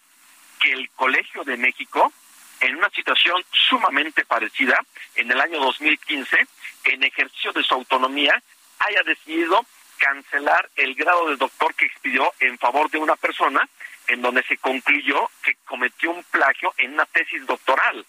que 0.61 0.73
el 0.73 0.91
Colegio 0.91 1.45
de 1.45 1.57
México, 1.57 2.12
en 2.61 2.77
una 2.77 2.91
situación 2.91 3.43
sumamente 3.51 4.25
parecida, 4.27 4.79
en 5.14 5.31
el 5.31 5.41
año 5.41 5.61
2015, 5.61 6.47
en 6.85 7.03
ejercicio 7.05 7.53
de 7.53 7.62
su 7.62 7.75
autonomía, 7.75 8.43
haya 8.81 9.03
decidido 9.05 9.64
cancelar 9.99 10.68
el 10.76 10.94
grado 10.94 11.28
de 11.28 11.36
doctor 11.36 11.74
que 11.74 11.86
expidió 11.86 12.32
en 12.40 12.59
favor 12.59 12.90
de 12.90 12.99
una 12.99 13.16
persona 13.16 13.68
en 14.07 14.22
donde 14.22 14.42
se 14.44 14.57
concluyó 14.57 15.30
que 15.42 15.57
cometió 15.64 16.11
un 16.11 16.24
plagio 16.24 16.72
en 16.78 16.94
una 16.94 17.05
tesis 17.07 17.44
doctoral. 17.46 18.05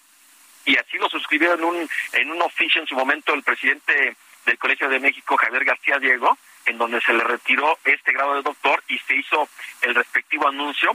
Y 0.66 0.78
así 0.78 0.98
lo 0.98 1.10
suscribió 1.10 1.54
en 1.54 1.64
un, 1.64 1.90
en 2.14 2.32
un 2.32 2.42
oficio 2.42 2.82
en 2.82 2.88
su 2.88 2.96
momento 2.96 3.34
el 3.34 3.44
presidente 3.44 4.16
del 4.46 4.58
Colegio 4.58 4.90
de 4.90 5.00
México, 5.00 5.38
Javier 5.38 5.66
García 5.66 6.00
Diego, 6.00 6.38
en 6.66 6.78
donde 6.78 7.02
se 7.02 7.14
le 7.14 7.24
retiró 7.24 7.78
este 7.84 8.12
grado 8.12 8.36
de 8.36 8.42
doctor 8.42 8.84
y 8.88 8.98
se 9.00 9.16
hizo 9.16 9.50
el 9.82 9.96
respectivo 9.96 10.48
anuncio, 10.48 10.92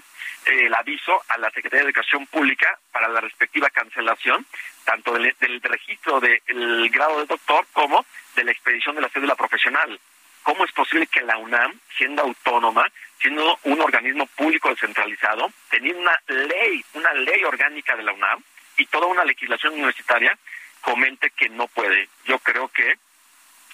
eh, 0.47 0.67
el 0.67 0.75
aviso 0.75 1.23
a 1.29 1.39
la 1.39 1.51
Secretaría 1.51 1.85
de 1.85 1.91
Educación 1.91 2.27
Pública 2.27 2.79
para 2.93 3.09
la 3.09 3.21
respectiva 3.21 3.71
cancelación, 3.71 4.47
tanto 4.85 5.13
del, 5.13 5.35
del 5.41 5.61
registro 5.63 6.21
del 6.21 6.91
grado 6.91 7.21
de 7.21 7.27
doctor 7.27 7.67
como 7.73 8.05
de 8.37 8.45
la 8.45 8.53
expedición 8.53 8.95
de 8.95 9.03
la 9.03 9.09
cédula 9.09 9.35
profesional. 9.35 9.99
¿Cómo 10.45 10.65
es 10.67 10.73
posible 10.73 11.07
que 11.07 11.23
la 11.23 11.39
UNAM, 11.39 11.81
siendo 11.97 12.23
autónoma, 12.23 12.85
siendo 13.19 13.59
un 13.65 13.81
organismo 13.81 14.27
público 14.27 14.69
descentralizado, 14.69 15.51
teniendo 15.71 16.03
una 16.03 16.21
ley, 16.29 16.85
una 16.93 17.13
ley 17.15 17.43
orgánica 17.45 17.97
de 17.97 18.03
la 18.03 18.13
UNAM 18.13 18.43
y 18.77 18.85
toda 18.87 19.07
una 19.07 19.25
legislación 19.25 19.73
universitaria, 19.73 20.39
comente 20.83 21.31
que 21.31 21.49
no 21.49 21.67
puede? 21.69 22.11
Yo 22.27 22.39
creo 22.41 22.69
que 22.69 22.99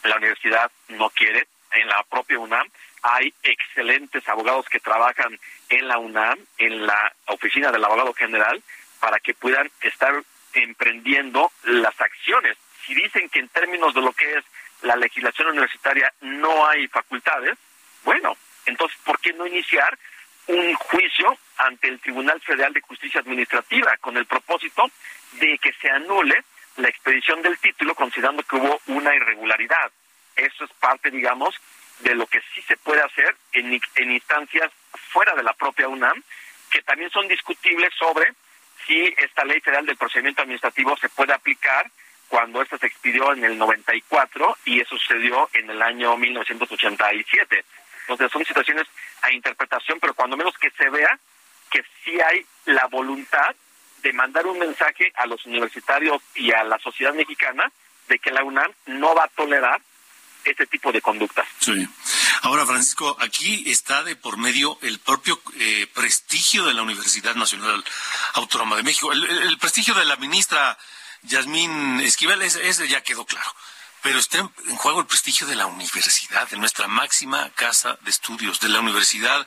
la 0.04 0.16
universidad 0.16 0.70
no 0.88 1.10
quiere, 1.10 1.48
en 1.72 1.88
la 1.88 2.04
propia 2.04 2.38
UNAM 2.38 2.68
hay 3.02 3.34
excelentes 3.42 4.28
abogados 4.28 4.66
que 4.68 4.78
trabajan 4.78 5.38
en 5.70 5.88
la 5.88 5.98
UNAM, 5.98 6.38
en 6.58 6.86
la 6.86 7.12
oficina 7.26 7.72
del 7.72 7.84
abogado 7.84 8.14
general, 8.14 8.62
para 9.00 9.18
que 9.18 9.34
puedan 9.34 9.68
estar 9.80 10.14
emprendiendo 10.52 11.50
las 11.64 12.00
acciones. 12.00 12.56
Si 12.86 12.94
dicen 12.94 13.28
que 13.28 13.40
en 13.40 13.48
términos 13.48 13.92
de 13.92 14.02
lo 14.02 14.12
que 14.12 14.34
es 14.34 14.44
la 14.82 14.96
legislación 14.96 15.48
universitaria 15.48 16.12
no 16.20 16.66
hay 16.66 16.86
facultades, 16.88 17.56
bueno, 18.04 18.36
entonces, 18.66 18.98
¿por 19.04 19.18
qué 19.20 19.32
no 19.32 19.46
iniciar 19.46 19.98
un 20.46 20.74
juicio 20.74 21.36
ante 21.58 21.88
el 21.88 22.00
Tribunal 22.00 22.40
Federal 22.40 22.72
de 22.72 22.80
Justicia 22.80 23.20
Administrativa 23.20 23.96
con 23.98 24.16
el 24.16 24.26
propósito 24.26 24.90
de 25.32 25.58
que 25.58 25.72
se 25.80 25.90
anule 25.90 26.44
la 26.76 26.88
expedición 26.88 27.42
del 27.42 27.58
título 27.58 27.94
considerando 27.94 28.42
que 28.42 28.56
hubo 28.56 28.80
una 28.86 29.14
irregularidad? 29.14 29.90
Eso 30.36 30.64
es 30.64 30.70
parte, 30.74 31.10
digamos, 31.10 31.54
de 32.00 32.14
lo 32.14 32.26
que 32.26 32.40
sí 32.54 32.62
se 32.62 32.76
puede 32.78 33.02
hacer 33.02 33.36
en, 33.52 33.80
en 33.96 34.12
instancias 34.12 34.70
fuera 35.12 35.34
de 35.34 35.42
la 35.42 35.52
propia 35.52 35.88
UNAM, 35.88 36.22
que 36.70 36.82
también 36.82 37.10
son 37.10 37.28
discutibles 37.28 37.90
sobre 37.98 38.32
si 38.86 39.14
esta 39.18 39.44
ley 39.44 39.60
federal 39.60 39.84
del 39.84 39.96
procedimiento 39.96 40.42
administrativo 40.42 40.96
se 40.96 41.08
puede 41.10 41.34
aplicar 41.34 41.90
cuando 42.30 42.62
esta 42.62 42.78
se 42.78 42.86
expidió 42.86 43.32
en 43.32 43.44
el 43.44 43.58
94 43.58 44.56
y 44.64 44.80
eso 44.80 44.96
sucedió 44.96 45.50
en 45.52 45.68
el 45.68 45.82
año 45.82 46.16
1987. 46.16 47.64
Entonces 48.02 48.30
son 48.30 48.44
situaciones 48.44 48.86
a 49.22 49.32
interpretación, 49.32 49.98
pero 50.00 50.14
cuando 50.14 50.36
menos 50.36 50.54
que 50.56 50.70
se 50.70 50.88
vea 50.90 51.18
que 51.70 51.82
sí 52.04 52.20
hay 52.20 52.46
la 52.66 52.86
voluntad 52.86 53.54
de 54.02 54.12
mandar 54.12 54.46
un 54.46 54.60
mensaje 54.60 55.12
a 55.16 55.26
los 55.26 55.44
universitarios 55.44 56.22
y 56.36 56.52
a 56.52 56.62
la 56.62 56.78
sociedad 56.78 57.12
mexicana 57.12 57.70
de 58.08 58.18
que 58.20 58.30
la 58.30 58.44
UNAM 58.44 58.72
no 58.86 59.12
va 59.12 59.24
a 59.24 59.28
tolerar 59.28 59.82
este 60.44 60.66
tipo 60.66 60.92
de 60.92 61.02
conductas. 61.02 61.46
Sí. 61.58 61.86
Ahora, 62.42 62.64
Francisco, 62.64 63.16
aquí 63.20 63.64
está 63.66 64.04
de 64.04 64.14
por 64.14 64.38
medio 64.38 64.78
el 64.82 65.00
propio 65.00 65.42
eh, 65.58 65.88
prestigio 65.92 66.64
de 66.64 66.74
la 66.74 66.82
Universidad 66.82 67.34
Nacional 67.34 67.84
Autónoma 68.34 68.76
de 68.76 68.84
México, 68.84 69.12
el 69.12 69.58
prestigio 69.58 69.94
de 69.94 70.04
la 70.04 70.16
ministra 70.16 70.78
Yasmín 71.22 72.00
Esquivel, 72.00 72.42
ese, 72.42 72.88
ya 72.88 73.02
quedó 73.02 73.24
claro. 73.24 73.54
Pero 74.02 74.18
está 74.18 74.38
en, 74.38 74.76
juego 74.76 75.00
el 75.00 75.06
prestigio 75.06 75.46
de 75.46 75.56
la 75.56 75.66
universidad, 75.66 76.48
de 76.48 76.56
nuestra 76.56 76.88
máxima 76.88 77.50
casa 77.50 77.98
de 78.00 78.10
estudios, 78.10 78.60
de 78.60 78.70
la 78.70 78.80
universidad 78.80 79.46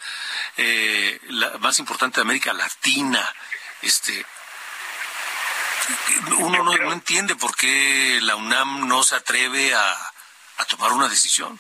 eh, 0.58 1.20
la 1.30 1.58
más 1.58 1.80
importante 1.80 2.18
de 2.18 2.22
América 2.22 2.54
Latina. 2.54 3.34
Este, 3.82 4.26
uno 6.38 6.64
no, 6.64 6.94
entiende 6.94 7.36
por 7.36 7.56
qué 7.56 8.20
la 8.22 8.36
UNAM 8.36 8.88
no 8.88 9.04
se 9.04 9.16
atreve 9.16 9.74
a, 9.74 10.10
tomar 10.70 10.94
una 10.94 11.10
decisión. 11.10 11.60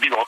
Digo, 0.00 0.26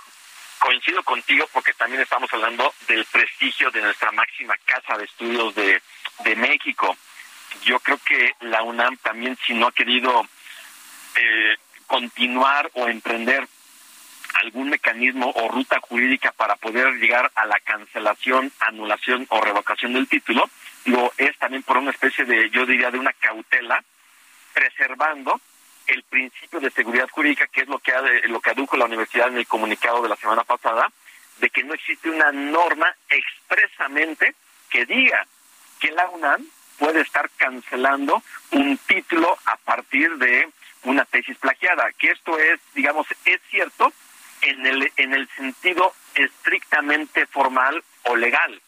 coincido 0.58 1.02
contigo 1.02 1.48
porque 1.52 1.72
también 1.74 2.02
estamos 2.02 2.30
hablando 2.32 2.74
del 2.86 3.04
prestigio 3.06 3.70
de 3.70 3.80
nuestra 3.80 4.12
máxima 4.12 4.54
casa 4.66 4.98
de 4.98 5.04
estudios 5.04 5.54
de 5.54 6.36
México 6.36 6.96
yo 7.64 7.80
creo 7.80 7.98
que 7.98 8.34
la 8.40 8.62
UNAM 8.62 8.96
también 8.98 9.36
si 9.46 9.54
no 9.54 9.68
ha 9.68 9.72
querido 9.72 10.26
eh, 11.16 11.56
continuar 11.86 12.70
o 12.74 12.88
emprender 12.88 13.46
algún 14.42 14.68
mecanismo 14.68 15.32
o 15.34 15.48
ruta 15.48 15.80
jurídica 15.80 16.32
para 16.32 16.56
poder 16.56 16.94
llegar 16.94 17.30
a 17.34 17.46
la 17.46 17.58
cancelación, 17.60 18.52
anulación 18.60 19.26
o 19.30 19.40
revocación 19.40 19.94
del 19.94 20.08
título, 20.08 20.48
lo 20.84 21.12
es 21.16 21.36
también 21.38 21.62
por 21.62 21.78
una 21.78 21.90
especie 21.90 22.24
de, 22.24 22.50
yo 22.50 22.66
diría, 22.66 22.90
de 22.90 22.98
una 22.98 23.12
cautela, 23.14 23.82
preservando 24.52 25.40
el 25.86 26.02
principio 26.04 26.60
de 26.60 26.70
seguridad 26.70 27.08
jurídica, 27.08 27.46
que 27.46 27.62
es 27.62 27.68
lo 27.68 27.78
que, 27.78 27.92
lo 28.28 28.40
que 28.40 28.50
adujo 28.50 28.76
la 28.76 28.84
universidad 28.84 29.28
en 29.28 29.38
el 29.38 29.46
comunicado 29.46 30.02
de 30.02 30.10
la 30.10 30.16
semana 30.16 30.44
pasada, 30.44 30.90
de 31.38 31.50
que 31.50 31.64
no 31.64 31.74
existe 31.74 32.10
una 32.10 32.30
norma 32.30 32.94
expresamente 33.08 34.34
que 34.68 34.84
diga 34.84 35.26
que 35.80 35.90
la 35.92 36.08
UNAM 36.10 36.46
puede 36.78 37.00
estar 37.00 37.28
cancelando 37.36 38.22
un 38.52 38.78
título 38.78 39.36
a 39.44 39.56
partir 39.56 40.16
de 40.16 40.48
una 40.84 41.04
tesis 41.04 41.36
plagiada, 41.38 41.90
que 41.98 42.10
esto 42.10 42.38
es, 42.38 42.60
digamos, 42.74 43.06
es 43.24 43.40
cierto 43.50 43.92
en 44.42 44.64
el, 44.64 44.92
en 44.96 45.12
el 45.12 45.28
sentido 45.36 45.92
estrictamente 46.14 47.26
formal 47.26 47.82
o 48.04 48.16
legal, 48.16 48.60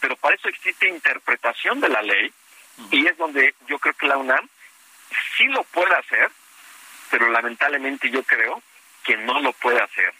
pero 0.00 0.16
para 0.16 0.34
eso 0.34 0.48
existe 0.48 0.88
interpretación 0.88 1.80
de 1.80 1.88
la 1.88 2.02
ley 2.02 2.32
y 2.90 3.06
es 3.06 3.16
donde 3.18 3.54
yo 3.68 3.78
creo 3.78 3.94
que 3.94 4.06
la 4.06 4.16
UNAM 4.16 4.48
sí 5.36 5.44
lo 5.44 5.62
puede 5.64 5.94
hacer, 5.94 6.30
pero 7.10 7.30
lamentablemente 7.30 8.10
yo 8.10 8.22
creo 8.22 8.62
que 9.04 9.16
no 9.18 9.40
lo 9.40 9.52
puede 9.52 9.80
hacer. 9.80 10.14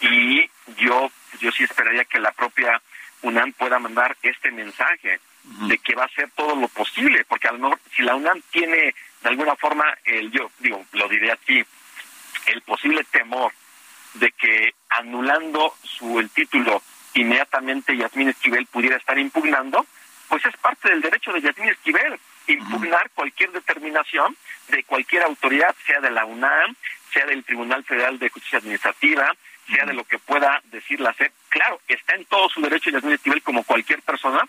Y 0.00 0.48
yo, 0.78 1.10
yo 1.40 1.50
sí 1.52 1.64
esperaría 1.64 2.04
que 2.04 2.20
la 2.20 2.32
propia 2.32 2.80
UNAM 3.22 3.52
pueda 3.52 3.78
mandar 3.78 4.16
este 4.22 4.50
mensaje 4.50 5.20
de 5.44 5.78
que 5.78 5.94
va 5.94 6.04
a 6.04 6.06
hacer 6.06 6.30
todo 6.36 6.54
lo 6.54 6.68
posible, 6.68 7.24
porque 7.24 7.48
a 7.48 7.52
lo 7.52 7.58
mejor 7.58 7.80
si 7.94 8.02
la 8.02 8.14
UNAM 8.14 8.40
tiene 8.50 8.94
de 9.22 9.28
alguna 9.28 9.56
forma, 9.56 9.84
el, 10.04 10.30
yo 10.30 10.50
digo, 10.58 10.84
lo 10.92 11.08
diré 11.08 11.32
así, 11.32 11.64
el 12.46 12.62
posible 12.62 13.04
temor 13.04 13.52
de 14.14 14.30
que 14.32 14.74
anulando 14.88 15.74
su 15.82 16.18
el 16.18 16.30
título 16.30 16.82
inmediatamente 17.14 17.96
Yasmín 17.96 18.28
Esquivel 18.28 18.66
pudiera 18.66 18.96
estar 18.96 19.18
impugnando, 19.18 19.86
pues 20.28 20.44
es 20.44 20.56
parte 20.56 20.88
del 20.88 21.00
derecho 21.00 21.32
de 21.32 21.40
Yasmín 21.40 21.68
Esquivel 21.68 22.18
impugnar 22.46 23.10
cualquier 23.14 23.52
determinación 23.52 24.36
de 24.68 24.82
cualquier 24.84 25.22
autoridad, 25.22 25.74
sea 25.86 26.00
de 26.00 26.10
la 26.10 26.24
UNAM, 26.24 26.74
sea 27.12 27.26
del 27.26 27.44
Tribunal 27.44 27.84
Federal 27.84 28.18
de 28.18 28.30
Justicia 28.30 28.58
Administrativa, 28.58 29.32
sea 29.68 29.84
de 29.84 29.92
lo 29.92 30.04
que 30.04 30.18
pueda 30.18 30.60
decir 30.64 31.00
la 31.00 31.12
SEP. 31.12 31.32
Claro, 31.48 31.80
está 31.86 32.14
en 32.14 32.24
todo 32.24 32.48
su 32.48 32.60
derecho 32.60 32.90
Yasmín 32.90 33.14
Esquivel 33.14 33.42
como 33.42 33.62
cualquier 33.62 34.02
persona 34.02 34.42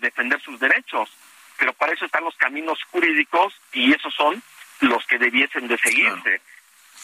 de 0.00 0.06
defender 0.06 0.40
sus 0.40 0.58
derechos, 0.60 1.10
pero 1.58 1.72
para 1.72 1.92
eso 1.92 2.04
están 2.04 2.24
los 2.24 2.36
caminos 2.36 2.78
jurídicos 2.90 3.54
y 3.72 3.92
esos 3.92 4.14
son 4.14 4.42
los 4.80 5.06
que 5.06 5.18
debiesen 5.18 5.68
de 5.68 5.78
seguirse. 5.78 6.40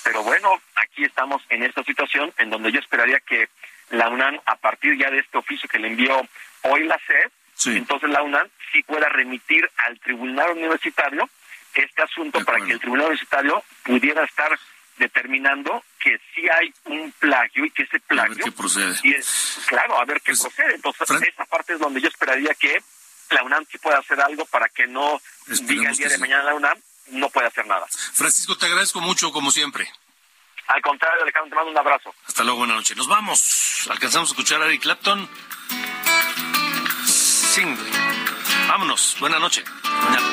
Pero 0.05 0.23
bueno, 0.23 0.61
aquí 0.75 1.05
estamos 1.05 1.43
en 1.49 1.63
esta 1.63 1.83
situación 1.85 2.33
en 2.39 2.51
donde 2.51 2.73
yo 2.73 2.81
esperaría 2.81 3.21
que 3.21 3.49
la 3.91 4.09
UNAM, 4.09 4.41
a 4.47 4.57
partir 4.57 4.97
ya 4.99 5.11
de 5.11 5.21
este 5.21 5.39
oficio 5.39 5.69
que 5.69 5.79
le 5.79 5.89
envió 5.89 6.21
hoy 6.63 6.85
la 6.85 6.99
SED, 7.07 7.77
entonces 7.77 8.11
la 8.11 8.23
UNAM 8.23 8.49
sí 8.73 8.83
pueda 8.83 9.09
remitir 9.09 9.71
al 9.87 9.99
tribunal 10.01 10.51
universitario 10.53 11.29
este 11.75 12.03
asunto 12.03 12.45
para 12.45 12.65
que 12.65 12.73
el 12.73 12.81
tribunal 12.81 13.07
universitario 13.07 13.63
pudiera 13.85 14.25
estar 14.25 14.59
determinando 14.99 15.83
que 16.03 16.19
sí 16.35 16.43
hay 16.49 16.73
un 16.87 17.13
plagio 17.13 17.65
y 17.65 17.71
que 17.71 17.83
ese 17.85 18.01
plagio 18.01 18.53
procede. 18.53 18.95
Y 19.05 19.15
es, 19.15 19.59
claro 19.67 19.99
a 20.01 20.05
ver 20.05 20.21
qué 20.23 20.33
Pues, 20.33 20.41
procede 20.41 20.75
entonces 20.75 21.11
esa 21.11 21.45
parte 21.47 21.75
es 21.75 21.79
donde 21.79 22.01
yo 22.01 22.09
esperaría 22.09 22.53
que 22.55 22.83
la 23.31 23.43
UNAM 23.45 23.65
sí 23.71 23.79
pueda 23.79 23.99
hacer 23.99 24.21
algo 24.21 24.45
para 24.47 24.69
que 24.69 24.87
no 24.87 25.21
diga 25.47 25.91
el 25.91 25.97
día 25.97 26.09
de 26.09 26.15
sí. 26.17 26.21
mañana 26.21 26.43
la 26.45 26.55
UNAM 26.55 26.79
no 27.09 27.31
puede 27.31 27.47
hacer 27.47 27.67
nada 27.67 27.87
Francisco, 28.15 28.57
te 28.59 28.67
agradezco 28.67 29.01
mucho, 29.01 29.31
como 29.33 29.51
siempre. 29.51 29.89
al 30.67 30.83
contrario 30.83 31.23
Alejandro 31.23 31.51
te 31.51 31.57
mando 31.57 31.71
un 31.71 31.79
abrazo 31.79 32.15
Hasta 32.27 32.43
luego, 32.45 32.59
buena 32.59 32.75
noche. 32.75 32.95
Nos 32.95 33.07
vamos. 33.09 33.87
Alcanzamos 33.91 34.31
a 34.31 34.33
escuchar 34.33 34.61
a 34.63 34.67
Eric 34.67 34.83
Clapton. 34.83 35.29
Single. 37.05 37.91
Vámonos. 38.69 39.17
Buena 39.21 39.39
noche. 39.39 39.63
Mañana. 39.85 40.33